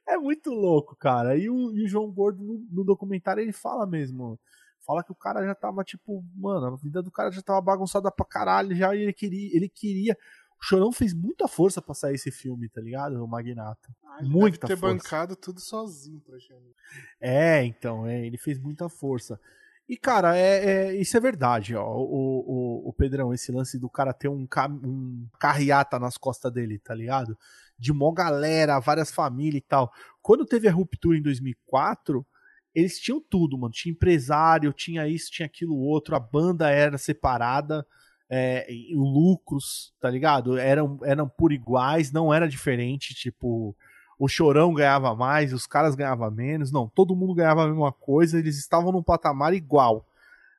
É 0.09 0.17
muito 0.17 0.51
louco, 0.51 0.97
cara. 0.97 1.37
E 1.37 1.49
o, 1.49 1.73
e 1.73 1.85
o 1.85 1.89
João 1.89 2.11
Gordo, 2.11 2.43
no, 2.43 2.59
no, 2.71 2.85
documentário, 2.85 3.43
ele 3.43 3.53
fala 3.53 3.87
mesmo. 3.87 4.39
Fala 4.87 5.05
que 5.05 5.13
o 5.13 5.17
cara 5.17 5.45
já 5.45 5.55
tava, 5.55 5.85
tipo, 5.85 6.25
mano, 6.35 6.67
a 6.67 6.77
vida 6.77 7.03
do 7.03 7.11
cara 7.11 7.31
já 7.31 7.43
tava 7.43 7.61
bagunçada 7.61 8.11
pra 8.11 8.27
caralho 8.27 8.75
já, 8.75 8.95
e 8.95 9.03
ele 9.03 9.13
queria, 9.13 9.57
ele 9.57 9.69
queria 9.69 10.17
o 10.61 10.65
Chorão 10.65 10.93
fez 10.93 11.15
muita 11.15 11.49
força 11.49 11.81
pra 11.81 11.95
sair 11.95 12.17
esse 12.17 12.31
filme, 12.31 12.69
tá 12.69 12.83
ligado? 12.83 13.25
O 13.25 13.27
Magnata. 13.27 13.89
Ah, 14.21 14.29
muita 14.29 14.67
deve 14.67 14.75
ter 14.75 14.81
força. 14.81 14.95
bancado 14.95 15.37
tudo 15.37 15.61
sozinho 15.61 16.21
pra 16.21 16.39
gente. 16.39 16.75
É, 17.21 17.65
então, 17.65 18.07
é, 18.07 18.27
ele 18.27 18.37
fez 18.37 18.59
muita 18.59 18.89
força. 18.89 19.41
E, 19.89 19.97
cara, 19.97 20.37
é, 20.37 20.65
é, 20.65 20.97
isso 20.97 21.17
é 21.17 21.21
verdade, 21.21 21.75
ó. 21.75 21.85
O, 21.85 22.85
o, 22.85 22.89
o, 22.89 22.93
Pedrão, 22.93 23.35
esse 23.35 23.51
lance 23.51 23.79
do 23.79 23.91
cara 23.91 24.13
ter 24.13 24.29
um, 24.29 24.47
um 24.85 25.27
carreata 25.39 25.99
nas 25.99 26.17
costas 26.17 26.53
dele, 26.53 26.79
tá 26.79 26.95
ligado? 26.95 27.37
De 27.77 27.93
mó 27.93 28.13
galera, 28.13 28.79
várias 28.79 29.11
famílias 29.11 29.63
e 29.63 29.67
tal. 29.67 29.93
Quando 30.23 30.47
teve 30.47 30.69
a 30.69 30.73
ruptura 30.73 31.19
em 31.19 31.23
2004, 31.23 32.25
eles 32.73 33.01
tinham 33.01 33.21
tudo, 33.21 33.59
mano. 33.59 33.73
Tinha 33.73 33.93
empresário, 33.93 34.73
tinha 34.73 35.09
isso, 35.09 35.31
tinha 35.31 35.47
aquilo 35.47 35.77
outro, 35.77 36.15
a 36.15 36.21
banda 36.21 36.71
era 36.71 36.97
separada 36.97 37.85
é, 38.31 38.65
lucros, 38.93 39.93
tá 40.01 40.09
ligado? 40.09 40.57
Eram, 40.57 40.99
eram 41.03 41.29
por 41.29 41.53
iguais, 41.53 42.13
não 42.13 42.33
era 42.33 42.49
diferente, 42.49 43.13
tipo, 43.13 43.77
o 44.21 44.29
Chorão 44.29 44.75
ganhava 44.75 45.17
mais, 45.17 45.51
os 45.55 45.67
caras 45.67 45.95
ganhavam 45.95 46.31
menos, 46.31 46.71
não, 46.71 46.87
todo 46.87 47.17
mundo 47.17 47.35
ganhava 47.35 47.65
a 47.65 47.67
mesma 47.67 47.91
coisa, 47.91 48.39
eles 48.39 48.59
estavam 48.59 48.93
num 48.93 49.03
patamar 49.03 49.55
igual. 49.55 50.07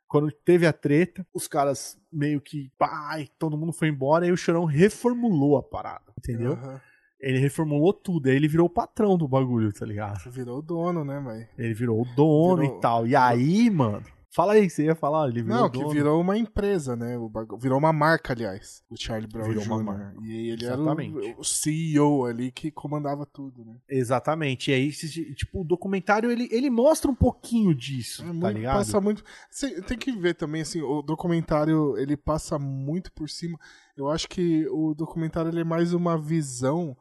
Quando 0.08 0.32
teve 0.32 0.66
a 0.66 0.74
treta, 0.74 1.24
os 1.32 1.48
caras 1.48 1.96
meio 2.12 2.42
que, 2.42 2.72
pai, 2.76 3.30
todo 3.38 3.56
mundo 3.56 3.72
foi 3.72 3.90
embora, 3.90 4.26
e 4.26 4.32
o 4.32 4.36
Chorão 4.36 4.66
reformulou 4.66 5.58
a 5.58 5.64
parada, 5.64 6.12
entendeu? 6.18 6.54
Uhum. 6.54 6.80
Ele 7.20 7.38
reformulou 7.38 7.94
tudo, 7.94 8.30
aí 8.30 8.36
ele 8.36 8.48
virou 8.48 8.66
o 8.66 8.70
patrão 8.70 9.16
do 9.16 9.28
bagulho, 9.28 9.72
tá 9.72 9.86
ligado? 9.86 10.28
Virou 10.32 10.58
o 10.58 10.62
dono, 10.64 11.06
né, 11.06 11.20
velho? 11.20 11.48
Ele 11.56 11.74
virou 11.76 12.02
o 12.02 12.16
dono 12.16 12.64
virou... 12.64 12.78
e 12.78 12.82
tal. 12.82 13.06
E 13.06 13.16
aí, 13.16 13.70
mano, 13.70 14.04
Fala 14.34 14.54
aí, 14.54 14.70
você 14.70 14.86
ia 14.86 14.96
falar, 14.96 15.28
ele 15.28 15.44
virou 15.44 15.60
Não, 15.60 15.70
que 15.70 15.80
dono. 15.80 15.92
virou 15.92 16.22
uma 16.22 16.38
empresa, 16.38 16.96
né? 16.96 17.18
Virou 17.60 17.78
uma 17.78 17.92
marca, 17.92 18.32
aliás, 18.32 18.82
o 18.90 18.96
Charlie 18.96 19.28
Brown 19.28 19.44
virou 19.44 19.62
Jr. 19.62 19.72
Uma 19.74 19.84
marca. 19.84 20.22
E 20.24 20.52
ele 20.52 20.64
Exatamente. 20.64 21.28
era 21.28 21.38
o, 21.38 21.44
CEO 21.44 22.26
ali 22.26 22.50
que 22.50 22.72
comandava 22.72 23.26
tudo, 23.26 23.66
né? 23.66 23.76
Exatamente. 23.90 24.72
E 24.72 24.74
aí, 24.74 24.90
tipo, 24.90 25.60
o 25.60 25.64
documentário, 25.66 26.32
ele, 26.32 26.48
ele 26.50 26.70
mostra 26.70 27.12
um 27.12 27.16
pouquinho 27.16 27.76
disso, 27.76 28.24
é, 28.24 28.28
tá 28.28 28.34
muito, 28.34 28.54
ligado? 28.54 28.78
Passa 28.78 29.02
muito... 29.02 29.22
Cê, 29.50 29.82
tem 29.82 29.98
que 29.98 30.14
ver 30.14 30.34
também, 30.36 30.62
assim, 30.62 30.82
o 30.82 31.02
documentário, 31.02 31.98
ele 31.98 32.16
passa 32.16 32.58
muito 32.58 33.12
por 33.12 33.30
cima. 33.30 33.60
Eu 33.98 34.10
acho 34.10 34.30
que 34.30 34.66
o 34.70 34.94
documentário, 34.94 35.52
ele 35.52 35.60
é 35.60 35.66
mais 35.66 35.94
uma 35.94 36.18
visão 36.18 36.96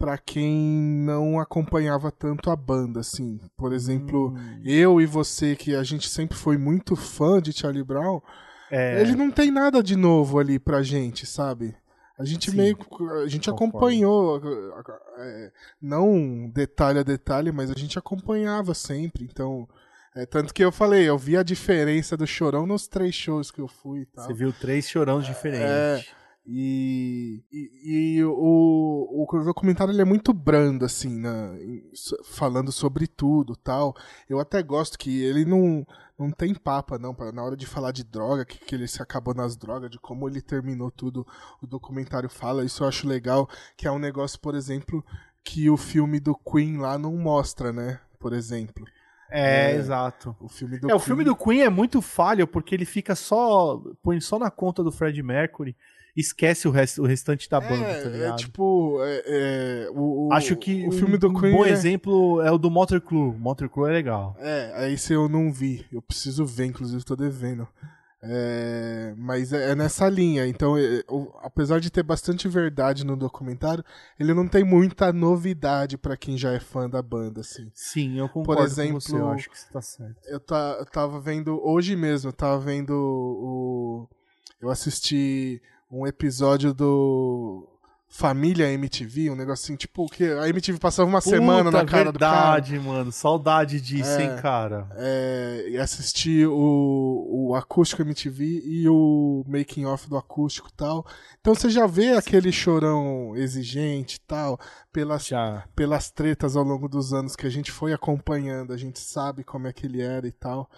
para 0.00 0.16
quem 0.16 0.56
não 1.04 1.38
acompanhava 1.38 2.10
tanto 2.10 2.50
a 2.50 2.56
banda, 2.56 3.00
assim. 3.00 3.38
Por 3.54 3.70
exemplo, 3.70 4.30
hum. 4.30 4.62
eu 4.64 4.98
e 4.98 5.04
você, 5.04 5.54
que 5.54 5.74
a 5.76 5.82
gente 5.82 6.08
sempre 6.08 6.38
foi 6.38 6.56
muito 6.56 6.96
fã 6.96 7.38
de 7.38 7.52
Charlie 7.52 7.84
Brown, 7.84 8.22
é... 8.70 8.98
ele 9.02 9.14
não 9.14 9.30
tem 9.30 9.50
nada 9.50 9.82
de 9.82 9.96
novo 9.96 10.38
ali 10.38 10.58
pra 10.58 10.82
gente, 10.82 11.26
sabe? 11.26 11.76
A 12.18 12.24
gente 12.24 12.50
Sim, 12.50 12.56
meio. 12.56 12.78
A 13.22 13.28
gente 13.28 13.50
acompanhou, 13.50 14.40
é, 15.18 15.52
não 15.80 16.48
detalhe 16.48 16.98
a 16.98 17.02
detalhe, 17.02 17.52
mas 17.52 17.70
a 17.70 17.74
gente 17.74 17.98
acompanhava 17.98 18.72
sempre. 18.72 19.28
Então, 19.30 19.68
É, 20.16 20.26
tanto 20.26 20.52
que 20.52 20.64
eu 20.64 20.72
falei, 20.72 21.08
eu 21.08 21.16
vi 21.16 21.36
a 21.36 21.42
diferença 21.42 22.16
do 22.16 22.26
chorão 22.26 22.66
nos 22.66 22.88
três 22.88 23.14
shows 23.14 23.50
que 23.50 23.60
eu 23.60 23.68
fui 23.68 24.00
e 24.00 24.06
tal. 24.06 24.24
Você 24.24 24.32
viu 24.32 24.52
três 24.52 24.88
chorões 24.88 25.24
diferentes. 25.24 25.66
É, 25.66 26.04
e, 26.52 27.44
e, 27.52 28.16
e, 28.16 28.24
o, 28.24 29.24
o 29.32 29.44
documentário 29.44 29.92
ele 29.92 30.02
é 30.02 30.04
muito 30.04 30.32
brando, 30.32 30.84
assim, 30.84 31.16
né? 31.16 31.56
falando 32.24 32.72
sobre 32.72 33.06
tudo 33.06 33.54
tal. 33.54 33.94
Eu 34.28 34.40
até 34.40 34.60
gosto 34.60 34.98
que 34.98 35.22
ele 35.22 35.44
não, 35.44 35.86
não 36.18 36.32
tem 36.32 36.52
papa, 36.52 36.98
não, 36.98 37.14
pra, 37.14 37.30
na 37.30 37.44
hora 37.44 37.56
de 37.56 37.68
falar 37.68 37.92
de 37.92 38.02
droga, 38.02 38.44
que, 38.44 38.58
que 38.58 38.74
ele 38.74 38.88
se 38.88 39.00
acabou 39.00 39.32
nas 39.32 39.56
drogas, 39.56 39.92
de 39.92 40.00
como 40.00 40.28
ele 40.28 40.42
terminou 40.42 40.90
tudo, 40.90 41.24
o 41.62 41.68
documentário 41.68 42.28
fala. 42.28 42.64
Isso 42.64 42.82
eu 42.82 42.88
acho 42.88 43.06
legal, 43.06 43.48
que 43.76 43.86
é 43.86 43.92
um 43.92 44.00
negócio, 44.00 44.40
por 44.40 44.56
exemplo, 44.56 45.04
que 45.44 45.70
o 45.70 45.76
filme 45.76 46.18
do 46.18 46.34
Queen 46.34 46.78
lá 46.78 46.98
não 46.98 47.16
mostra, 47.16 47.72
né? 47.72 48.00
Por 48.18 48.32
exemplo. 48.32 48.84
É, 49.30 49.70
é, 49.70 49.76
exato. 49.76 50.34
O 50.40 50.48
filme 50.48 50.80
do 50.80 50.86
é, 50.86 50.88
Queen... 50.88 50.96
o 50.96 50.98
filme 50.98 51.22
do 51.22 51.36
Queen 51.36 51.60
é 51.60 51.70
muito 51.70 52.02
falho 52.02 52.48
porque 52.48 52.74
ele 52.74 52.84
fica 52.84 53.14
só. 53.14 53.80
põe 54.02 54.20
só 54.20 54.36
na 54.36 54.50
conta 54.50 54.82
do 54.82 54.90
Fred 54.90 55.22
Mercury 55.22 55.76
esquece 56.20 56.68
o, 56.68 56.70
rest, 56.70 56.98
o 56.98 57.04
restante 57.04 57.48
da 57.48 57.60
banda, 57.60 57.84
é, 57.84 58.02
tá 58.02 58.08
é 58.08 58.12
ligado? 58.12 58.34
É 58.34 58.36
tipo. 58.36 58.98
É, 59.02 59.22
é, 59.26 59.90
o, 59.92 60.28
Acho 60.32 60.56
que 60.56 60.86
o 60.86 60.92
filme 60.92 61.16
do 61.18 61.32
Queen. 61.32 61.54
Um 61.54 61.58
bom 61.58 61.66
é... 61.66 61.70
exemplo 61.70 62.40
é 62.42 62.50
o 62.50 62.58
do 62.58 62.70
Motor 62.70 63.00
Crew. 63.00 63.34
Motor 63.38 63.68
Crew 63.68 63.86
é 63.88 63.92
legal. 63.92 64.36
É, 64.38 64.72
aí 64.76 64.98
se 64.98 65.12
eu 65.12 65.28
não 65.28 65.52
vi. 65.52 65.84
Eu 65.92 66.02
preciso 66.02 66.44
ver, 66.44 66.66
inclusive 66.66 67.04
tô 67.04 67.16
devendo. 67.16 67.66
É, 68.22 69.14
mas 69.16 69.52
é, 69.52 69.70
é, 69.70 69.74
nessa 69.74 70.08
linha. 70.08 70.46
Então, 70.46 70.76
é, 70.76 71.02
apesar 71.42 71.80
de 71.80 71.90
ter 71.90 72.02
bastante 72.02 72.46
verdade 72.48 73.04
no 73.04 73.16
documentário, 73.16 73.84
ele 74.18 74.34
não 74.34 74.46
tem 74.46 74.62
muita 74.62 75.12
novidade 75.12 75.96
para 75.96 76.16
quem 76.16 76.36
já 76.36 76.52
é 76.52 76.60
fã 76.60 76.88
da 76.88 77.00
banda, 77.00 77.40
assim. 77.40 77.70
Sim, 77.74 78.18
eu 78.18 78.28
concordo 78.28 78.62
Por 78.62 78.68
exemplo, 78.68 78.94
com 78.94 79.00
você, 79.00 79.16
eu 79.16 79.30
acho 79.30 79.50
que 79.50 79.58
você 79.58 79.72
tá 79.72 79.80
certo. 79.80 80.16
Eu, 80.26 80.40
tá, 80.40 80.76
eu 80.78 80.86
tava 80.86 81.18
vendo, 81.20 81.58
hoje 81.64 81.96
mesmo, 81.96 82.28
eu 82.28 82.32
tava 82.32 82.58
vendo 82.58 82.92
o. 82.92 84.08
Eu 84.60 84.68
assisti 84.68 85.62
um 85.90 86.06
episódio 86.06 86.72
do 86.72 87.66
Família 88.12 88.72
MTV, 88.72 89.30
um 89.30 89.36
negocinho 89.36 89.78
tipo 89.78 90.06
que 90.08 90.24
a 90.24 90.48
MTV 90.48 90.80
passava 90.80 91.08
uma 91.08 91.22
Puta, 91.22 91.36
semana 91.36 91.70
na 91.70 91.84
cara 91.84 92.10
verdade, 92.10 92.72
do 92.76 92.82
cara. 92.82 92.92
Mano. 92.92 93.12
Saudade 93.12 93.80
disso, 93.80 94.10
é, 94.10 94.24
hein, 94.24 94.36
cara. 94.42 94.88
É, 94.96 95.66
e 95.68 95.78
assisti 95.78 96.44
o, 96.44 97.48
o 97.50 97.54
Acústico 97.54 98.02
MTV 98.02 98.62
e 98.64 98.88
o 98.88 99.44
Making 99.46 99.84
Off 99.84 100.08
do 100.08 100.16
Acústico 100.16 100.68
e 100.68 100.76
tal. 100.76 101.06
Então 101.40 101.54
você 101.54 101.70
já 101.70 101.86
vê 101.86 102.14
aquele 102.14 102.50
chorão 102.50 103.36
exigente 103.36 104.16
e 104.16 104.20
tal, 104.26 104.58
pelas, 104.92 105.26
já. 105.26 105.64
pelas 105.76 106.10
tretas 106.10 106.56
ao 106.56 106.64
longo 106.64 106.88
dos 106.88 107.12
anos 107.12 107.36
que 107.36 107.46
a 107.46 107.50
gente 107.50 107.70
foi 107.70 107.92
acompanhando, 107.92 108.72
a 108.72 108.76
gente 108.76 108.98
sabe 108.98 109.44
como 109.44 109.68
é 109.68 109.72
que 109.72 109.86
ele 109.86 110.02
era 110.02 110.26
e 110.26 110.32
tal. 110.32 110.68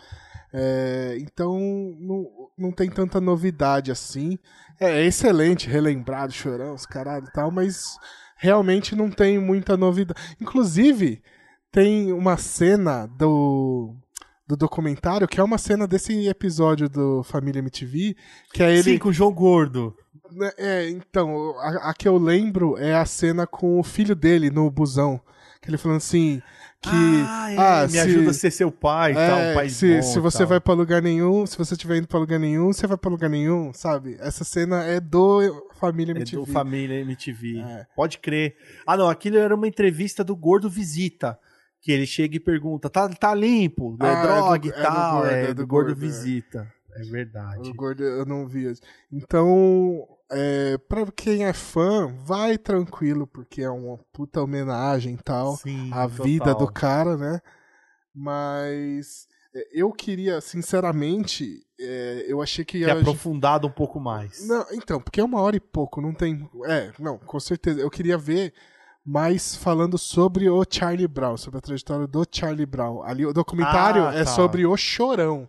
É, 0.53 1.17
então 1.19 1.59
não, 1.99 2.27
não 2.59 2.73
tem 2.73 2.91
tanta 2.91 3.21
novidade 3.21 3.91
assim. 3.91 4.39
É, 4.79 5.03
é 5.03 5.07
excelente 5.07 5.69
relembrar 5.69 6.27
do 6.29 6.35
Chorão, 6.35 6.75
os 6.75 6.85
caralho 6.85 7.27
e 7.27 7.33
tal, 7.33 7.51
mas 7.51 7.97
realmente 8.37 8.95
não 8.95 9.11
tem 9.11 9.39
muita 9.39 9.77
novidade. 9.77 10.21
Inclusive, 10.41 11.23
tem 11.71 12.13
uma 12.13 12.37
cena 12.37 13.07
do, 13.07 13.95
do 14.47 14.57
documentário 14.57 15.27
que 15.27 15.41
é 15.41 15.45
uma 15.45 15.59
cena 15.59 15.87
desse 15.87 16.29
episódio 16.29 16.89
do 16.89 17.23
Família 17.23 17.61
MTV, 17.61 18.15
que 18.53 18.63
é 18.63 18.73
ele. 18.75 18.83
Sim, 18.83 18.99
com 18.99 19.09
o 19.09 19.13
João 19.13 19.33
Gordo. 19.33 19.97
Né, 20.31 20.51
é, 20.59 20.89
então, 20.91 21.59
a, 21.61 21.91
a 21.91 21.95
que 21.95 22.07
eu 22.07 22.19
lembro 22.19 22.77
é 22.77 22.95
a 22.95 23.07
cena 23.07 23.47
com 23.47 23.79
o 23.79 23.83
filho 23.83 24.15
dele 24.15 24.51
no 24.51 24.71
busão. 24.71 25.21
Que 25.61 25.71
ele 25.71 25.79
falando 25.79 25.99
assim, 25.99 26.43
que 26.83 26.89
ah, 26.91 27.53
é, 27.53 27.57
ah, 27.57 27.83
me 27.85 27.93
se, 27.93 28.01
ajuda 28.01 28.31
a 28.31 28.35
ser 28.35 28.51
seu 28.51 28.73
pai, 28.73 29.13
é, 29.13 29.15
tal, 29.15 29.55
pai 29.55 29.69
se, 29.69 29.97
bom, 29.97 30.03
se 30.03 30.19
você 30.19 30.39
tal. 30.39 30.47
vai 30.49 30.61
para 30.61 30.75
lugar 30.75 31.01
nenhum, 31.01 31.47
se 31.47 31.57
você 31.57 31.75
estiver 31.75 31.97
indo 31.97 32.09
para 32.09 32.19
lugar 32.19 32.41
nenhum, 32.41 32.73
você 32.73 32.89
vai 32.89 32.99
para 32.99 33.11
lugar 33.11 33.31
nenhum, 33.31 33.73
sabe? 33.73 34.17
Essa 34.19 34.43
cena 34.43 34.83
é 34.83 34.99
do 34.99 35.69
Família 35.75 36.11
MTV. 36.11 36.43
É 36.43 36.45
do 36.45 36.53
Família 36.53 37.01
MTV. 37.01 37.61
É. 37.61 37.87
Pode 37.95 38.19
crer. 38.19 38.57
Ah, 38.85 38.97
não, 38.97 39.09
aquilo 39.09 39.39
era 39.39 39.55
uma 39.55 39.69
entrevista 39.69 40.25
do 40.25 40.35
Gordo 40.35 40.69
Visita. 40.69 41.39
Que 41.81 41.91
ele 41.91 42.07
chega 42.07 42.37
e 42.37 42.41
pergunta: 42.41 42.89
tá, 42.89 43.09
tá 43.09 43.35
limpo? 43.35 43.97
É 44.01 44.07
ah, 44.07 44.23
droga 44.23 44.69
é 44.69 44.73
do, 44.73 44.79
e 44.79 44.83
tal. 44.83 45.27
É 45.27 45.31
do, 45.31 45.31
gordo, 45.31 45.35
é, 45.35 45.55
do 45.55 45.67
gordo, 45.67 45.67
gordo 45.67 46.01
Visita. 46.01 46.73
É 46.95 47.03
verdade. 47.05 47.71
O 47.71 47.75
gordo 47.75 48.03
eu 48.03 48.27
não 48.27 48.47
vi. 48.47 48.73
Então, 49.11 50.07
é, 50.33 50.79
pra 50.79 51.07
quem 51.13 51.45
é 51.45 51.53
fã, 51.53 52.07
vai 52.25 52.57
tranquilo, 52.57 53.27
porque 53.27 53.63
é 53.63 53.71
uma 53.71 53.99
puta 54.13 54.43
homenagem 54.43 55.15
e 55.15 55.23
tal 55.23 55.57
Sim, 55.57 55.91
à 55.93 56.09
total. 56.09 56.25
vida 56.27 56.55
do 56.55 56.67
cara, 56.73 57.17
né? 57.17 57.41
Mas 58.15 59.29
é, 59.55 59.69
eu 59.73 59.93
queria, 59.93 60.41
sinceramente, 60.41 61.65
é, 61.79 62.25
eu 62.27 62.41
achei 62.41 62.65
que 62.65 62.79
ia. 62.79 62.95
aprofundado 62.95 63.67
um 63.67 63.71
pouco 63.71 64.01
mais. 64.01 64.47
Não, 64.49 64.67
então, 64.73 65.01
porque 65.01 65.21
é 65.21 65.25
uma 65.25 65.41
hora 65.41 65.57
e 65.57 65.61
pouco, 65.61 66.01
não 66.01 66.15
tem. 66.15 66.49
É, 66.65 66.93
não, 66.99 67.19
com 67.19 67.39
certeza. 67.39 67.81
Eu 67.81 67.91
queria 67.91 68.17
ver 68.17 68.55
mais 69.05 69.55
falando 69.55 69.99
sobre 69.99 70.49
o 70.49 70.65
Charlie 70.69 71.09
Brown, 71.09 71.37
sobre 71.37 71.59
a 71.59 71.61
trajetória 71.61 72.07
do 72.07 72.27
Charlie 72.31 72.67
Brown. 72.67 73.03
Ali 73.03 73.27
o 73.27 73.33
documentário 73.33 74.07
ah, 74.07 74.11
é 74.11 74.15
tá. 74.15 74.21
é 74.21 74.25
sobre 74.25 74.65
o 74.65 74.77
Chorão, 74.77 75.49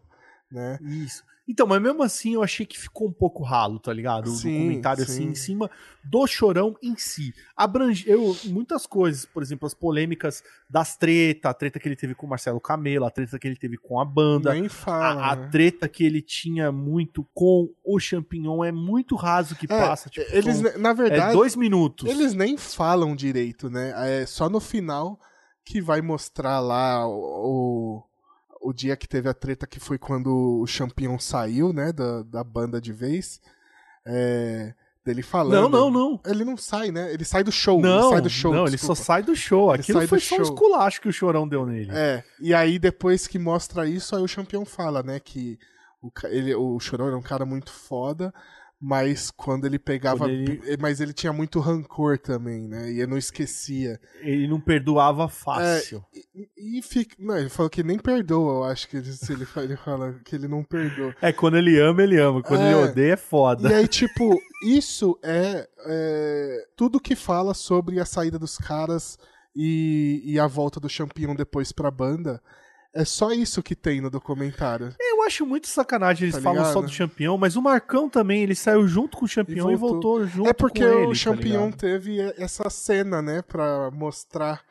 né? 0.52 0.78
Isso. 0.82 1.24
Então, 1.48 1.68
mas 1.68 1.82
mesmo 1.82 2.02
assim 2.02 2.36
eu 2.36 2.44
achei 2.44 2.66
que 2.66 2.80
ficou 2.80 3.08
um 3.08 3.12
pouco 3.12 3.44
ralo, 3.44 3.78
tá 3.78 3.92
ligado? 3.92 4.28
O 4.28 4.36
sim, 4.36 4.52
documentário 4.52 5.06
sim. 5.06 5.12
assim 5.12 5.24
em 5.26 5.36
cima 5.36 5.70
do 6.04 6.26
chorão 6.26 6.78
em 6.82 6.96
si. 6.96 7.34
Abrangeu 7.56 8.36
muitas 8.46 8.86
coisas, 8.86 9.26
por 9.26 9.44
exemplo, 9.44 9.66
as 9.66 9.74
polêmicas 9.74 10.42
das 10.70 10.96
treta, 10.96 11.50
a 11.50 11.54
treta 11.54 11.80
que 11.80 11.88
ele 11.88 11.98
teve 11.98 12.16
com 12.16 12.26
o 12.26 12.30
Marcelo 12.30 12.62
Camelo, 12.62 13.06
a 13.06 13.12
treta 13.12 13.38
que 13.38 13.46
ele 13.46 13.58
teve 13.58 13.78
com 13.78 14.00
a 14.00 14.06
banda. 14.06 14.54
Nem 14.54 14.70
fala. 14.70 15.22
A, 15.22 15.32
a 15.32 15.36
né? 15.36 15.50
treta 15.52 15.90
que 15.90 16.06
ele 16.06 16.22
tinha 16.22 16.72
muito 16.72 17.28
com 17.34 17.70
o 17.84 18.00
Champignon 18.00 18.64
é 18.64 18.72
muito 18.72 19.16
raso 19.16 19.56
que 19.56 19.66
é, 19.66 19.68
passa. 19.68 20.10
Tipo, 20.10 20.26
eles, 20.34 20.58
são, 20.58 20.78
na 20.80 20.94
verdade. 20.94 21.32
É 21.32 21.34
dois 21.34 21.58
minutos. 21.58 22.10
Eles 22.10 22.34
nem 22.34 22.58
falam 22.58 23.14
direito, 23.14 23.70
né? 23.70 24.22
É 24.22 24.26
só 24.26 24.50
no 24.50 24.62
final 24.62 25.20
que 25.66 25.82
vai 25.82 26.02
mostrar 26.02 26.62
lá 26.62 27.06
o 27.08 28.04
o 28.64 28.74
dia 28.74 28.96
que 28.96 29.08
teve 29.08 29.30
a 29.30 29.34
treta 29.34 29.68
que 29.68 29.80
foi 29.80 29.98
quando 29.98 30.62
o 30.62 30.66
Champion 30.66 31.20
saiu, 31.20 31.74
né, 31.74 31.92
da, 31.92 32.24
da 32.24 32.44
banda 32.44 32.80
de 32.80 32.94
vez. 32.94 33.42
É, 34.06 34.74
dele 35.06 35.22
falando. 35.22 35.70
Não, 35.70 35.92
não, 35.92 35.92
não. 35.92 36.20
Ele 36.26 36.46
não 36.46 36.56
sai, 36.56 36.92
né? 36.92 37.14
Ele 37.14 37.26
sai 37.26 37.44
do 37.44 37.52
show. 37.52 37.82
Não, 37.82 38.06
ele 38.06 38.10
sai 38.12 38.22
do 38.22 38.30
show. 38.30 38.54
Não, 38.54 38.66
desculpa. 38.66 38.70
ele 38.70 38.96
só 38.96 39.04
sai 39.04 39.24
do 39.24 39.36
show. 39.36 39.72
Aquilo 39.72 40.08
foi 40.08 40.20
só 40.20 40.38
um 40.38 40.42
esculacho 40.42 41.02
que 41.02 41.10
o 41.10 41.14
Chorão 41.14 41.48
deu 41.48 41.66
nele. 41.66 41.92
É, 41.92 42.24
e 42.40 42.54
aí 42.54 42.80
depois 42.80 43.28
que 43.28 43.38
mostra 43.38 43.88
isso, 43.88 44.16
aí 44.16 44.22
o 44.22 44.28
Champion 44.28 44.66
fala, 44.66 45.04
né, 45.04 45.20
que 45.20 45.60
o, 46.02 46.10
ele, 46.26 46.56
o 46.56 46.80
Chorão 46.80 47.08
era 47.08 47.18
um 47.18 47.22
cara 47.22 47.46
muito 47.46 47.72
foda, 47.72 48.34
mas 48.86 49.32
quando 49.32 49.66
ele 49.66 49.80
pegava. 49.80 50.18
Quando 50.18 50.32
ele... 50.32 50.78
Mas 50.78 51.00
ele 51.00 51.14
tinha 51.14 51.32
muito 51.32 51.62
rancor 51.62 52.20
também, 52.20 52.68
né? 52.68 52.92
E 52.92 53.00
eu 53.00 53.08
não 53.08 53.18
esquecia. 53.18 53.98
Ele 54.20 54.46
não 54.46 54.60
perdoava 54.60 55.30
fácil. 55.30 56.04
É, 56.14 56.20
e, 56.58 56.80
e 56.80 56.82
fica. 56.82 57.16
Não, 57.18 57.38
ele 57.38 57.48
falou 57.48 57.70
que 57.70 57.82
nem 57.82 57.98
perdoa, 57.98 58.56
eu 58.56 58.64
acho 58.66 58.90
que 58.90 58.98
ele, 58.98 59.10
ele, 59.30 59.48
ele 59.56 59.78
fala 59.78 60.20
que 60.26 60.36
ele 60.36 60.50
não 60.50 60.66
perdoa. 60.66 61.16
É, 61.22 61.32
quando 61.32 61.56
ele 61.56 61.80
ama, 61.80 62.04
ele 62.04 62.20
ama. 62.20 62.44
Quando 62.44 62.60
é, 62.60 62.74
ele 62.74 62.90
odeia, 62.90 63.14
é 63.14 63.18
foda. 63.18 63.70
E 63.70 63.74
aí, 63.74 63.88
tipo, 63.88 64.38
isso 64.66 65.18
é, 65.24 65.66
é, 65.86 66.68
tudo 66.76 67.00
que 67.00 67.16
fala 67.16 67.54
sobre 67.54 68.02
a 68.02 68.06
saída 68.06 68.38
dos 68.38 68.58
caras 68.58 69.18
e, 69.56 70.22
e 70.26 70.38
a 70.38 70.46
volta 70.46 70.82
do 70.82 70.90
Champion 70.90 71.34
depois 71.36 71.72
pra 71.72 71.90
banda. 71.90 72.42
É 72.94 73.06
só 73.06 73.32
isso 73.32 73.64
que 73.64 73.76
tem 73.76 74.02
no 74.02 74.10
documentário. 74.10 74.94
Eu 75.24 75.28
acho 75.28 75.46
muito 75.46 75.68
sacanagem 75.68 76.26
eles 76.26 76.36
tá 76.36 76.42
falam 76.42 76.66
só 76.74 76.82
do 76.82 76.90
Champion, 76.90 77.38
mas 77.38 77.56
o 77.56 77.62
Marcão 77.62 78.10
também, 78.10 78.44
ele 78.44 78.56
saiu 78.56 78.86
junto 78.86 79.18
com 79.18 79.24
o 79.24 79.28
Champion 79.28 79.72
e 79.72 79.76
voltou, 79.76 80.22
e 80.22 80.26
voltou 80.26 80.28
junto 80.28 80.50
É 80.50 80.54
porque 80.54 80.84
o 80.84 81.10
tá 81.10 81.16
Champion 81.16 81.72
tá 81.72 81.78
teve 81.78 82.20
essa 82.38 82.70
cena, 82.70 83.22
né, 83.22 83.42
pra 83.42 83.90
mostrar 83.92 84.62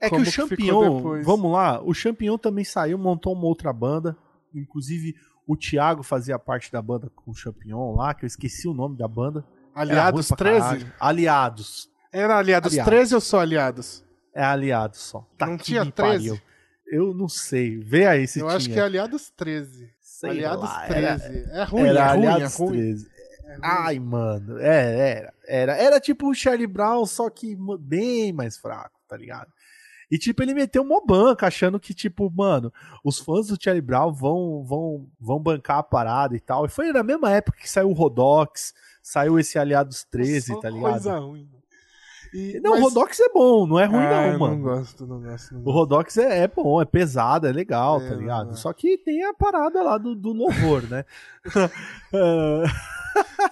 É 0.00 0.10
que 0.10 0.16
o 0.16 0.24
Champion, 0.24 1.22
vamos 1.22 1.52
lá, 1.52 1.80
o 1.80 1.94
Champion 1.94 2.36
também 2.36 2.64
saiu, 2.64 2.98
montou 2.98 3.32
uma 3.34 3.44
outra 3.44 3.72
banda, 3.72 4.16
inclusive 4.52 5.14
o 5.46 5.56
Thiago 5.56 6.02
fazia 6.02 6.38
parte 6.40 6.72
da 6.72 6.82
banda 6.82 7.08
com 7.14 7.30
o 7.30 7.34
Champion 7.34 7.94
lá, 7.94 8.14
que 8.14 8.24
eu 8.24 8.26
esqueci 8.26 8.66
o 8.66 8.74
nome 8.74 8.96
da 8.96 9.06
banda. 9.06 9.44
Aliados 9.74 10.28
13? 10.28 10.86
Aliados. 10.98 11.88
Era 12.12 12.38
Aliados, 12.38 12.72
aliados 12.72 12.92
13 12.92 13.14
ou 13.14 13.20
só 13.20 13.40
Aliados? 13.40 14.04
É 14.34 14.42
Aliados 14.42 15.00
só. 15.00 15.24
Tá 15.36 15.46
Não 15.46 15.56
tinha 15.56 15.84
13? 15.84 16.28
Pariu. 16.30 16.40
Eu 16.86 17.14
não 17.14 17.28
sei. 17.28 17.78
Vê 17.78 18.06
aí 18.06 18.26
se 18.26 18.40
Eu 18.40 18.46
tinha. 18.46 18.56
acho 18.56 18.70
que 18.70 18.78
é 18.78 18.82
Aliados 18.82 19.30
13. 19.36 19.90
Sei 20.00 20.30
aliados 20.30 20.64
lá, 20.64 20.86
13. 20.86 21.04
Era, 21.04 21.12
é 21.14 21.64
ruim, 21.64 21.82
era 21.88 22.00
é 22.00 22.12
ruim, 22.12 22.26
aliados 22.26 22.54
é 22.54 22.64
ruim. 22.64 22.78
13. 22.78 23.08
É. 23.46 23.58
Ai, 23.62 23.98
mano. 23.98 24.58
É, 24.58 25.10
era, 25.10 25.34
era. 25.46 25.76
Era 25.76 26.00
tipo 26.00 26.28
o 26.28 26.34
Charlie 26.34 26.66
Brown, 26.66 27.04
só 27.06 27.28
que 27.28 27.56
bem 27.78 28.32
mais 28.32 28.56
fraco, 28.56 29.00
tá 29.08 29.16
ligado? 29.16 29.52
E, 30.10 30.18
tipo, 30.18 30.42
ele 30.42 30.54
meteu 30.54 30.82
uma 30.82 31.04
banca, 31.04 31.46
achando 31.46 31.80
que, 31.80 31.94
tipo, 31.94 32.30
mano, 32.30 32.72
os 33.02 33.18
fãs 33.18 33.48
do 33.48 33.58
Charlie 33.60 33.80
Brown 33.80 34.12
vão, 34.12 34.62
vão, 34.62 35.08
vão 35.18 35.40
bancar 35.40 35.78
a 35.78 35.82
parada 35.82 36.36
e 36.36 36.40
tal. 36.40 36.66
E 36.66 36.68
foi 36.68 36.92
na 36.92 37.02
mesma 37.02 37.30
época 37.32 37.58
que 37.58 37.68
saiu 37.68 37.88
o 37.88 37.94
Rodox, 37.94 38.72
saiu 39.02 39.38
esse 39.38 39.58
Aliados 39.58 40.04
13, 40.04 40.52
Só 40.52 40.60
tá 40.60 40.70
ligado? 40.70 40.92
Coisa 40.92 41.18
ruim. 41.18 41.48
E, 42.34 42.58
não, 42.60 42.72
mas... 42.72 42.80
o 42.80 42.84
Rodox 42.84 43.20
é 43.20 43.28
bom, 43.28 43.64
não 43.64 43.78
é 43.78 43.84
ruim, 43.84 44.04
ah, 44.04 44.32
não, 44.32 44.38
mano. 44.40 44.56
Não 44.56 44.62
gosto, 44.62 45.06
não 45.06 45.20
gosto. 45.20 45.54
Não 45.54 45.60
gosto. 45.60 45.70
O 45.70 45.72
Rodox 45.72 46.16
é, 46.18 46.40
é, 46.40 46.48
bom, 46.48 46.82
é 46.82 46.84
pesado, 46.84 47.46
é 47.46 47.52
legal, 47.52 48.02
é, 48.02 48.08
tá 48.08 48.14
ligado? 48.16 48.56
Só 48.56 48.72
que 48.72 48.98
tem 48.98 49.22
a 49.22 49.32
parada 49.32 49.80
lá 49.84 49.96
do, 49.96 50.16
do 50.16 50.32
louvor, 50.32 50.82
né? 50.90 51.04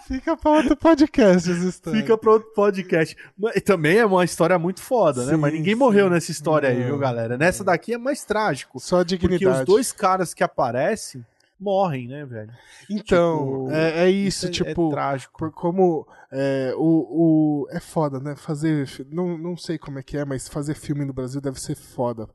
Fica 0.09 0.37
pra 0.37 0.51
outro 0.51 0.77
podcast 0.77 1.49
essa 1.49 1.65
história. 1.65 2.01
Fica 2.01 2.19
pra 2.19 2.33
outro 2.33 2.53
podcast. 2.53 3.17
Mas, 3.39 3.63
também 3.63 3.99
é 3.99 4.05
uma 4.05 4.25
história 4.25 4.59
muito 4.59 4.81
foda, 4.81 5.23
sim, 5.23 5.31
né? 5.31 5.37
Mas 5.37 5.53
ninguém 5.53 5.75
sim. 5.75 5.79
morreu 5.79 6.11
nessa 6.11 6.33
história 6.33 6.69
aí, 6.69 6.83
viu, 6.83 6.99
galera? 6.99 7.39
Nessa 7.39 7.63
daqui 7.63 7.95
é 7.95 7.99
mais 7.99 8.25
trágico. 8.25 8.81
Só 8.81 8.99
a 9.01 9.05
dignidade. 9.05 9.45
Porque 9.45 9.61
os 9.61 9.65
dois 9.65 9.93
caras 9.93 10.35
que 10.35 10.43
aparecem 10.43 11.25
morrem, 11.63 12.09
né, 12.09 12.25
velho? 12.25 12.51
Então, 12.91 13.39
tipo, 13.39 13.71
é, 13.71 14.05
é, 14.05 14.11
isso, 14.11 14.47
isso 14.51 14.63
é, 14.63 14.65
tipo, 14.65 14.89
é 14.89 14.91
trágico. 14.91 15.39
Por 15.39 15.53
como 15.53 16.07
é, 16.31 16.75
o, 16.77 17.65
o. 17.65 17.69
É 17.71 17.81
foda, 17.81 18.19
né? 18.19 18.35
Fazer. 18.37 18.89
Não, 19.11 19.39
não 19.39 19.57
sei 19.57 19.79
como 19.79 19.99
é 19.99 20.03
que 20.03 20.17
é, 20.17 20.25
mas 20.25 20.49
fazer 20.49 20.75
filme 20.75 21.05
no 21.05 21.13
Brasil 21.13 21.41
deve 21.41 21.61
ser 21.61 21.75
foda. 21.75 22.29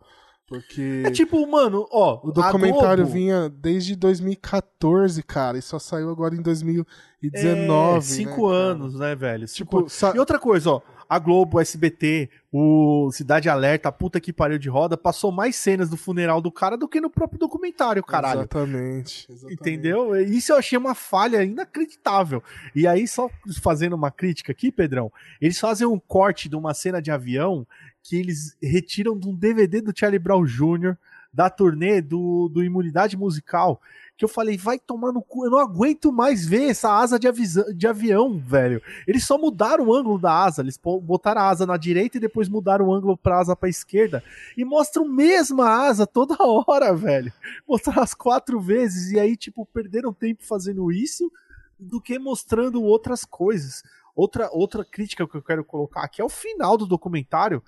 Porque. 0.48 1.04
É 1.06 1.12
tipo, 1.12 1.46
mano, 1.46 1.86
ó. 1.92 2.22
O 2.24 2.32
documentário 2.32 3.06
vinha 3.06 3.50
desde 3.50 3.96
2014, 3.98 5.22
cara, 5.22 5.58
e 5.58 5.62
só 5.62 5.78
saiu 5.78 6.10
agora 6.10 6.36
em 6.36 6.42
2019. 6.42 7.98
É, 7.98 8.02
cinco 8.02 8.50
né, 8.50 8.56
anos, 8.56 8.96
né, 8.98 9.14
velho? 9.14 9.46
Cinco... 9.48 9.82
Tipo, 9.82 9.90
sa... 9.90 10.14
E 10.16 10.20
outra 10.20 10.40
coisa, 10.40 10.72
ó. 10.72 10.82
A 11.10 11.20
Globo, 11.20 11.58
o 11.58 11.60
SBT, 11.62 12.30
o 12.52 13.10
Cidade 13.12 13.50
Alerta, 13.50 13.90
a 13.90 13.92
puta 13.92 14.20
que 14.20 14.34
pariu 14.34 14.58
de 14.58 14.70
roda, 14.70 14.98
passou 14.98 15.32
mais 15.32 15.56
cenas 15.56 15.90
do 15.90 15.98
funeral 15.98 16.42
do 16.42 16.52
cara 16.52 16.78
do 16.78 16.88
que 16.88 17.00
no 17.00 17.10
próprio 17.10 17.40
documentário, 17.40 18.04
caralho. 18.04 18.42
Exatamente. 18.42 19.26
exatamente. 19.30 19.54
Entendeu? 19.54 20.16
Isso 20.16 20.52
eu 20.52 20.58
achei 20.58 20.78
uma 20.78 20.96
falha 20.96 21.44
inacreditável. 21.44 22.44
E 22.76 22.88
aí, 22.88 23.08
só 23.08 23.30
fazendo 23.62 23.96
uma 23.96 24.12
crítica 24.12 24.52
aqui, 24.52 24.72
Pedrão, 24.72 25.12
eles 25.40 25.60
fazem 25.60 25.88
um 25.88 26.00
corte 26.00 26.50
de 26.50 26.56
uma 26.56 26.74
cena 26.74 27.02
de 27.02 27.12
avião 27.12 27.66
que 28.04 28.16
eles 28.16 28.56
retiram 28.62 29.18
de 29.18 29.28
um 29.28 29.36
DVD 29.36 29.82
do 29.82 29.94
Charlie 29.96 30.20
Brown 30.20 30.46
Jr., 30.46 30.96
da 31.34 31.50
turnê 31.50 32.02
do, 32.02 32.50
do 32.50 32.64
Imunidade 32.64 33.16
Musical, 33.16 33.80
que 34.18 34.26
eu 34.26 34.30
falei, 34.30 34.58
vai 34.58 34.80
tomar 34.80 35.12
no 35.12 35.22
cu, 35.22 35.46
eu 35.46 35.52
não 35.52 35.60
aguento 35.60 36.12
mais 36.12 36.44
ver 36.44 36.72
essa 36.72 36.92
asa 36.92 37.20
de, 37.20 37.28
de 37.76 37.88
avião, 37.88 38.40
velho. 38.40 38.82
Eles 39.06 39.24
só 39.24 39.38
mudaram 39.38 39.86
o 39.86 39.94
ângulo 39.94 40.18
da 40.18 40.44
asa, 40.44 40.64
eles 40.64 40.80
botaram 41.04 41.42
a 41.42 41.50
asa 41.50 41.68
na 41.68 41.78
direita 41.78 42.18
e 42.18 42.20
depois 42.20 42.50
mudaram 42.50 42.88
o 42.88 42.94
ângulo 42.94 43.16
pra 43.16 43.40
asa 43.40 43.56
pra 43.56 43.70
esquerda, 43.70 44.24
e 44.58 44.66
mostram 44.66 45.08
mesma 45.08 45.70
asa 45.70 46.08
toda 46.08 46.36
hora, 46.42 46.96
velho. 46.96 47.32
Mostraram 47.68 48.02
as 48.02 48.16
quatro 48.16 48.60
vezes, 48.60 49.12
e 49.12 49.20
aí, 49.20 49.38
tipo, 49.38 49.66
perderam 49.68 50.12
tempo 50.12 50.44
fazendo 50.44 50.92
isso, 50.92 51.32
do 51.80 52.02
que 52.02 52.18
mostrando 52.18 52.82
outras 52.82 53.24
coisas. 53.24 53.84
Outra, 54.16 54.50
outra 54.52 54.84
crítica 54.84 55.28
que 55.28 55.38
eu 55.38 55.44
quero 55.44 55.64
colocar 55.64 56.02
aqui 56.02 56.20
é 56.20 56.26
o 56.26 56.30
final 56.30 56.76
do 56.76 56.88
documentário, 56.88 57.62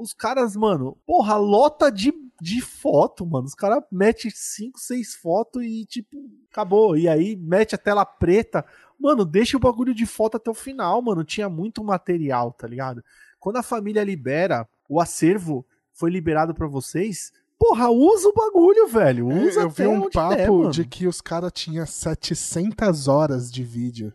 os 0.00 0.14
caras, 0.14 0.56
mano, 0.56 0.96
porra, 1.06 1.36
lota 1.36 1.92
de, 1.92 2.12
de 2.40 2.62
foto, 2.62 3.26
mano. 3.26 3.46
Os 3.46 3.54
caras 3.54 3.82
metem 3.92 4.30
5, 4.34 4.80
6 4.80 5.14
fotos 5.16 5.62
e, 5.62 5.84
tipo, 5.84 6.16
acabou. 6.50 6.96
E 6.96 7.06
aí 7.06 7.36
mete 7.36 7.74
a 7.74 7.78
tela 7.78 8.04
preta. 8.04 8.64
Mano, 8.98 9.24
deixa 9.24 9.58
o 9.58 9.60
bagulho 9.60 9.94
de 9.94 10.06
foto 10.06 10.38
até 10.38 10.50
o 10.50 10.54
final, 10.54 11.02
mano. 11.02 11.22
Tinha 11.22 11.50
muito 11.50 11.84
material, 11.84 12.52
tá 12.52 12.66
ligado? 12.66 13.04
Quando 13.38 13.56
a 13.56 13.62
família 13.62 14.02
libera, 14.02 14.66
o 14.88 15.00
acervo 15.00 15.66
foi 15.92 16.10
liberado 16.10 16.54
para 16.54 16.66
vocês. 16.66 17.30
Porra, 17.58 17.90
usa 17.90 18.28
o 18.28 18.32
bagulho, 18.32 18.86
velho. 18.88 19.30
É, 19.30 19.34
usa 19.34 19.60
Eu 19.60 19.70
vi 19.70 19.86
um 19.86 20.08
papo 20.08 20.62
der, 20.62 20.70
de 20.70 20.84
que 20.86 21.06
os 21.06 21.20
caras 21.20 21.52
tinham 21.52 21.84
700 21.84 23.06
horas 23.06 23.52
de 23.52 23.62
vídeo 23.62 24.14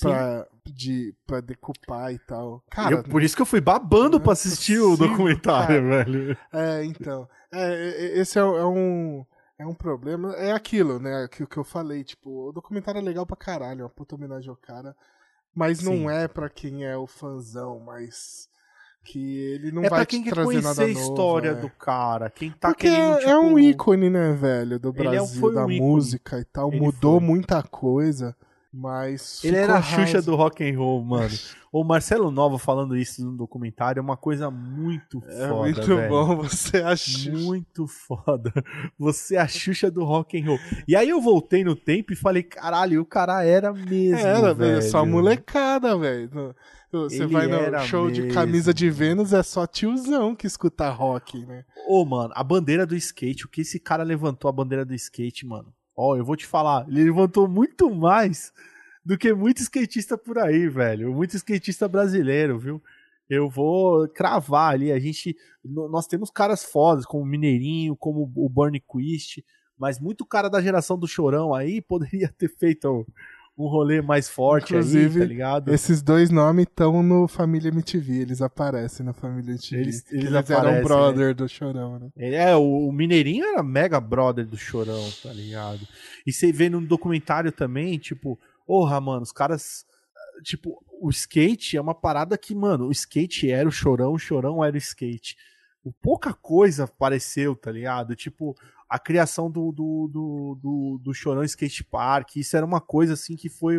pra, 0.00 0.48
de, 0.72 1.14
pra 1.26 1.40
decupar 1.40 2.12
e 2.12 2.18
tal. 2.18 2.62
Cara, 2.70 2.96
eu, 2.96 3.02
por 3.04 3.22
isso 3.22 3.36
que 3.36 3.42
eu 3.42 3.46
fui 3.46 3.60
babando 3.60 4.20
pra 4.20 4.32
assistir 4.32 4.78
possível, 4.78 4.92
o 4.92 4.96
documentário, 4.96 5.82
cara. 5.82 6.04
velho. 6.04 6.38
É, 6.52 6.84
então. 6.84 7.28
É, 7.52 8.18
esse 8.18 8.38
é, 8.38 8.42
é, 8.42 8.64
um. 8.64 9.24
É 9.58 9.66
um 9.66 9.74
problema. 9.74 10.34
É 10.34 10.52
aquilo, 10.52 10.98
né? 10.98 11.28
Que, 11.30 11.46
que 11.46 11.56
eu 11.56 11.64
falei. 11.64 12.04
Tipo, 12.04 12.48
o 12.48 12.52
documentário 12.52 12.98
é 12.98 13.02
legal 13.02 13.26
pra 13.26 13.36
caralho. 13.36 13.80
É 13.80 13.84
uma 13.84 13.90
puta 13.90 14.14
homenagem 14.14 14.50
ao 14.50 14.56
cara. 14.56 14.94
Mas 15.54 15.78
Sim. 15.78 15.84
não 16.02 16.10
é 16.10 16.28
pra 16.28 16.50
quem 16.50 16.84
é 16.84 16.96
o 16.96 17.06
fãzão, 17.06 17.80
mas 17.80 18.48
que 19.06 19.38
ele 19.38 19.70
não 19.70 19.84
é 19.84 19.88
vai 19.88 20.00
pra 20.00 20.06
quem 20.06 20.22
te 20.22 20.30
trazer 20.30 20.62
nada 20.62 20.86
novo. 20.86 20.98
a 20.98 21.02
história 21.02 21.50
é. 21.50 21.54
do 21.54 21.70
cara, 21.70 22.28
quem 22.28 22.50
tá 22.50 22.68
Porque 22.68 22.90
querendo, 22.90 23.18
tipo... 23.18 23.30
é 23.30 23.38
um 23.38 23.58
ícone, 23.58 24.10
né, 24.10 24.32
velho, 24.32 24.80
do 24.80 24.92
Brasil, 24.92 25.48
é 25.48 25.50
um, 25.50 25.54
da 25.54 25.64
um 25.64 25.76
música 25.76 26.40
e 26.40 26.44
tal, 26.44 26.70
ele 26.70 26.80
mudou 26.80 27.18
foi. 27.18 27.26
muita 27.28 27.62
coisa. 27.62 28.36
Mas. 28.76 29.42
Ele 29.42 29.56
era 29.56 29.78
a 29.78 29.82
Xuxa 29.82 30.20
do 30.20 30.36
rock 30.36 30.62
and 30.62 30.78
roll, 30.78 31.02
mano. 31.02 31.34
o 31.72 31.82
Marcelo 31.82 32.30
Nova 32.30 32.58
falando 32.58 32.94
isso 32.94 33.24
no 33.24 33.34
documentário 33.34 34.00
é 34.00 34.02
uma 34.02 34.18
coisa 34.18 34.50
muito 34.50 35.22
é 35.26 35.48
foda. 35.48 35.54
É 35.54 35.62
muito 35.62 35.96
velho. 35.96 36.08
bom, 36.10 36.36
você 36.36 36.76
é 36.78 36.84
a 36.84 36.94
Xuxa. 36.94 37.32
Muito 37.32 37.86
foda. 37.86 38.52
Você 38.98 39.36
é 39.36 39.40
a 39.40 39.48
Xuxa 39.48 39.90
do 39.90 40.04
rock 40.04 40.38
and 40.38 40.44
roll. 40.44 40.58
E 40.86 40.94
aí 40.94 41.08
eu 41.08 41.22
voltei 41.22 41.64
no 41.64 41.74
tempo 41.74 42.12
e 42.12 42.16
falei, 42.16 42.42
caralho, 42.42 43.00
o 43.00 43.06
cara 43.06 43.42
era 43.42 43.72
mesmo. 43.72 44.18
Era, 44.18 44.52
velho. 44.52 44.82
Só 44.82 45.06
molecada, 45.06 45.96
velho. 45.96 46.54
Você 46.92 47.22
Ele 47.22 47.32
vai 47.32 47.46
no 47.46 47.78
show 47.80 48.06
mesmo. 48.06 48.26
de 48.28 48.34
camisa 48.34 48.74
de 48.74 48.90
Vênus, 48.90 49.32
é 49.32 49.42
só 49.42 49.66
tiozão 49.66 50.36
que 50.36 50.46
escuta 50.46 50.90
rock, 50.90 51.44
né? 51.46 51.64
Ô, 51.88 52.04
mano, 52.04 52.32
a 52.36 52.44
bandeira 52.44 52.86
do 52.86 52.94
skate, 52.94 53.46
o 53.46 53.48
que 53.48 53.62
esse 53.62 53.80
cara 53.80 54.02
levantou 54.02 54.48
a 54.48 54.52
bandeira 54.52 54.84
do 54.84 54.94
skate, 54.94 55.46
mano? 55.46 55.72
Ó, 55.96 56.16
eu 56.16 56.24
vou 56.24 56.36
te 56.36 56.46
falar, 56.46 56.86
ele 56.88 57.04
levantou 57.04 57.48
muito 57.48 57.90
mais 57.90 58.52
do 59.04 59.16
que 59.16 59.32
muito 59.32 59.62
skatista 59.62 60.18
por 60.18 60.38
aí, 60.38 60.68
velho. 60.68 61.14
Muito 61.14 61.36
skatista 61.36 61.88
brasileiro, 61.88 62.58
viu? 62.58 62.82
Eu 63.30 63.48
vou 63.48 64.08
cravar 64.08 64.74
ali. 64.74 64.92
A 64.92 64.98
gente. 64.98 65.36
Nós 65.64 66.06
temos 66.06 66.30
caras 66.30 66.64
fodas, 66.64 67.06
como 67.06 67.22
o 67.22 67.26
Mineirinho, 67.26 67.96
como 67.96 68.30
o 68.34 68.48
Bernie 68.48 68.80
Quist, 68.80 69.44
mas 69.78 70.00
muito 70.00 70.26
cara 70.26 70.48
da 70.48 70.60
geração 70.60 70.98
do 70.98 71.06
Chorão 71.06 71.54
aí 71.54 71.80
poderia 71.82 72.28
ter 72.36 72.48
feito 72.48 73.06
um 73.58 73.66
rolê 73.68 74.02
mais 74.02 74.28
forte 74.28 74.74
Inclusive, 74.74 75.20
aí, 75.20 75.26
tá 75.26 75.28
ligado? 75.28 75.72
Esses 75.72 76.02
dois 76.02 76.28
nomes 76.30 76.64
estão 76.64 77.02
no 77.02 77.26
Família 77.26 77.68
MTV, 77.68 78.20
eles 78.20 78.42
aparecem 78.42 79.04
na 79.04 79.14
Família 79.14 79.52
MTV. 79.52 79.80
Eles, 79.80 80.04
eles, 80.10 80.24
eles 80.24 80.34
aparecem, 80.34 80.74
eram 80.74 80.84
brother 80.84 81.28
né? 81.28 81.34
do 81.34 81.48
Chorão, 81.48 81.98
né? 81.98 82.10
É, 82.16 82.54
o, 82.54 82.92
Mineirinho 82.92 83.46
era 83.46 83.62
mega 83.62 83.98
brother 83.98 84.46
do 84.46 84.58
Chorão, 84.58 85.10
tá 85.22 85.32
ligado? 85.32 85.80
E 86.26 86.32
você 86.32 86.52
vê 86.52 86.68
no 86.68 86.82
documentário 86.82 87.50
também, 87.50 87.98
tipo, 87.98 88.38
porra, 88.66 89.00
mano, 89.00 89.22
os 89.22 89.32
caras. 89.32 89.86
Tipo, 90.42 90.84
o 91.00 91.08
skate 91.08 91.78
é 91.78 91.80
uma 91.80 91.94
parada 91.94 92.36
que, 92.36 92.54
mano, 92.54 92.88
o 92.88 92.92
skate 92.92 93.50
era 93.50 93.66
o 93.66 93.72
Chorão, 93.72 94.12
o 94.12 94.18
Chorão 94.18 94.62
era 94.62 94.74
o 94.74 94.78
skate. 94.78 95.34
Pouca 96.02 96.34
coisa 96.34 96.84
apareceu, 96.84 97.56
tá 97.56 97.70
ligado? 97.70 98.14
Tipo, 98.14 98.54
a 98.88 98.98
criação 98.98 99.50
do, 99.50 99.72
do, 99.72 100.08
do, 100.08 100.58
do, 100.60 101.00
do 101.02 101.14
Chorão 101.14 101.42
Skate 101.42 101.84
Park, 101.84 102.36
isso 102.36 102.56
era 102.56 102.64
uma 102.64 102.80
coisa 102.80 103.14
assim 103.14 103.34
que 103.34 103.48
foi, 103.48 103.78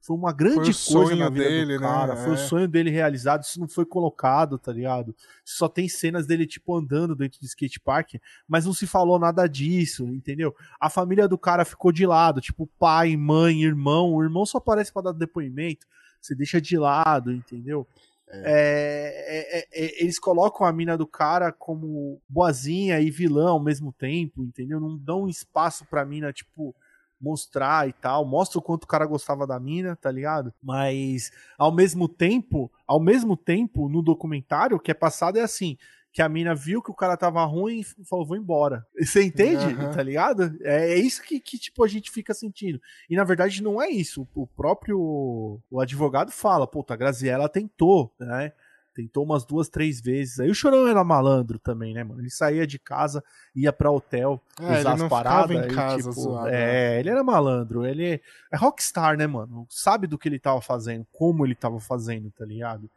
foi 0.00 0.16
uma 0.16 0.32
grande 0.32 0.72
foi 0.72 0.94
coisa 0.94 1.16
na 1.16 1.28
vida 1.28 1.44
dele, 1.44 1.76
do 1.76 1.80
né? 1.80 1.86
cara. 1.86 2.14
Né? 2.14 2.22
Foi 2.22 2.30
é. 2.30 2.34
o 2.34 2.38
sonho 2.38 2.68
dele 2.68 2.90
realizado, 2.90 3.42
isso 3.42 3.60
não 3.60 3.68
foi 3.68 3.84
colocado, 3.84 4.58
tá 4.58 4.72
ligado? 4.72 5.14
Só 5.44 5.68
tem 5.68 5.88
cenas 5.88 6.26
dele, 6.26 6.46
tipo, 6.46 6.74
andando 6.74 7.14
dentro 7.14 7.38
do 7.38 7.46
skate 7.46 7.80
park, 7.80 8.14
mas 8.48 8.64
não 8.64 8.72
se 8.72 8.86
falou 8.86 9.18
nada 9.18 9.46
disso, 9.46 10.06
entendeu? 10.06 10.54
A 10.80 10.88
família 10.88 11.28
do 11.28 11.36
cara 11.36 11.64
ficou 11.64 11.92
de 11.92 12.06
lado, 12.06 12.40
tipo, 12.40 12.66
pai, 12.78 13.16
mãe, 13.16 13.62
irmão. 13.62 14.14
O 14.14 14.22
irmão 14.22 14.46
só 14.46 14.58
aparece 14.58 14.92
para 14.92 15.02
dar 15.02 15.12
depoimento, 15.12 15.86
você 16.20 16.34
deixa 16.34 16.60
de 16.60 16.78
lado, 16.78 17.30
entendeu? 17.30 17.86
É. 18.28 18.42
É, 18.44 19.58
é, 19.58 19.66
é, 19.72 20.02
eles 20.02 20.18
colocam 20.18 20.66
a 20.66 20.72
mina 20.72 20.96
do 20.96 21.06
cara 21.06 21.52
como 21.52 22.20
boazinha 22.28 23.00
e 23.00 23.10
vilã 23.10 23.50
ao 23.50 23.62
mesmo 23.62 23.92
tempo, 23.92 24.42
entendeu? 24.42 24.80
Não 24.80 24.96
dão 24.96 25.28
espaço 25.28 25.86
pra 25.86 26.04
mina, 26.04 26.32
tipo, 26.32 26.74
mostrar 27.20 27.88
e 27.88 27.92
tal. 27.92 28.26
Mostra 28.26 28.58
o 28.58 28.62
quanto 28.62 28.84
o 28.84 28.88
cara 28.88 29.06
gostava 29.06 29.46
da 29.46 29.58
mina, 29.58 29.96
tá 29.96 30.10
ligado? 30.10 30.52
Mas 30.62 31.30
ao 31.58 31.72
mesmo 31.72 32.08
tempo, 32.08 32.70
ao 32.86 33.00
mesmo 33.00 33.36
tempo, 33.36 33.88
no 33.88 34.02
documentário, 34.02 34.76
o 34.76 34.80
que 34.80 34.90
é 34.90 34.94
passado 34.94 35.38
é 35.38 35.42
assim: 35.42 35.76
que 36.16 36.22
a 36.22 36.30
mina 36.30 36.54
viu 36.54 36.80
que 36.80 36.90
o 36.90 36.94
cara 36.94 37.14
tava 37.14 37.44
ruim 37.44 37.80
e 37.80 38.04
falou, 38.06 38.24
vou 38.24 38.38
embora. 38.38 38.86
Você 38.98 39.22
entende? 39.22 39.66
Uhum. 39.66 39.90
Tá 39.90 40.02
ligado? 40.02 40.56
É, 40.62 40.92
é 40.92 40.96
isso 40.96 41.22
que, 41.22 41.38
que, 41.38 41.58
tipo, 41.58 41.84
a 41.84 41.86
gente 41.86 42.10
fica 42.10 42.32
sentindo. 42.32 42.80
E 43.10 43.14
na 43.14 43.22
verdade 43.22 43.62
não 43.62 43.82
é 43.82 43.90
isso. 43.90 44.26
O 44.34 44.46
próprio 44.46 45.60
o 45.70 45.78
advogado 45.78 46.32
fala, 46.32 46.66
puta, 46.66 46.94
a 46.94 46.96
Graziella 46.96 47.50
tentou, 47.50 48.10
né? 48.18 48.50
Tentou 48.94 49.24
umas 49.24 49.44
duas, 49.44 49.68
três 49.68 50.00
vezes. 50.00 50.40
Aí 50.40 50.48
o 50.48 50.54
Chorão 50.54 50.88
era 50.88 51.04
malandro 51.04 51.58
também, 51.58 51.92
né, 51.92 52.02
mano? 52.02 52.22
Ele 52.22 52.30
saía 52.30 52.66
de 52.66 52.78
casa, 52.78 53.22
ia 53.54 53.70
pra 53.70 53.90
hotel, 53.90 54.40
é, 54.58 54.80
usar 54.80 54.94
as 54.94 55.02
paradas. 55.10 55.66
Em 55.66 55.68
casa, 55.68 56.08
tipo, 56.08 56.12
zoado, 56.12 56.48
é, 56.48 56.52
né? 56.94 57.00
ele 57.00 57.10
era 57.10 57.22
malandro. 57.22 57.84
Ele 57.84 58.22
é 58.50 58.56
rockstar, 58.56 59.18
né, 59.18 59.26
mano? 59.26 59.66
Sabe 59.68 60.06
do 60.06 60.16
que 60.16 60.30
ele 60.30 60.38
tava 60.38 60.62
fazendo, 60.62 61.06
como 61.12 61.44
ele 61.44 61.54
tava 61.54 61.78
fazendo, 61.78 62.30
tá 62.30 62.46
ligado? 62.46 62.90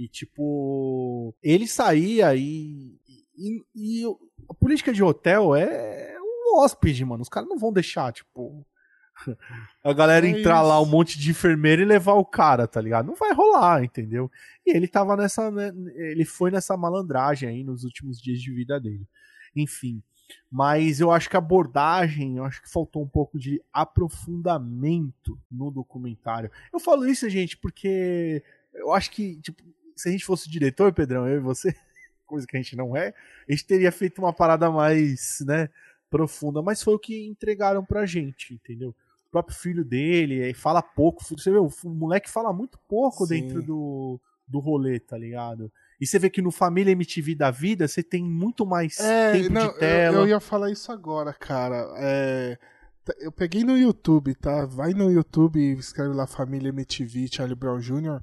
E, 0.00 0.08
tipo, 0.08 1.34
ele 1.42 1.68
saía 1.68 2.34
e, 2.34 2.98
e, 3.36 3.62
e 3.74 4.02
a 4.48 4.54
política 4.54 4.94
de 4.94 5.02
hotel 5.02 5.54
é 5.54 6.16
um 6.18 6.58
hóspede, 6.58 7.04
mano. 7.04 7.20
Os 7.20 7.28
caras 7.28 7.46
não 7.46 7.58
vão 7.58 7.70
deixar, 7.70 8.10
tipo, 8.10 8.66
a 9.84 9.92
galera 9.92 10.26
é 10.26 10.30
entrar 10.30 10.60
isso. 10.60 10.68
lá, 10.68 10.80
um 10.80 10.86
monte 10.86 11.18
de 11.18 11.28
enfermeiro 11.28 11.82
e 11.82 11.84
levar 11.84 12.14
o 12.14 12.24
cara, 12.24 12.66
tá 12.66 12.80
ligado? 12.80 13.08
Não 13.08 13.14
vai 13.14 13.34
rolar, 13.34 13.84
entendeu? 13.84 14.30
E 14.66 14.74
ele 14.74 14.88
tava 14.88 15.18
nessa. 15.18 15.50
Né, 15.50 15.70
ele 15.96 16.24
foi 16.24 16.50
nessa 16.50 16.78
malandragem 16.78 17.50
aí 17.50 17.62
nos 17.62 17.84
últimos 17.84 18.18
dias 18.18 18.40
de 18.40 18.50
vida 18.50 18.80
dele. 18.80 19.06
Enfim. 19.54 20.02
Mas 20.50 20.98
eu 20.98 21.10
acho 21.10 21.28
que 21.28 21.36
a 21.36 21.40
abordagem, 21.40 22.38
eu 22.38 22.44
acho 22.44 22.62
que 22.62 22.72
faltou 22.72 23.02
um 23.02 23.08
pouco 23.08 23.38
de 23.38 23.62
aprofundamento 23.70 25.38
no 25.50 25.70
documentário. 25.70 26.50
Eu 26.72 26.80
falo 26.80 27.06
isso, 27.06 27.28
gente, 27.28 27.58
porque 27.58 28.42
eu 28.72 28.92
acho 28.92 29.10
que, 29.10 29.36
tipo, 29.40 29.62
se 30.00 30.08
a 30.08 30.12
gente 30.12 30.24
fosse 30.24 30.48
diretor, 30.48 30.92
Pedrão, 30.92 31.28
eu 31.28 31.36
e 31.36 31.40
você, 31.40 31.74
coisa 32.26 32.46
que 32.46 32.56
a 32.56 32.60
gente 32.60 32.76
não 32.76 32.96
é, 32.96 33.12
a 33.48 33.52
gente 33.52 33.66
teria 33.66 33.92
feito 33.92 34.18
uma 34.18 34.32
parada 34.32 34.70
mais, 34.70 35.38
né, 35.46 35.68
profunda, 36.08 36.62
mas 36.62 36.82
foi 36.82 36.94
o 36.94 36.98
que 36.98 37.26
entregaram 37.26 37.84
pra 37.84 38.06
gente, 38.06 38.54
entendeu? 38.54 38.90
O 38.90 39.30
próprio 39.30 39.56
filho 39.56 39.84
dele 39.84 40.52
fala 40.54 40.82
pouco, 40.82 41.22
você 41.24 41.50
vê, 41.50 41.58
o 41.58 41.70
moleque 41.84 42.28
fala 42.28 42.52
muito 42.52 42.78
pouco 42.88 43.26
Sim. 43.26 43.42
dentro 43.42 43.62
do, 43.62 44.20
do 44.48 44.58
rolê, 44.58 44.98
tá 44.98 45.16
ligado? 45.16 45.70
E 46.00 46.06
você 46.06 46.18
vê 46.18 46.30
que 46.30 46.40
no 46.40 46.50
Família 46.50 46.92
MTV 46.92 47.34
da 47.34 47.50
vida, 47.50 47.86
você 47.86 48.02
tem 48.02 48.24
muito 48.24 48.64
mais 48.64 48.98
é, 48.98 49.32
tempo 49.32 49.52
não, 49.52 49.68
de 49.68 49.78
tela. 49.78 50.16
Eu, 50.16 50.20
eu, 50.22 50.28
ia 50.28 50.40
falar 50.40 50.70
isso 50.70 50.90
agora, 50.90 51.32
cara. 51.32 51.92
É, 51.98 52.58
eu 53.20 53.30
peguei 53.30 53.62
no 53.62 53.76
YouTube, 53.76 54.34
tá? 54.34 54.64
Vai 54.64 54.94
no 54.94 55.12
YouTube 55.12 55.60
e 55.60 55.74
escreve 55.74 56.14
lá 56.14 56.26
Família 56.26 56.70
MTV 56.70 57.28
Charlie 57.30 57.54
Brown 57.54 57.78
Jr. 57.78 58.20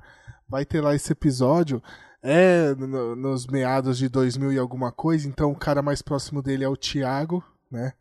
Vai 0.48 0.66
ter 0.66 0.82
lá 0.82 0.96
esse 0.96 1.12
episódio. 1.12 1.82
É 2.22 2.74
no, 2.76 3.16
nos 3.16 3.48
meados 3.48 3.98
de 3.98 4.10
2000 4.10 4.54
e 4.54 4.58
alguma 4.58 4.92
coisa, 4.92 5.28
então 5.28 5.52
o 5.52 5.58
cara 5.58 5.82
mais 5.82 6.02
próximo 6.02 6.42
dele 6.42 6.64
é 6.64 6.70
o 6.70 6.76
Thiago, 6.76 7.44
né? 7.72 7.94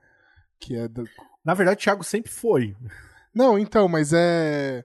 Que 0.58 0.74
é 0.76 0.88
do... 0.88 1.04
Na 1.44 1.54
verdade, 1.54 1.78
o 1.78 1.82
Thiago 1.82 2.02
sempre 2.02 2.30
foi. 2.30 2.74
Não, 3.34 3.58
então, 3.58 3.86
mas 3.88 4.12
é, 4.12 4.84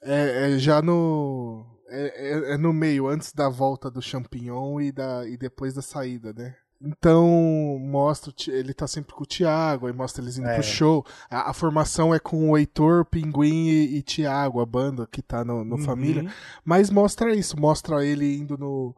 é, 0.00 0.54
é 0.54 0.58
já 0.58 0.80
no 0.80 1.66
é, 1.94 2.06
é, 2.16 2.54
é, 2.54 2.56
no 2.56 2.72
meio, 2.72 3.06
antes 3.06 3.34
da 3.34 3.50
volta 3.50 3.90
do 3.90 4.00
Champignon 4.00 4.80
e, 4.80 4.90
da, 4.90 5.28
e 5.28 5.36
depois 5.36 5.74
da 5.74 5.82
saída, 5.82 6.32
né? 6.32 6.56
Então, 6.84 7.78
mostra, 7.80 8.32
ele 8.48 8.74
tá 8.74 8.86
sempre 8.88 9.14
com 9.14 9.22
o 9.22 9.26
Thiago, 9.26 9.86
aí 9.86 9.92
mostra 9.92 10.22
eles 10.22 10.36
indo 10.36 10.48
é. 10.48 10.54
pro 10.54 10.62
show. 10.62 11.06
A, 11.30 11.50
a, 11.50 11.54
formação 11.54 12.12
é 12.12 12.18
com 12.18 12.50
o 12.50 12.58
Heitor, 12.58 13.04
Pinguim 13.04 13.68
e, 13.68 13.98
e 13.98 14.02
Thiago, 14.02 14.60
a 14.60 14.66
banda 14.66 15.06
que 15.06 15.22
tá 15.22 15.44
no, 15.44 15.64
no 15.64 15.76
uhum. 15.76 15.82
Família. 15.82 16.32
Mas 16.64 16.90
mostra 16.90 17.34
isso, 17.34 17.58
mostra 17.58 18.04
ele 18.04 18.36
indo 18.36 18.58
no. 18.58 18.94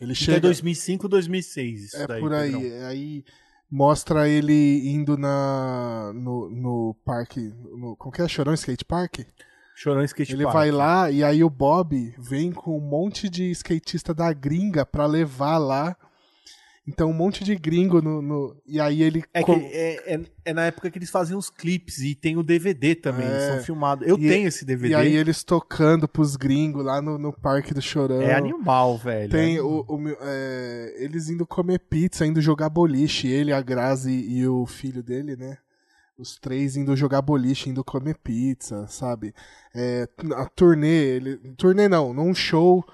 Ele 0.00 0.14
chega. 0.14 0.38
É 0.38 0.40
2005, 0.40 1.08
2006. 1.08 1.84
Isso 1.84 1.96
é 1.96 2.06
daí, 2.06 2.20
por 2.20 2.32
aí. 2.32 2.52
Pedrão. 2.52 2.86
Aí 2.86 3.24
mostra 3.70 4.28
ele 4.28 4.88
indo 4.88 5.18
na, 5.18 6.12
no, 6.14 6.48
no 6.48 6.96
parque. 7.04 7.52
No, 7.76 7.94
como 7.96 8.12
que 8.12 8.22
é? 8.22 8.28
Chorão 8.28 8.54
Skate 8.54 8.84
Park? 8.84 9.20
Chorão 9.74 10.02
Skate 10.02 10.32
Ele 10.32 10.42
Park. 10.42 10.54
vai 10.54 10.70
lá 10.72 11.08
e 11.08 11.22
aí 11.22 11.44
o 11.44 11.48
Bob 11.50 12.12
vem 12.18 12.50
com 12.50 12.76
um 12.76 12.80
monte 12.80 13.28
de 13.28 13.48
skatista 13.52 14.12
da 14.12 14.32
gringa 14.32 14.84
pra 14.84 15.06
levar 15.06 15.58
lá. 15.58 15.96
Então, 16.88 17.10
um 17.10 17.12
monte 17.12 17.44
de 17.44 17.54
gringo 17.54 18.00
no. 18.00 18.22
no... 18.22 18.56
E 18.66 18.80
aí 18.80 19.02
ele. 19.02 19.22
É, 19.34 19.42
é, 19.42 20.14
é, 20.14 20.20
é, 20.46 20.52
na 20.54 20.64
época 20.64 20.90
que 20.90 20.96
eles 20.96 21.10
faziam 21.10 21.38
os 21.38 21.50
clipes 21.50 21.98
e 21.98 22.14
tem 22.14 22.38
o 22.38 22.42
DVD 22.42 22.94
também, 22.94 23.26
é. 23.26 23.52
são 23.52 23.62
filmados. 23.62 24.08
Eu 24.08 24.16
e, 24.16 24.26
tenho 24.26 24.48
esse 24.48 24.64
DVD. 24.64 24.94
E 24.94 24.94
aí 24.94 25.14
eles 25.14 25.44
tocando 25.44 26.08
pros 26.08 26.34
gringos 26.34 26.82
lá 26.82 27.02
no, 27.02 27.18
no 27.18 27.30
Parque 27.30 27.74
do 27.74 27.82
Chorão. 27.82 28.22
É 28.22 28.34
animal, 28.34 28.96
velho. 28.96 29.30
Tem 29.30 29.56
é 29.56 29.60
o, 29.60 29.84
o 29.86 30.16
é, 30.22 30.94
eles 30.96 31.28
indo 31.28 31.46
comer 31.46 31.78
pizza, 31.80 32.24
indo 32.24 32.40
jogar 32.40 32.70
boliche. 32.70 33.28
Ele, 33.28 33.52
a 33.52 33.60
Grazi 33.60 34.24
e 34.26 34.46
o 34.48 34.64
filho 34.64 35.02
dele, 35.02 35.36
né? 35.36 35.58
os 36.16 36.36
três 36.36 36.76
indo 36.76 36.96
jogar 36.96 37.22
boliche, 37.22 37.70
indo 37.70 37.84
comer 37.84 38.16
pizza, 38.16 38.86
sabe? 38.88 39.32
É, 39.72 40.08
a 40.34 40.46
turnê, 40.46 41.16
ele, 41.16 41.36
turnê 41.56 41.86
não, 41.86 42.12
num 42.12 42.34
show, 42.34 42.84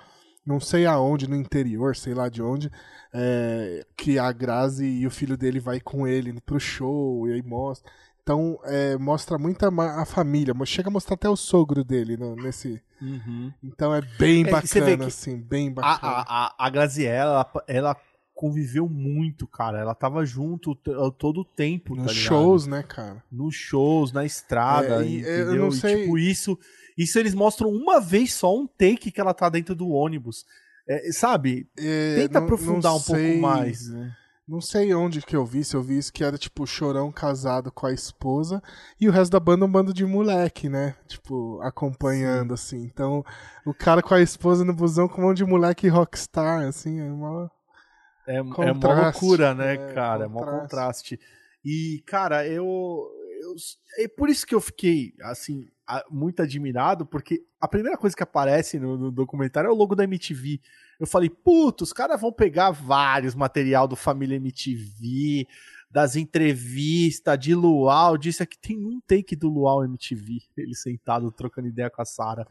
não 0.46 0.60
sei 0.60 0.86
aonde, 0.86 1.28
no 1.28 1.36
interior, 1.36 1.96
sei 1.96 2.14
lá 2.14 2.28
de 2.28 2.42
onde, 2.42 2.70
é, 3.12 3.86
que 3.96 4.18
a 4.18 4.30
Grazi 4.32 4.84
e 4.84 5.06
o 5.06 5.10
filho 5.10 5.36
dele 5.36 5.60
vai 5.60 5.80
com 5.80 6.06
ele 6.06 6.38
pro 6.40 6.60
show, 6.60 7.28
e 7.28 7.32
aí 7.32 7.42
mostra. 7.42 7.90
Então, 8.22 8.58
é, 8.64 8.96
mostra 8.96 9.36
muito 9.36 9.64
a, 9.64 10.02
a, 10.02 10.04
família, 10.06 10.54
chega 10.64 10.88
a 10.88 10.92
mostrar 10.92 11.14
até 11.14 11.28
o 11.28 11.36
sogro 11.36 11.84
dele 11.84 12.16
no, 12.16 12.34
nesse. 12.34 12.82
Uhum. 13.00 13.52
Então 13.62 13.94
é 13.94 14.00
bem 14.18 14.44
bacana, 14.44 15.06
assim, 15.06 15.36
bem 15.36 15.70
bacana. 15.70 15.98
A, 16.00 16.46
a, 16.46 16.54
a 16.58 16.70
Graziella, 16.70 17.30
ela, 17.30 17.64
ela 17.68 17.96
conviveu 18.34 18.88
muito, 18.88 19.46
cara. 19.46 19.78
Ela 19.78 19.94
tava 19.94 20.24
junto 20.26 20.74
todo 20.74 21.40
o 21.40 21.44
tempo, 21.44 21.94
Nos 21.94 22.06
tá 22.06 22.12
shows, 22.12 22.66
né, 22.66 22.82
cara? 22.82 23.22
Nos 23.30 23.54
shows, 23.54 24.12
na 24.12 24.24
estrada, 24.24 25.04
é, 25.04 25.08
e, 25.08 25.20
entendeu? 25.20 25.54
Eu 25.54 25.62
não 25.62 25.70
sei... 25.70 25.94
E, 25.94 26.00
tipo, 26.02 26.18
isso, 26.18 26.58
isso 26.98 27.18
eles 27.18 27.34
mostram 27.34 27.70
uma 27.70 28.00
vez 28.00 28.34
só 28.34 28.54
um 28.54 28.66
take 28.66 29.10
que 29.10 29.20
ela 29.20 29.32
tá 29.32 29.48
dentro 29.48 29.74
do 29.74 29.88
ônibus. 29.88 30.44
É, 30.86 31.12
sabe? 31.12 31.68
É, 31.78 32.16
Tenta 32.16 32.40
não, 32.40 32.44
aprofundar 32.46 32.92
não 32.92 32.98
um 32.98 33.02
pouco 33.02 33.38
mais, 33.40 33.88
né? 33.88 34.14
Não 34.46 34.60
sei 34.60 34.92
onde 34.94 35.22
que 35.22 35.34
eu 35.34 35.46
vi, 35.46 35.64
se 35.64 35.74
eu 35.74 35.82
vi 35.82 35.96
isso 35.96 36.12
que 36.12 36.22
era 36.22 36.36
tipo 36.36 36.66
chorão 36.66 37.10
casado 37.10 37.72
com 37.72 37.86
a 37.86 37.92
esposa 37.94 38.62
e 39.00 39.08
o 39.08 39.10
resto 39.12 39.32
da 39.32 39.40
banda 39.40 39.64
um 39.64 39.70
bando 39.70 39.94
de 39.94 40.04
moleque, 40.04 40.68
né? 40.68 40.94
Tipo, 41.08 41.58
acompanhando 41.62 42.54
Sim. 42.54 42.76
assim. 42.76 42.84
Então, 42.84 43.24
o 43.64 43.72
cara 43.72 44.02
com 44.02 44.12
a 44.12 44.20
esposa 44.20 44.62
no 44.62 44.74
busão 44.74 45.08
com 45.08 45.22
um 45.22 45.28
monte 45.28 45.38
de 45.38 45.46
moleque 45.46 45.88
rockstar, 45.88 46.66
assim, 46.66 47.00
é 47.00 47.04
uma 47.04 47.50
é, 48.26 48.36
é 48.36 48.42
uma 48.42 49.02
loucura, 49.02 49.54
né, 49.54 49.74
é, 49.74 49.92
cara? 49.92 50.24
É 50.24 50.26
um 50.26 50.32
contraste. 50.32 51.18
E, 51.64 52.02
cara, 52.06 52.46
eu, 52.46 53.10
eu. 53.40 53.54
É 53.98 54.08
por 54.08 54.28
isso 54.28 54.46
que 54.46 54.54
eu 54.54 54.60
fiquei, 54.60 55.14
assim, 55.22 55.68
muito 56.10 56.42
admirado, 56.42 57.06
porque 57.06 57.42
a 57.60 57.68
primeira 57.68 57.96
coisa 57.96 58.16
que 58.16 58.22
aparece 58.22 58.78
no, 58.78 58.96
no 58.96 59.10
documentário 59.10 59.68
é 59.68 59.72
o 59.72 59.76
logo 59.76 59.94
da 59.94 60.04
MTV. 60.04 60.60
Eu 60.98 61.06
falei, 61.06 61.28
puto, 61.28 61.84
os 61.84 61.92
caras 61.92 62.20
vão 62.20 62.32
pegar 62.32 62.70
vários 62.70 63.34
material 63.34 63.86
do 63.88 63.96
Família 63.96 64.36
MTV, 64.36 65.46
das 65.94 66.16
entrevistas 66.16 67.38
de 67.38 67.54
Luau, 67.54 68.18
disse 68.18 68.42
aqui 68.42 68.58
tem 68.58 68.84
um 68.84 69.00
take 69.06 69.36
do 69.36 69.48
Luau 69.48 69.84
MTV, 69.84 70.40
ele 70.56 70.74
sentado 70.74 71.30
trocando 71.30 71.68
ideia 71.68 71.88
com 71.88 72.02
a 72.02 72.04
Sara. 72.04 72.44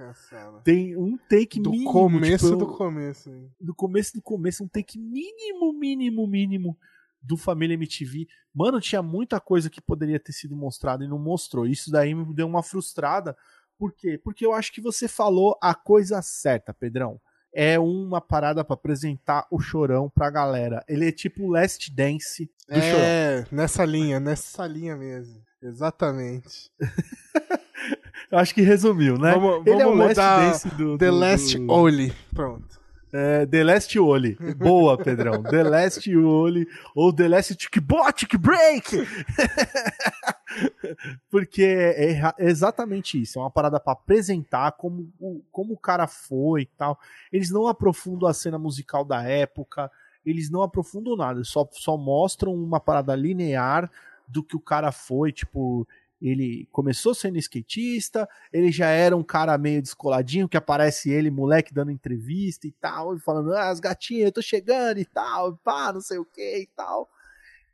Tem 0.64 0.96
um 0.96 1.18
take 1.18 1.60
do 1.60 1.72
mínimo, 1.72 1.92
começo 1.92 2.46
tipo, 2.46 2.58
do 2.58 2.68
começo. 2.68 3.30
Hein? 3.30 3.52
Do 3.60 3.76
começo 3.76 4.14
do 4.14 4.22
começo, 4.22 4.64
um 4.64 4.68
take 4.70 4.98
mínimo, 4.98 5.74
mínimo, 5.74 6.26
mínimo 6.26 6.78
do 7.22 7.36
Família 7.36 7.74
MTV. 7.74 8.30
Mano, 8.56 8.80
tinha 8.80 9.04
muita 9.04 9.42
coisa 9.42 9.70
que 9.70 9.82
poderia 9.82 10.22
ter 10.22 10.32
sido 10.32 10.56
mostrada 10.56 11.04
e 11.04 11.10
não 11.10 11.20
mostrou. 11.20 11.68
Isso 11.68 11.92
daí 11.92 12.16
me 12.16 12.34
deu 12.34 12.48
uma 12.48 12.64
frustrada. 12.64 13.36
Por 13.78 13.92
quê? 13.92 14.18
Porque 14.18 14.46
eu 14.46 14.54
acho 14.54 14.72
que 14.72 14.80
você 14.80 15.06
falou 15.06 15.60
a 15.62 15.76
coisa 15.76 16.22
certa, 16.22 16.74
Pedrão 16.74 17.20
é 17.54 17.80
uma 17.80 18.20
parada 18.20 18.64
para 18.64 18.74
apresentar 18.74 19.46
o 19.52 19.60
Chorão 19.60 20.10
pra 20.10 20.30
galera. 20.30 20.84
Ele 20.88 21.08
é 21.08 21.12
tipo 21.12 21.44
o 21.44 21.52
Last 21.52 21.94
Dance 21.94 22.50
do 22.68 22.76
é, 22.76 22.82
Chorão. 22.82 23.06
É, 23.06 23.46
nessa 23.52 23.86
linha, 23.86 24.20
nessa 24.20 24.66
linha 24.66 24.96
mesmo. 24.96 25.42
Exatamente. 25.62 26.72
Eu 28.32 28.40
acho 28.40 28.54
que 28.56 28.62
resumiu, 28.62 29.18
né? 29.18 29.34
Vamos, 29.34 29.68
Ele 29.68 29.84
vamos 29.84 29.84
é 29.84 29.88
o 29.88 29.94
Last 29.94 30.16
Dance 30.16 30.68
do, 30.70 30.98
The 30.98 31.08
do, 31.08 31.16
Last 31.16 31.58
do... 31.58 32.16
Pronto. 32.34 32.84
É, 33.14 33.46
The 33.46 33.64
Last 33.64 34.00
Oli. 34.00 34.36
Boa, 34.58 34.98
Pedrão. 34.98 35.44
The 35.44 35.64
Last 35.64 36.16
Oli 36.16 36.68
ou 36.96 37.14
The 37.14 37.28
Last 37.28 37.56
Tick 37.56 37.80
Break. 37.80 38.90
Porque 41.30 41.64
é, 41.64 42.22
exatamente 42.40 43.22
isso. 43.22 43.40
É 43.40 43.42
uma 43.42 43.52
parada 43.52 43.80
para 43.80 43.94
apresentar 43.94 44.72
como 44.74 45.12
o, 45.20 45.42
como 45.52 45.74
o 45.74 45.78
cara 45.78 46.08
foi 46.08 46.64
e 46.64 46.66
tal. 46.78 47.00
Eles 47.32 47.50
não 47.50 47.68
aprofundam 47.68 48.28
a 48.28 48.34
cena 48.34 48.58
musical 48.58 49.04
da 49.04 49.24
época. 49.24 49.92
Eles 50.26 50.50
não 50.50 50.62
aprofundam 50.62 51.16
nada. 51.16 51.44
Só, 51.44 51.68
só 51.72 51.98
mostram 51.98 52.54
uma 52.54 52.80
parada 52.80 53.16
linear 53.16 53.90
do 54.28 54.44
que 54.44 54.56
o 54.56 54.62
cara 54.62 54.92
foi. 54.92 55.32
Tipo, 55.32 55.88
ele 56.22 56.68
começou 56.72 57.14
sendo 57.14 57.38
skatista, 57.38 58.28
ele 58.52 58.72
já 58.72 58.88
era 58.88 59.16
um 59.16 59.24
cara 59.24 59.58
meio 59.58 59.82
descoladinho, 59.82 60.48
que 60.48 60.56
aparece 60.56 61.12
ele, 61.12 61.30
moleque, 61.30 61.74
dando 61.74 61.92
entrevista 61.92 62.66
e 62.66 62.72
tal, 62.72 63.14
e 63.16 63.20
falando, 63.20 63.54
ah, 63.54 63.68
as 63.70 63.82
gatinhas, 63.82 64.28
eu 64.28 64.32
tô 64.32 64.42
chegando 64.42 65.00
e 65.00 65.06
tal, 65.06 65.58
pá, 65.58 65.92
não 65.92 66.00
sei 66.00 66.18
o 66.18 66.26
que 66.26 66.60
e 66.60 66.68
tal. 66.68 67.10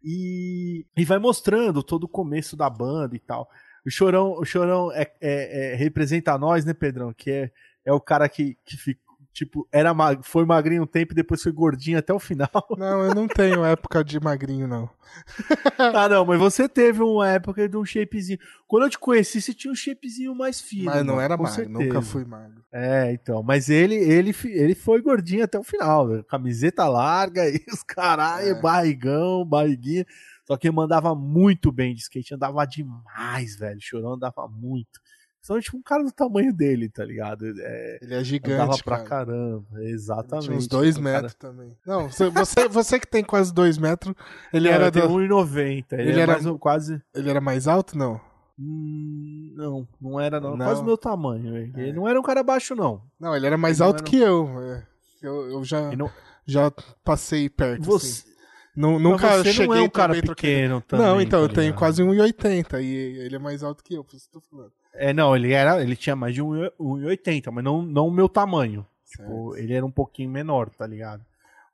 E, 0.03 0.85
e 0.95 1.05
vai 1.05 1.19
mostrando 1.19 1.83
todo 1.83 2.05
o 2.05 2.09
começo 2.09 2.55
da 2.55 2.69
banda 2.69 3.15
e 3.15 3.19
tal. 3.19 3.49
O 3.85 3.89
Chorão, 3.89 4.33
o 4.33 4.45
Chorão 4.45 4.91
é, 4.91 5.11
é, 5.21 5.73
é 5.73 5.75
representa 5.75 6.37
nós, 6.37 6.65
né, 6.65 6.73
Pedrão? 6.73 7.13
Que 7.13 7.31
é, 7.31 7.51
é 7.85 7.93
o 7.93 7.99
cara 7.99 8.27
que, 8.29 8.57
que, 8.65 8.77
fica, 8.77 9.01
Tipo, 9.39 9.65
era 9.71 9.93
mag... 9.93 10.19
foi 10.21 10.43
magrinho 10.43 10.83
um 10.83 10.85
tempo 10.85 11.13
e 11.13 11.15
depois 11.15 11.41
foi 11.41 11.53
gordinho 11.53 11.97
até 11.97 12.13
o 12.13 12.19
final. 12.19 12.49
Não, 12.77 13.05
eu 13.05 13.15
não 13.15 13.25
tenho 13.25 13.63
época 13.63 14.03
de 14.03 14.19
magrinho, 14.19 14.67
não. 14.67 14.89
ah, 15.77 16.09
não, 16.09 16.25
mas 16.25 16.37
você 16.37 16.67
teve 16.67 17.01
uma 17.01 17.25
época 17.29 17.69
de 17.69 17.77
um 17.77 17.85
shapezinho. 17.85 18.37
Quando 18.67 18.83
eu 18.83 18.89
te 18.89 18.99
conheci, 18.99 19.41
você 19.41 19.53
tinha 19.53 19.71
um 19.71 19.75
shapezinho 19.75 20.35
mais 20.35 20.59
fino. 20.59 20.85
Mas 20.85 21.05
não 21.05 21.21
era 21.21 21.37
magro, 21.37 21.53
certeza. 21.53 21.79
nunca 21.79 22.01
fui 22.01 22.25
magro. 22.25 22.61
É, 22.69 23.13
então. 23.13 23.41
Mas 23.41 23.69
ele, 23.69 23.95
ele, 23.95 24.35
ele 24.43 24.75
foi 24.75 25.01
gordinho 25.01 25.45
até 25.45 25.57
o 25.57 25.63
final. 25.63 26.21
Camiseta 26.25 26.85
larga 26.89 27.47
e 27.49 27.63
os 27.71 27.81
caralho, 27.81 28.49
é. 28.49 28.61
barrigão, 28.61 29.45
barriguinha. 29.45 30.05
Só 30.43 30.57
que 30.57 30.69
mandava 30.69 31.15
muito 31.15 31.71
bem 31.71 31.95
de 31.95 32.01
skate, 32.01 32.35
andava 32.35 32.65
demais, 32.65 33.55
velho. 33.55 33.79
Chorão 33.79 34.15
andava 34.15 34.49
muito. 34.49 34.99
Só 35.41 35.59
tipo 35.59 35.77
um 35.77 35.81
cara 35.81 36.03
do 36.03 36.11
tamanho 36.11 36.53
dele, 36.53 36.89
tá 36.89 37.03
ligado? 37.03 37.45
É, 37.59 37.99
ele 38.01 38.13
é 38.13 38.23
gigante. 38.23 38.61
Andava 38.61 38.77
pra 38.83 38.97
cara. 38.97 39.25
caramba, 39.25 39.83
exatamente. 39.83 40.45
Tinha 40.45 40.57
uns 40.57 40.67
dois 40.67 40.97
metros 40.97 41.33
cara... 41.33 41.53
também. 41.53 41.77
Não, 41.85 42.09
você, 42.09 42.67
você 42.67 42.99
que 42.99 43.07
tem 43.07 43.23
quase 43.23 43.53
dois 43.53 43.77
metros, 43.77 44.13
ele 44.53 44.67
não, 44.67 44.75
era. 44.75 44.91
do... 44.91 44.99
1,90. 44.99 45.85
Ele, 45.93 46.09
ele 46.09 46.19
era 46.19 46.33
mais, 46.33 46.57
quase. 46.59 47.01
Ele 47.15 47.29
era 47.29 47.41
mais 47.41 47.67
alto, 47.67 47.97
não? 47.97 48.19
Hum, 48.59 49.53
não, 49.55 49.87
não 50.01 50.19
era 50.19 50.41
não. 50.41 50.57
não. 50.57 50.65
Quase 50.65 50.81
o 50.81 50.85
meu 50.85 50.97
tamanho. 50.97 51.55
É. 51.55 51.81
Ele 51.81 51.93
não 51.93 52.07
era 52.07 52.19
um 52.19 52.23
cara 52.23 52.43
baixo, 52.43 52.75
não. 52.75 53.01
Não, 53.17 53.33
ele 53.33 53.47
era 53.47 53.57
mais 53.57 53.79
ele 53.79 53.87
alto 53.87 54.03
que 54.03 54.17
eu. 54.17 54.49
É. 54.61 54.87
Eu, 55.21 55.49
eu 55.51 55.63
já, 55.63 55.95
não... 55.95 56.11
já 56.45 56.71
passei 57.03 57.49
perto. 57.49 57.83
Você, 57.85 58.25
assim. 58.25 58.99
nunca 58.99 59.37
você 59.37 59.53
cheguei 59.53 59.67
não 59.67 59.75
é 59.75 59.81
um 59.81 59.89
cara 59.89 60.21
pequeno 60.21 60.81
também. 60.81 61.05
Não, 61.05 61.21
então, 61.21 61.39
tá 61.39 61.51
eu 61.51 61.55
tenho 61.55 61.73
quase 61.73 62.03
1,80 62.03 62.81
e 62.83 63.19
ele 63.19 63.35
é 63.35 63.39
mais 63.39 63.63
alto 63.63 63.83
que 63.83 63.93
eu, 63.93 64.03
por 64.03 64.15
isso 64.15 64.29
que 64.29 64.35
eu 64.35 64.41
tô 64.41 64.47
falando. 64.49 64.71
É, 64.99 65.13
não, 65.13 65.33
ele 65.33 65.53
era, 65.53 65.81
ele 65.81 65.95
tinha 65.95 66.15
mais 66.15 66.35
de 66.35 66.43
1,80, 66.43 67.51
mas 67.51 67.63
não, 67.63 67.81
não 67.81 68.07
o 68.07 68.11
meu 68.11 68.27
tamanho. 68.27 68.85
Tipo, 69.09 69.55
ele 69.55 69.73
era 69.73 69.85
um 69.85 69.91
pouquinho 69.91 70.29
menor, 70.29 70.69
tá 70.69 70.85
ligado? 70.85 71.25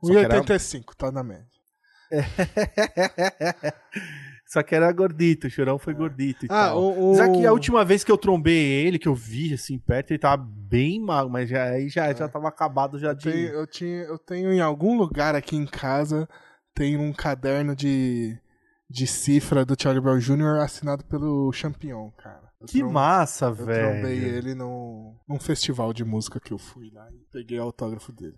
1,85, 0.03 0.83
era... 0.85 0.95
tá 0.95 1.11
na 1.11 1.23
média. 1.23 1.45
Só 4.47 4.61
que 4.61 4.75
era 4.75 4.91
gordito, 4.91 5.47
o 5.47 5.49
Chorão 5.49 5.79
foi 5.79 5.95
gordito 5.95 6.45
e 6.45 6.47
ah, 6.51 6.67
tal. 6.67 6.79
O, 6.79 7.11
o... 7.11 7.15
Já 7.15 7.27
que 7.29 7.45
a 7.45 7.51
última 7.51 7.83
vez 7.83 8.03
que 8.03 8.11
eu 8.11 8.17
trombei 8.17 8.85
ele, 8.85 8.99
que 8.99 9.07
eu 9.07 9.15
vi 9.15 9.53
assim 9.53 9.79
perto, 9.79 10.11
ele 10.11 10.19
tava 10.19 10.37
bem 10.37 11.01
mal, 11.01 11.27
mas 11.27 11.49
já, 11.49 11.63
aí 11.63 11.89
já, 11.89 12.05
é. 12.05 12.15
já 12.15 12.27
tava 12.29 12.47
acabado 12.47 12.99
já 12.99 13.09
eu 13.09 13.15
de. 13.15 13.31
Tenho, 13.31 13.47
eu, 13.47 13.65
tinha, 13.65 14.03
eu 14.03 14.19
tenho 14.19 14.53
em 14.53 14.61
algum 14.61 14.95
lugar 14.95 15.33
aqui 15.35 15.55
em 15.55 15.65
casa, 15.65 16.29
tem 16.75 16.95
um 16.95 17.11
caderno 17.11 17.75
de, 17.75 18.37
de 18.87 19.07
cifra 19.07 19.65
do 19.65 19.75
Charlie 19.77 20.01
Brown 20.01 20.19
Jr. 20.19 20.61
assinado 20.61 21.03
pelo 21.05 21.51
Champion, 21.51 22.11
cara. 22.11 22.44
Eu 22.65 22.67
que 22.67 22.83
massa, 22.83 23.51
velho. 23.51 23.71
Eu 23.71 23.91
trombei 23.91 24.17
ele 24.17 24.55
num, 24.55 25.15
num 25.27 25.39
festival 25.39 25.93
de 25.93 26.03
música 26.03 26.39
que 26.39 26.51
eu 26.51 26.57
fui 26.57 26.89
lá 26.91 27.07
e 27.11 27.25
peguei 27.31 27.59
o 27.59 27.63
autógrafo 27.63 28.11
dele. 28.11 28.37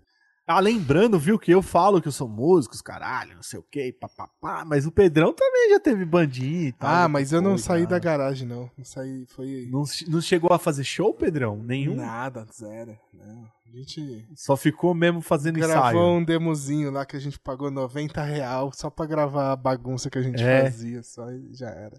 Ah, 0.50 0.60
lembrando, 0.60 1.18
viu, 1.18 1.38
que 1.38 1.50
eu 1.50 1.60
falo 1.60 2.00
que 2.00 2.08
eu 2.08 2.12
sou 2.12 2.26
músico, 2.26 2.74
caralho, 2.82 3.34
não 3.34 3.42
sei 3.42 3.58
o 3.58 3.62
que, 3.62 3.92
papapá, 3.92 4.64
mas 4.64 4.86
o 4.86 4.90
Pedrão 4.90 5.30
também 5.30 5.68
já 5.68 5.78
teve 5.78 6.06
bandinha 6.06 6.68
e 6.68 6.72
tal. 6.72 6.88
Ah, 6.88 7.06
mas 7.06 7.32
eu 7.32 7.42
não 7.42 7.58
saí 7.58 7.86
da 7.86 7.98
garagem, 7.98 8.48
não. 8.48 8.70
Não 8.74 8.82
saí, 8.82 9.26
foi... 9.26 9.68
Não, 9.70 9.84
não 10.08 10.22
chegou 10.22 10.50
a 10.50 10.58
fazer 10.58 10.84
show, 10.84 11.12
Pedrão? 11.12 11.62
Nenhum? 11.62 11.96
Nada, 11.96 12.46
zero. 12.50 12.98
Não. 13.12 13.46
A 13.66 13.76
gente... 13.76 14.26
Só 14.34 14.56
ficou 14.56 14.94
mesmo 14.94 15.20
fazendo 15.20 15.56
Gravou 15.56 15.76
ensaio. 15.76 15.92
Gravou 15.92 16.16
um 16.16 16.24
demozinho 16.24 16.90
lá 16.90 17.04
que 17.04 17.16
a 17.16 17.20
gente 17.20 17.38
pagou 17.38 17.70
90 17.70 18.22
real 18.22 18.72
só 18.72 18.88
pra 18.88 19.04
gravar 19.04 19.52
a 19.52 19.56
bagunça 19.56 20.08
que 20.08 20.16
a 20.16 20.22
gente 20.22 20.42
é. 20.42 20.62
fazia, 20.62 21.02
só 21.02 21.30
e 21.30 21.52
já 21.52 21.68
era. 21.68 21.98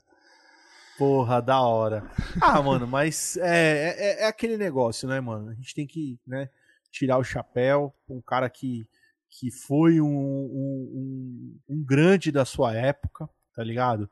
Porra, 0.99 1.41
da 1.41 1.61
hora. 1.61 2.03
Ah, 2.41 2.61
mano, 2.61 2.85
mas 2.85 3.37
é, 3.37 3.95
é, 3.97 4.23
é, 4.23 4.27
aquele 4.27 4.57
negócio, 4.57 5.07
né, 5.07 5.17
mano? 5.21 5.49
A 5.49 5.53
gente 5.53 5.73
tem 5.73 5.87
que, 5.87 6.19
né, 6.27 6.49
tirar 6.91 7.17
o 7.17 7.23
chapéu 7.23 7.95
um 8.09 8.19
cara 8.19 8.49
que, 8.49 8.85
que 9.29 9.49
foi 9.49 10.01
um, 10.01 10.07
um, 10.09 11.59
um 11.69 11.83
grande 11.85 12.33
da 12.33 12.43
sua 12.43 12.73
época, 12.75 13.29
tá 13.55 13.63
ligado? 13.63 14.09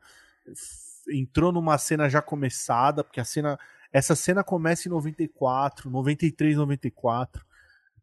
Entrou 1.10 1.52
numa 1.52 1.76
cena 1.76 2.08
já 2.08 2.22
começada, 2.22 3.04
porque 3.04 3.20
a 3.20 3.24
cena. 3.24 3.58
Essa 3.92 4.16
cena 4.16 4.42
começa 4.42 4.88
em 4.88 4.90
94, 4.90 5.90
93, 5.90 6.56
94. 6.56 7.44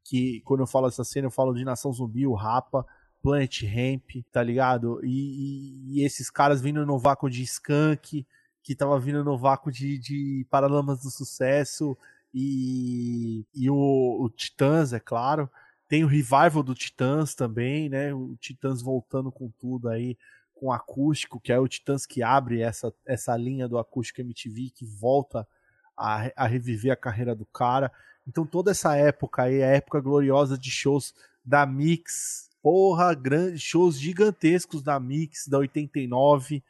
Que 0.03 0.41
quando 0.41 0.59
eu 0.59 0.67
falo 0.67 0.87
essa 0.87 1.03
cena, 1.03 1.25
eu 1.25 1.31
falo 1.31 1.55
de 1.55 1.65
Nação 1.65 1.91
Zumbi, 1.91 2.27
o 2.27 2.35
Rapa, 2.35 2.85
Planet 3.19 3.63
Ramp, 3.63 4.23
tá 4.31 4.43
ligado? 4.43 4.99
E, 5.03 5.09
e, 5.09 5.99
e 5.99 6.05
esses 6.05 6.29
caras 6.29 6.61
vindo 6.61 6.85
no 6.85 6.99
vácuo 6.99 7.27
de 7.31 7.41
Skunk, 7.41 8.27
que 8.65 8.75
tava 8.75 8.99
vindo 8.99 9.23
no 9.23 9.37
vácuo 9.37 9.71
de, 9.71 9.99
de 9.99 10.47
Paralamas 10.49 11.03
do 11.03 11.11
Sucesso, 11.11 11.95
e, 12.33 13.45
e 13.53 13.69
o, 13.69 14.23
o 14.23 14.27
Titãs, 14.27 14.91
é 14.91 14.99
claro. 14.99 15.47
Tem 15.87 16.03
o 16.03 16.07
revival 16.07 16.63
do 16.63 16.73
Titãs 16.73 17.35
também, 17.35 17.87
né? 17.89 18.11
O 18.11 18.35
Titãs 18.37 18.81
voltando 18.81 19.31
com 19.31 19.51
tudo 19.59 19.87
aí, 19.87 20.17
com 20.55 20.71
acústico, 20.71 21.39
que 21.39 21.51
é 21.51 21.59
o 21.59 21.67
Titãs 21.67 22.07
que 22.07 22.23
abre 22.23 22.61
essa, 22.61 22.91
essa 23.05 23.37
linha 23.37 23.67
do 23.67 23.77
acústico 23.77 24.21
MTV, 24.21 24.71
que 24.73 24.83
volta 24.83 25.47
a, 25.95 26.31
a 26.35 26.47
reviver 26.47 26.91
a 26.91 26.97
carreira 26.97 27.35
do 27.35 27.45
cara. 27.45 27.91
Então 28.27 28.47
toda 28.47 28.71
essa 28.71 28.95
época 28.97 29.43
aí, 29.43 29.61
a 29.61 29.67
época 29.67 30.01
gloriosa 30.01 30.57
de 30.57 30.71
shows 30.71 31.13
da 31.45 31.67
Mix, 31.67 32.49
porra, 32.63 33.13
grandes 33.13 33.61
shows 33.61 33.99
gigantescos 33.99 34.81
da 34.81 34.99
Mix, 34.99 35.47
da 35.47 35.59
89, 35.59 36.63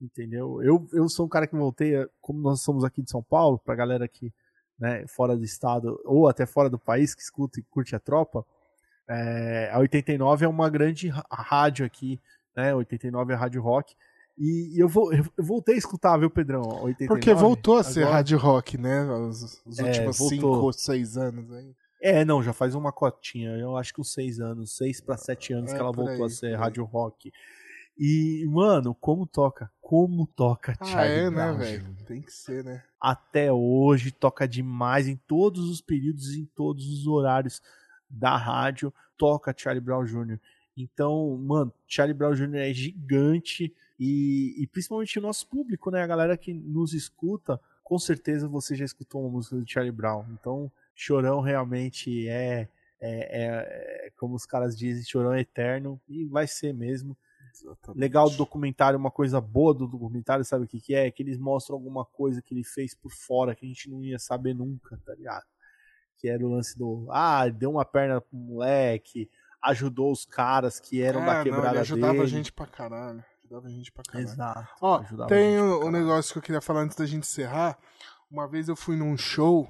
entendeu? 0.00 0.62
Eu, 0.62 0.86
eu 0.92 1.08
sou 1.08 1.26
um 1.26 1.28
cara 1.28 1.46
que 1.46 1.56
voltei, 1.56 2.06
como 2.20 2.40
nós 2.40 2.60
somos 2.62 2.84
aqui 2.84 3.02
de 3.02 3.10
São 3.10 3.22
Paulo, 3.22 3.58
pra 3.58 3.74
galera 3.74 4.06
que 4.06 4.32
né, 4.78 5.06
fora 5.08 5.36
do 5.36 5.44
estado 5.44 6.00
ou 6.04 6.28
até 6.28 6.46
fora 6.46 6.70
do 6.70 6.78
país 6.78 7.14
que 7.14 7.22
escuta 7.22 7.58
e 7.58 7.64
curte 7.64 7.96
a 7.96 8.00
tropa, 8.00 8.44
é, 9.08 9.70
a 9.72 9.78
89 9.78 10.44
é 10.44 10.48
uma 10.48 10.68
grande 10.68 11.08
rádio 11.30 11.84
aqui, 11.84 12.20
né? 12.54 12.74
89 12.74 13.32
é 13.32 13.36
rádio 13.36 13.62
rock. 13.62 13.94
E, 14.36 14.76
e 14.76 14.78
eu, 14.78 14.88
vou, 14.88 15.12
eu 15.12 15.24
voltei 15.38 15.74
a 15.74 15.78
escutar, 15.78 16.16
viu, 16.16 16.30
Pedrão? 16.30 16.62
89, 16.62 17.06
Porque 17.08 17.34
voltou 17.34 17.76
a 17.76 17.82
ser 17.82 18.02
agora... 18.02 18.16
rádio 18.16 18.38
rock, 18.38 18.78
né? 18.78 19.02
Os, 19.04 19.60
os 19.66 19.78
é, 19.78 19.84
últimos 19.84 20.16
5 20.16 20.46
ou 20.46 20.72
6 20.72 21.16
anos 21.16 21.50
aí. 21.52 21.74
É, 22.00 22.24
não, 22.24 22.42
já 22.42 22.52
faz 22.52 22.76
uma 22.76 22.92
cotinha. 22.92 23.50
Eu 23.56 23.76
acho 23.76 23.92
que 23.92 24.00
uns 24.00 24.12
6 24.12 24.38
anos, 24.38 24.76
6 24.76 25.00
para 25.00 25.16
7 25.16 25.52
anos 25.54 25.72
é, 25.72 25.74
que 25.74 25.80
ela 25.80 25.90
voltou 25.90 26.14
aí, 26.14 26.22
a 26.22 26.28
ser 26.28 26.54
rádio 26.54 26.84
rock. 26.84 27.32
E, 27.98 28.46
mano, 28.48 28.94
como 28.94 29.26
toca? 29.26 29.70
Como 29.80 30.26
toca 30.26 30.76
ah, 30.78 30.84
Charlie 30.84 31.18
é, 31.18 31.24
né, 31.24 31.30
Brown, 31.30 31.58
né, 31.58 31.64
velho? 31.64 31.96
Tem 32.06 32.22
que 32.22 32.32
ser, 32.32 32.62
né? 32.62 32.84
Até 33.00 33.52
hoje 33.52 34.12
toca 34.12 34.46
demais 34.46 35.08
em 35.08 35.16
todos 35.16 35.68
os 35.68 35.80
períodos, 35.80 36.34
em 36.34 36.44
todos 36.44 36.86
os 36.86 37.06
horários 37.08 37.60
da 38.08 38.36
rádio, 38.36 38.94
toca 39.16 39.54
Charlie 39.56 39.84
Brown 39.84 40.04
Jr. 40.04 40.38
Então, 40.76 41.36
mano, 41.38 41.72
Charlie 41.88 42.14
Brown 42.14 42.34
Jr. 42.34 42.58
é 42.58 42.72
gigante 42.72 43.74
e, 43.98 44.54
e 44.62 44.66
principalmente 44.68 45.18
o 45.18 45.22
nosso 45.22 45.46
público, 45.48 45.90
né? 45.90 46.02
A 46.02 46.06
galera 46.06 46.36
que 46.36 46.54
nos 46.54 46.94
escuta, 46.94 47.60
com 47.82 47.98
certeza 47.98 48.46
você 48.46 48.76
já 48.76 48.84
escutou 48.84 49.22
uma 49.22 49.30
música 49.30 49.56
do 49.56 49.68
Charlie 49.68 49.90
Brown. 49.90 50.24
Então, 50.30 50.70
Chorão 50.94 51.40
realmente 51.40 52.28
é, 52.28 52.68
é, 53.00 53.10
é, 53.10 54.06
é 54.06 54.10
como 54.16 54.36
os 54.36 54.46
caras 54.46 54.78
dizem, 54.78 55.04
Chorão 55.04 55.32
é 55.32 55.40
eterno 55.40 56.00
e 56.08 56.24
vai 56.26 56.46
ser 56.46 56.72
mesmo. 56.72 57.16
Exatamente. 57.62 58.00
Legal 58.00 58.30
do 58.30 58.36
documentário, 58.36 58.98
uma 58.98 59.10
coisa 59.10 59.40
boa 59.40 59.74
do 59.74 59.86
documentário, 59.86 60.44
sabe 60.44 60.64
o 60.64 60.68
que, 60.68 60.80
que 60.80 60.94
é? 60.94 61.06
É 61.06 61.10
que 61.10 61.22
eles 61.22 61.38
mostram 61.38 61.76
alguma 61.76 62.04
coisa 62.04 62.42
que 62.42 62.54
ele 62.54 62.64
fez 62.64 62.94
por 62.94 63.10
fora 63.10 63.54
que 63.54 63.64
a 63.64 63.68
gente 63.68 63.90
não 63.90 64.02
ia 64.02 64.18
saber 64.18 64.54
nunca, 64.54 64.98
tá 65.04 65.14
ligado? 65.14 65.44
Que 66.16 66.28
era 66.28 66.44
o 66.44 66.50
lance 66.50 66.76
do. 66.76 67.06
Ah, 67.10 67.48
deu 67.48 67.70
uma 67.70 67.84
perna 67.84 68.20
pro 68.20 68.36
moleque, 68.36 69.30
ajudou 69.62 70.12
os 70.12 70.24
caras 70.24 70.80
que 70.80 71.02
eram 71.02 71.22
é, 71.22 71.26
da 71.26 71.42
quebrada 71.42 71.66
não, 71.66 71.72
ele 71.72 71.80
ajudava 71.80 72.12
dele. 72.12 72.24
a 72.24 72.26
gente 72.26 72.52
pra 72.52 72.66
caralho. 72.66 73.24
Ajudava 73.44 73.66
a 73.66 73.70
gente 73.70 73.92
pra 73.92 74.04
caralho. 74.04 74.28
Exato. 74.28 74.68
Ó, 74.80 75.26
tem 75.26 75.58
o 75.58 75.86
um 75.86 75.90
negócio 75.90 76.32
que 76.32 76.38
eu 76.38 76.42
queria 76.42 76.60
falar 76.60 76.82
antes 76.82 76.96
da 76.96 77.06
gente 77.06 77.24
encerrar. 77.24 77.78
Uma 78.30 78.46
vez 78.46 78.68
eu 78.68 78.76
fui 78.76 78.96
num 78.96 79.16
show 79.16 79.68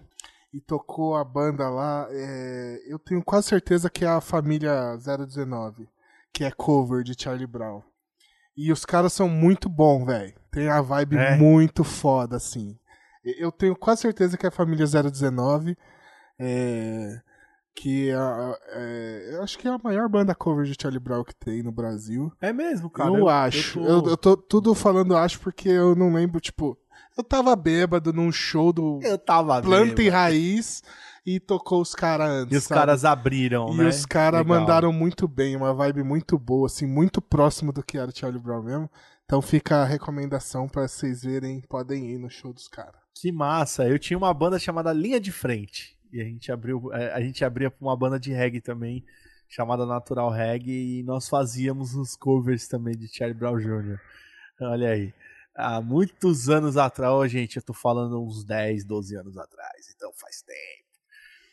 e 0.52 0.60
tocou 0.60 1.16
a 1.16 1.24
banda 1.24 1.68
lá. 1.68 2.08
É... 2.10 2.82
eu 2.86 2.98
tenho 2.98 3.22
quase 3.22 3.48
certeza 3.48 3.90
que 3.90 4.04
é 4.04 4.08
a 4.08 4.20
família 4.20 4.96
019 4.96 5.88
que 6.32 6.44
é 6.44 6.50
cover 6.50 7.02
de 7.02 7.20
Charlie 7.20 7.46
Brown. 7.46 7.82
E 8.56 8.72
os 8.72 8.84
caras 8.84 9.12
são 9.12 9.28
muito 9.28 9.68
bons, 9.68 10.04
velho. 10.04 10.34
Tem 10.50 10.68
a 10.68 10.80
vibe 10.80 11.16
é. 11.16 11.36
muito 11.36 11.84
foda, 11.84 12.36
assim. 12.36 12.76
Eu 13.24 13.52
tenho 13.52 13.76
quase 13.76 14.02
certeza 14.02 14.36
que 14.36 14.46
é 14.46 14.48
a 14.48 14.52
família 14.52 14.86
019. 14.86 15.76
É, 16.40 17.20
que 17.74 18.10
é, 18.10 18.16
é, 18.72 19.30
eu 19.34 19.42
acho 19.42 19.56
que 19.58 19.68
é 19.68 19.70
a 19.70 19.78
maior 19.78 20.08
banda 20.08 20.34
cover 20.34 20.64
de 20.64 20.76
Charlie 20.80 20.98
Brown 20.98 21.22
que 21.22 21.34
tem 21.34 21.62
no 21.62 21.70
Brasil. 21.70 22.32
É 22.40 22.52
mesmo, 22.52 22.90
cara? 22.90 23.10
Eu, 23.10 23.18
eu 23.18 23.28
acho. 23.28 23.78
Eu 23.78 24.02
tô... 24.02 24.06
Eu, 24.06 24.10
eu 24.10 24.16
tô 24.16 24.36
tudo 24.36 24.74
falando 24.74 25.16
acho 25.16 25.38
porque 25.38 25.68
eu 25.68 25.94
não 25.94 26.12
lembro, 26.12 26.40
tipo. 26.40 26.76
Eu 27.16 27.22
tava 27.22 27.54
bêbado 27.54 28.12
num 28.12 28.30
show 28.30 28.72
do 28.72 29.00
eu 29.02 29.18
tava 29.18 29.60
Planta 29.60 29.84
bêbado. 29.86 30.02
e 30.02 30.08
Raiz 30.08 30.82
e 31.28 31.38
tocou 31.38 31.82
os 31.82 31.94
caras 31.94 32.30
antes. 32.30 32.54
E 32.54 32.56
os 32.56 32.64
sabe? 32.64 32.80
caras 32.80 33.04
abriram, 33.04 33.68
e 33.74 33.76
né? 33.76 33.84
E 33.84 33.88
os 33.88 34.06
caras 34.06 34.46
mandaram 34.46 34.90
muito 34.90 35.28
bem, 35.28 35.56
uma 35.56 35.74
vibe 35.74 36.02
muito 36.02 36.38
boa, 36.38 36.66
assim, 36.66 36.86
muito 36.86 37.20
próximo 37.20 37.70
do 37.70 37.82
que 37.82 37.98
era 37.98 38.10
o 38.10 38.16
Charlie 38.16 38.40
Brown 38.40 38.62
mesmo. 38.62 38.90
Então 39.26 39.42
fica 39.42 39.76
a 39.76 39.84
recomendação 39.84 40.66
para 40.66 40.88
vocês 40.88 41.22
verem, 41.22 41.60
podem 41.68 42.12
ir 42.12 42.18
no 42.18 42.30
show 42.30 42.50
dos 42.50 42.66
caras. 42.66 42.98
Que 43.14 43.30
massa! 43.30 43.86
Eu 43.86 43.98
tinha 43.98 44.16
uma 44.16 44.32
banda 44.32 44.58
chamada 44.58 44.90
Linha 44.90 45.20
de 45.20 45.30
Frente. 45.30 45.98
E 46.10 46.18
a 46.18 46.24
gente 46.24 46.50
abriu, 46.50 46.90
é, 46.94 47.12
a 47.12 47.20
gente 47.20 47.44
abria 47.44 47.70
pra 47.70 47.86
uma 47.86 47.94
banda 47.94 48.18
de 48.18 48.32
reggae 48.32 48.62
também, 48.62 49.04
chamada 49.46 49.84
Natural 49.84 50.30
Reggae, 50.30 51.00
e 51.00 51.02
nós 51.02 51.28
fazíamos 51.28 51.94
os 51.94 52.16
covers 52.16 52.66
também 52.66 52.96
de 52.96 53.06
Charlie 53.06 53.38
Brown 53.38 53.58
Jr. 53.58 54.00
Olha 54.62 54.92
aí. 54.92 55.12
Há 55.54 55.82
muitos 55.82 56.48
anos 56.48 56.78
atrás, 56.78 57.12
oh, 57.12 57.28
gente, 57.28 57.56
eu 57.56 57.62
tô 57.62 57.74
falando 57.74 58.22
uns 58.22 58.44
10, 58.44 58.84
12 58.84 59.14
anos 59.16 59.36
atrás, 59.36 59.92
então 59.94 60.10
faz 60.14 60.40
tempo. 60.40 60.87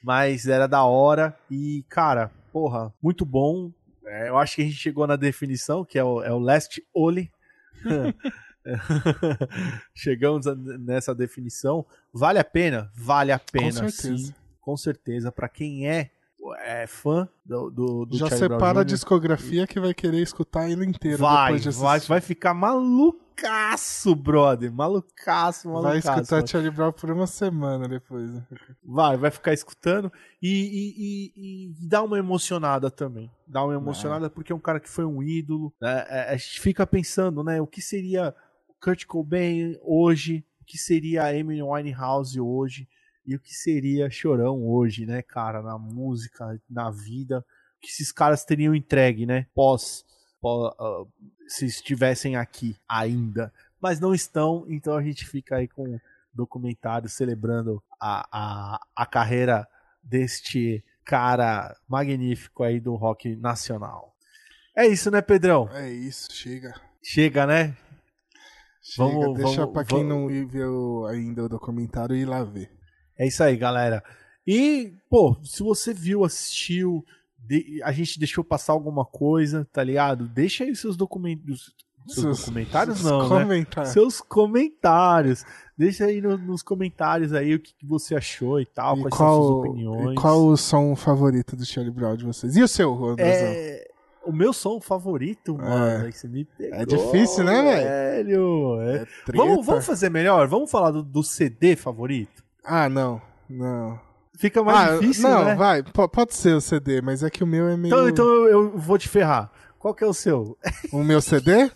Mas 0.06 0.48
era 0.48 0.68
da 0.68 0.84
hora 0.84 1.36
e, 1.50 1.84
cara, 1.90 2.30
porra, 2.54 2.94
muito 3.02 3.26
bom. 3.26 3.72
É, 4.06 4.30
eu 4.30 4.38
acho 4.38 4.56
que 4.56 4.62
a 4.62 4.66
gente 4.66 4.78
chegou 4.78 5.08
na 5.08 5.16
definição, 5.16 5.84
que 5.84 5.98
é 5.98 6.04
o, 6.04 6.22
é 6.22 6.32
o 6.32 6.38
Last 6.38 6.86
Oli. 6.94 7.32
chegamos 9.96 10.46
nessa 10.80 11.16
definição. 11.16 11.84
Vale 12.14 12.38
a 12.38 12.44
pena? 12.44 12.92
Vale 12.94 13.32
a 13.32 13.40
pena, 13.40 13.82
com 13.82 13.90
certeza. 13.90 14.28
sim. 14.28 14.34
Com 14.62 14.78
certeza. 14.78 15.32
Para 15.32 15.50
quem 15.50 15.90
é, 15.90 16.12
é 16.60 16.86
fã 16.88 17.28
do, 17.46 17.70
do, 17.70 18.06
do 18.06 18.18
Já 18.18 18.28
Charlie 18.28 18.40
separa 18.50 18.74
Brown 18.74 18.82
a 18.82 18.84
discografia 18.84 19.66
que 19.68 19.80
vai 19.80 19.94
querer 19.94 20.22
escutar 20.22 20.70
ele 20.70 20.86
inteiro 20.86 21.18
vai, 21.18 21.54
depois 21.54 21.64
de 21.64 21.70
vai, 21.82 21.98
assistir. 21.98 22.10
vai 22.10 22.22
ficar 22.22 22.54
malucaço, 22.54 24.16
brother. 24.16 24.72
Malucaço, 24.72 25.68
malucaço. 25.70 25.84
Vai 25.84 25.98
escutar 25.98 26.36
mano. 26.38 26.48
Charlie 26.48 26.72
Brown 26.72 26.92
por 26.92 27.12
uma 27.12 27.28
semana 27.28 27.88
depois. 27.88 28.32
né? 28.34 28.46
Vai, 28.84 29.18
vai 29.18 29.32
ficar 29.32 29.54
escutando 29.54 30.12
e, 30.42 30.50
e, 30.50 30.94
e, 30.98 31.86
e 31.86 31.88
dá 31.88 32.02
uma 32.04 32.18
emocionada 32.18 32.90
também. 32.92 33.30
Dá 33.48 33.64
uma 33.64 33.74
emocionada 33.74 34.30
porque 34.30 34.52
é 34.52 34.56
um 34.56 34.60
cara 34.60 34.80
que 34.80 34.90
foi 34.90 35.06
um 35.06 35.22
ídolo. 35.24 35.74
né? 35.82 36.06
É, 36.10 36.34
A 36.34 36.38
gente 36.38 36.60
fica 36.62 36.86
pensando, 36.86 37.44
né? 37.44 37.62
O 37.62 37.68
que 37.68 37.82
seria 37.82 38.34
Kurt 38.82 39.06
Cobain 39.06 39.78
hoje? 39.82 40.46
O 40.62 40.66
que 40.66 40.78
seria 40.78 41.24
a 41.24 41.28
Amy 41.30 41.62
Winehouse 41.62 42.40
hoje? 42.40 42.88
E 43.26 43.36
o 43.36 43.40
que 43.40 43.54
seria 43.54 44.10
Chorão 44.10 44.68
hoje, 44.68 45.06
né, 45.06 45.22
cara? 45.22 45.62
Na 45.62 45.78
música, 45.78 46.60
na 46.70 46.92
vida. 46.92 47.40
O 47.40 47.82
que 47.82 47.88
esses 47.90 48.12
caras 48.12 48.46
teriam 48.46 48.76
entregue, 48.76 49.26
né? 49.26 49.48
Pós, 49.54 50.06
pós 50.42 50.74
ah, 50.80 51.04
se 51.48 51.66
estivessem 51.66 52.36
aqui 52.36 52.76
ainda. 52.88 53.52
Mas 53.82 54.00
não 54.00 54.14
estão, 54.14 54.66
então 54.68 54.96
a 54.96 55.04
gente 55.04 55.26
fica 55.28 55.58
aí 55.58 55.68
com 55.68 56.00
documentário 56.34 57.08
celebrando 57.10 57.82
a, 58.00 58.28
a, 58.32 58.80
a 58.96 59.06
carreira 59.06 59.68
deste 60.04 60.84
cara 61.04 61.76
magnífico 61.88 62.64
aí 62.64 62.80
do 62.80 62.96
rock 62.96 63.36
nacional. 63.36 64.16
É 64.76 64.86
isso, 64.88 65.10
né, 65.10 65.22
Pedrão? 65.22 65.70
É 65.72 65.90
isso, 65.90 66.28
chega. 66.34 66.74
Chega, 67.02 67.46
né? 67.48 67.76
Chega, 68.82 69.10
Vamos- 69.10 69.38
deixa 69.38 69.58
vamos- 69.62 69.74
pra 69.74 69.86
quem 69.86 70.08
vamos- 70.08 70.32
não 70.34 70.48
viu 70.48 71.06
ainda 71.08 71.44
o 71.46 71.50
documentário 71.50 72.16
ir 72.16 72.26
lá 72.26 72.44
ver. 72.44 72.72
É 73.18 73.26
isso 73.28 73.44
aí, 73.44 73.56
galera. 73.56 74.04
E, 74.46 74.94
pô, 75.10 75.36
se 75.44 75.64
você 75.64 75.94
viu, 75.94 76.24
assistiu, 76.24 77.04
de- 77.38 77.82
a 77.84 77.92
gente 77.92 78.20
deixou 78.20 78.44
passar 78.44 78.74
alguma 78.74 79.06
coisa, 79.06 79.68
tá 79.72 79.84
ligado? 79.84 80.28
Deixa 80.28 80.64
aí 80.64 80.76
seus 80.76 80.96
documentos. 80.98 81.74
Seus, 82.08 82.38
documentários 82.42 83.00
seus 83.00 83.10
não, 83.12 83.28
né? 83.30 83.44
comentários. 83.44 83.92
Seus 83.94 84.22
comentários. 84.22 85.44
Deixa 85.76 86.06
aí 86.06 86.22
no- 86.22 86.38
nos 86.38 86.62
comentários 86.62 87.34
aí 87.34 87.56
o 87.56 87.60
que, 87.60 87.74
que 87.74 87.86
você 87.86 88.16
achou 88.16 88.60
e 88.62 88.66
tal, 88.66 88.96
E 88.98 89.02
quais 89.02 89.16
são 89.16 89.28
suas 89.28 89.38
qual, 89.48 89.60
opiniões. 89.60 90.12
e 90.12 90.16
qual 90.16 90.46
o 90.46 90.56
som 90.56 90.96
favorito 90.96 91.56
do 91.56 91.66
Charlie 91.66 91.92
Brown 91.92 92.16
de 92.16 92.26
vocês? 92.26 92.56
E 92.56 92.62
o 92.62 92.68
seu, 92.68 92.94
Andrezão? 93.06 93.48
É, 93.48 93.88
o 94.24 94.32
meu 94.32 94.54
som 94.54 94.80
favorito, 94.80 95.58
mano. 95.58 96.06
aí 96.06 96.12
você 96.12 96.28
me 96.28 96.46
pegou, 96.46 96.78
É 96.80 96.86
difícil, 96.86 97.44
né, 97.44 97.62
velho? 97.64 97.88
É. 97.88 98.96
É. 99.02 99.06
Vamos, 99.36 99.66
vamos 99.66 99.86
fazer 99.86 100.10
melhor? 100.12 100.48
Vamos 100.48 100.70
falar 100.70 100.92
do, 100.92 101.02
do 101.02 101.24
CD 101.24 101.76
favorito? 101.76 102.45
Ah, 102.66 102.90
não. 102.90 103.22
Não. 103.50 104.00
Fica 104.38 104.62
mais 104.64 104.90
ah, 104.90 104.98
difícil, 104.98 105.30
não, 105.30 105.46
né? 105.46 105.56
vai. 105.56 105.84
po- 105.84 106.10
Pode 106.10 106.34
ser 106.36 106.56
o 106.56 106.62
CD, 106.62 107.02
mas 107.02 107.24
é 107.24 107.30
que 107.30 107.44
o 107.44 107.48
meu 107.48 107.68
é 107.68 107.78
meio. 107.78 107.94
Então, 107.94 108.10
então 108.10 108.26
eu, 108.48 108.78
vou 108.78 108.98
te 108.98 109.08
ferrar. 109.08 109.50
Qual 109.80 109.94
que 109.94 110.04
é 110.04 110.08
o 110.08 110.14
seu? 110.14 110.58
O 110.92 111.04
meu 111.04 111.22
CD? 111.22 111.72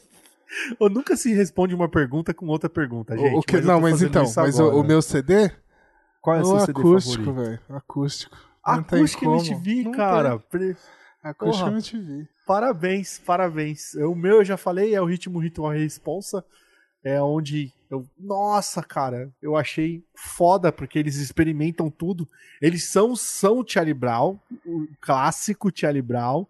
Eu 0.79 0.89
nunca 0.89 1.15
se 1.15 1.31
responde 1.33 1.75
uma 1.75 1.87
pergunta 1.87 2.33
com 2.33 2.47
outra 2.47 2.69
pergunta, 2.69 3.15
gente. 3.15 3.35
o, 3.35 3.41
que... 3.41 3.53
mas 3.57 3.65
Não, 3.65 3.79
mas 3.79 4.01
então. 4.01 4.23
Mas 4.23 4.59
o, 4.59 4.63
agora. 4.63 4.75
o 4.77 4.83
meu 4.83 5.01
CD? 5.01 5.51
Qual 6.21 6.35
é 6.35 6.41
o 6.41 6.45
seu 6.45 6.59
CD 6.61 6.79
acústico, 6.79 7.25
favorito? 7.25 7.43
velho. 7.45 7.59
Acústico. 7.69 8.37
Não 8.65 8.73
Acústico. 8.73 9.25
MTV, 9.25 9.83
Não 9.83 9.91
cara. 9.91 10.39
Tem. 10.51 10.75
Acústico 11.23 11.65
Porra. 11.65 11.77
MTV. 11.77 12.27
Parabéns, 12.45 13.19
parabéns. 13.19 13.93
O 13.95 14.15
meu 14.15 14.37
eu 14.37 14.45
já 14.45 14.57
falei, 14.57 14.95
é 14.95 15.01
o 15.01 15.05
Ritmo 15.05 15.39
Ritual 15.39 15.71
Responsa. 15.71 16.43
É 17.03 17.21
onde 17.21 17.71
eu. 17.89 18.05
Nossa, 18.17 18.83
cara, 18.83 19.31
eu 19.41 19.55
achei 19.55 20.03
foda, 20.15 20.71
porque 20.71 20.97
eles 20.99 21.15
experimentam 21.17 21.89
tudo. 21.89 22.27
Eles 22.61 22.85
são, 22.89 23.15
são 23.15 23.59
o 23.59 23.65
Charlie 23.67 23.93
Brown, 23.93 24.37
o 24.65 24.87
clássico 25.01 25.71
Charlie 25.73 26.01
Brown, 26.01 26.45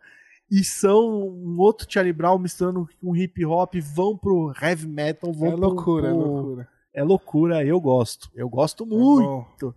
e 0.52 0.64
são 0.64 1.28
um 1.30 1.60
outro 1.60 1.86
Charlie 1.90 2.12
Brown 2.14 2.38
misturando 2.40 2.90
com 3.02 3.16
hip 3.16 3.46
hop, 3.46 3.76
vão 3.76 4.18
pro 4.18 4.52
heavy 4.62 4.88
metal, 4.88 5.32
vão 5.32 5.48
É 5.48 5.52
pro- 5.52 5.60
loucura, 5.68 6.08
é 6.08 6.12
pro- 6.12 6.20
loucura. 6.20 6.70
É 6.94 7.04
loucura, 7.04 7.64
eu 7.66 7.80
gosto. 7.80 8.30
Eu 8.36 8.50
gosto 8.50 8.84
É 8.84 8.88
muito 8.88 9.28
bom. 9.62 9.74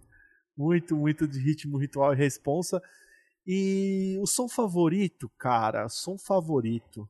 muito, 0.57 0.97
muito 0.97 1.29
de 1.29 1.39
ritmo, 1.39 1.77
ritual 1.79 2.13
e 2.13 2.17
responsa. 2.17 2.83
E 3.47 4.17
o 4.21 4.27
som 4.27 4.49
favorito, 4.49 5.31
cara, 5.39 5.89
som 5.89 6.17
favorito. 6.17 7.09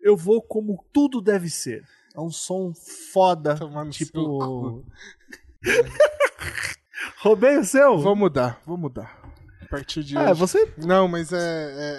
Eu 0.00 0.16
vou 0.16 0.40
como 0.40 0.84
tudo 0.92 1.20
deve 1.20 1.48
ser. 1.50 1.82
É 2.16 2.20
um 2.20 2.30
som 2.30 2.72
foda, 3.12 3.56
seu 3.56 3.90
tipo. 3.90 4.82
Roubei 7.18 7.58
o 7.58 7.64
seu? 7.64 7.98
Vou 7.98 8.16
mudar, 8.16 8.60
vou 8.64 8.78
mudar. 8.78 9.20
A 9.62 9.68
partir 9.68 10.04
de 10.04 10.16
É, 10.16 10.30
hoje. 10.30 10.34
você 10.40 10.72
Não, 10.78 11.08
mas 11.08 11.32
é, 11.32 11.38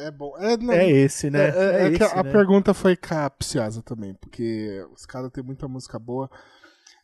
é, 0.03 0.07
é 0.07 0.11
bom. 0.11 0.33
É, 0.39 0.55
não, 0.57 0.73
é 0.73 0.89
esse, 0.89 1.29
né? 1.29 1.49
É, 1.49 1.51
é- 1.51 1.83
é 1.83 1.91
esse, 1.91 2.03
a 2.03 2.23
né? 2.23 2.31
pergunta 2.31 2.73
foi 2.73 2.95
capciosa 2.95 3.81
também, 3.81 4.13
porque 4.15 4.83
os 4.95 5.05
caras 5.05 5.29
têm 5.31 5.43
muita 5.43 5.67
música 5.67 5.99
boa. 5.99 6.29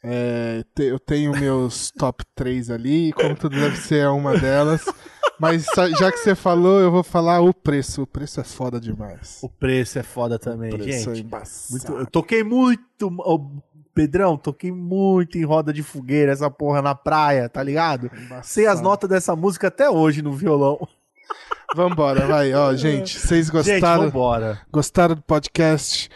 É, 0.01 0.63
eu 0.77 0.99
tenho 0.99 1.31
meus 1.31 1.91
top 1.91 2.25
3 2.35 2.69
ali, 2.69 3.09
e 3.09 3.13
como 3.13 3.35
tudo 3.35 3.55
deve 3.55 3.77
ser, 3.77 4.07
uma 4.07 4.37
delas. 4.37 4.83
Mas 5.39 5.65
já 5.97 6.11
que 6.11 6.17
você 6.17 6.35
falou, 6.35 6.79
eu 6.79 6.91
vou 6.91 7.03
falar 7.03 7.41
o 7.41 7.53
preço. 7.53 8.03
O 8.03 8.07
preço 8.07 8.39
é 8.39 8.43
foda 8.43 8.79
demais. 8.79 9.39
O 9.41 9.49
preço 9.49 9.99
é 9.99 10.03
foda 10.03 10.37
também, 10.39 10.73
o 10.73 10.77
preço 10.77 11.09
é 11.11 11.15
gente. 11.15 11.25
embaçado. 11.25 11.71
Muito- 11.71 11.91
eu 12.01 12.05
toquei 12.07 12.43
muito, 12.43 13.07
ô, 13.19 13.61
Pedrão, 13.93 14.37
toquei 14.37 14.71
muito 14.71 15.37
em 15.37 15.43
roda 15.43 15.71
de 15.73 15.83
fogueira, 15.83 16.31
essa 16.31 16.49
porra 16.49 16.81
na 16.81 16.95
praia, 16.95 17.47
tá 17.49 17.61
ligado? 17.61 18.07
Embaçado. 18.13 18.45
Sei 18.47 18.65
as 18.67 18.81
notas 18.81 19.09
dessa 19.09 19.35
música 19.35 19.67
até 19.67 19.89
hoje 19.89 20.21
no 20.21 20.31
violão. 20.33 20.79
Vambora, 21.75 22.25
vai. 22.27 22.53
Ó, 22.53 22.73
gente, 22.77 23.19
vocês 23.19 23.47
Gente, 23.47 23.51
gostaram, 23.79 24.03
vambora. 24.05 24.61
gostaram 24.71 25.15
do 25.15 25.21
podcast? 25.21 26.09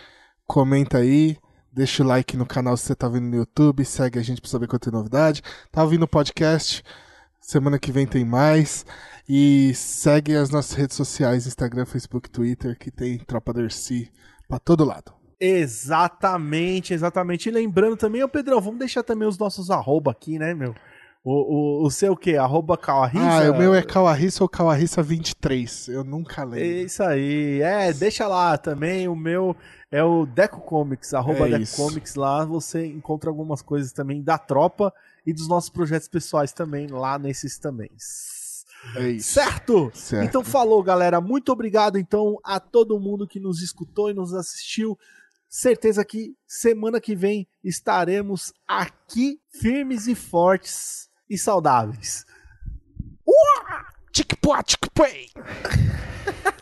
Comenta 0.46 1.00
aí. 1.00 1.38
Deixa 1.72 2.04
o 2.04 2.08
like 2.08 2.36
no 2.36 2.46
canal 2.46 2.76
se 2.78 2.86
você 2.86 2.96
tá 2.96 3.08
vendo 3.08 3.26
no 3.28 3.36
YouTube. 3.36 3.84
Segue 3.86 4.18
a 4.18 4.24
gente 4.24 4.42
pra 4.42 4.50
saber 4.50 4.68
quando 4.68 4.82
tem 4.82 4.94
novidade. 4.94 5.42
Tá 5.72 5.84
ouvindo 5.84 6.04
o 6.04 6.08
podcast? 6.08 6.84
Semana 7.48 7.80
que 7.80 7.94
vem 7.94 8.06
tem 8.06 8.26
mais. 8.26 8.86
E 9.28 9.74
segue 9.74 10.36
as 10.36 10.50
nossas 10.50 10.74
redes 10.74 10.98
sociais: 10.98 11.48
Instagram, 11.48 11.86
Facebook, 11.86 12.30
Twitter, 12.30 12.78
que 12.78 12.92
tem 12.92 13.18
Tropa 13.20 13.54
Dercy 13.54 14.12
pra 14.50 14.60
todo 14.60 14.84
lado. 14.84 15.14
Exatamente, 15.40 16.94
exatamente. 16.94 17.48
E 17.48 17.52
lembrando 17.54 17.96
também, 17.96 18.22
ô 18.22 18.28
Pedrão, 18.28 18.60
vamos 18.60 18.80
deixar 18.80 19.02
também 19.02 19.26
os 19.26 19.38
nossos 19.38 19.72
arroba 19.72 20.12
aqui, 20.12 20.38
né, 20.38 20.54
meu? 20.54 20.76
O, 21.24 21.84
o, 21.84 21.86
o 21.86 21.92
seu 21.92 22.14
o 22.14 22.18
quê? 22.18 22.36
Arroba 22.36 22.78
Calarissa? 22.78 23.48
Ah, 23.48 23.52
o 23.52 23.58
meu 23.58 23.74
é 23.74 23.82
Kawarissa 23.82 24.44
ou 24.44 24.50
Kawarissa23. 24.50 25.94
Eu 25.94 26.04
nunca 26.04 26.42
É 26.42 26.46
lembro. 26.46 26.86
isso 26.86 27.02
aí. 27.02 27.62
É, 27.62 27.94
deixa 27.94 28.28
lá 28.28 28.58
também. 28.58 29.08
O 29.08 29.16
meu 29.16 29.56
é 29.90 30.04
o 30.04 30.26
Deco 30.26 30.60
Comics, 30.60 31.14
arroba 31.14 31.48
É 31.48 31.60
Deco. 31.60 31.76
Comics. 31.78 32.16
Lá 32.16 32.44
você 32.44 32.86
encontra 32.88 33.30
algumas 33.30 33.62
coisas 33.62 33.94
também 33.94 34.22
da 34.22 34.38
tropa 34.38 34.94
e 35.28 35.34
dos 35.34 35.50
nossos 35.50 35.70
projetos 35.70 36.08
pessoais 36.08 36.54
também, 36.54 36.88
lá 36.88 37.20
nesses 37.20 37.60
também. 37.60 37.92
É 38.96 39.10
isso. 39.10 39.34
Certo? 39.34 39.92
Certo. 39.94 40.26
Então 40.26 40.42
falou, 40.42 40.82
galera. 40.82 41.20
Muito 41.20 41.52
obrigado 41.52 41.98
então 41.98 42.40
a 42.42 42.62
todo 42.62 42.98
mundo 42.98 43.28
que 43.28 43.38
nos 43.38 43.62
escutou 43.62 44.10
e 44.10 44.14
nos 44.14 44.34
assistiu. 44.34 44.98
Certeza 45.50 46.06
que 46.06 46.34
semana 46.48 47.02
que 47.02 47.14
vem 47.14 47.46
estaremos 47.62 48.54
aqui 48.66 49.42
firmes 49.52 50.08
e 50.08 50.16
fortes 50.16 51.10
e 51.30 51.38
saudáveis. 51.38 52.26
Tic-pua, 54.14 54.64
tic-puei. 54.64 55.30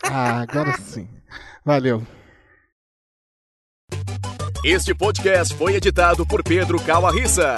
Ah, 0.08 0.42
agora 0.42 0.78
sim. 0.78 1.10
Valeu. 1.66 2.06
Este 4.64 4.94
podcast 4.94 5.56
foi 5.56 5.74
editado 5.74 6.28
por 6.28 6.44
Pedro 6.44 6.80
Calarissa. 6.80 7.56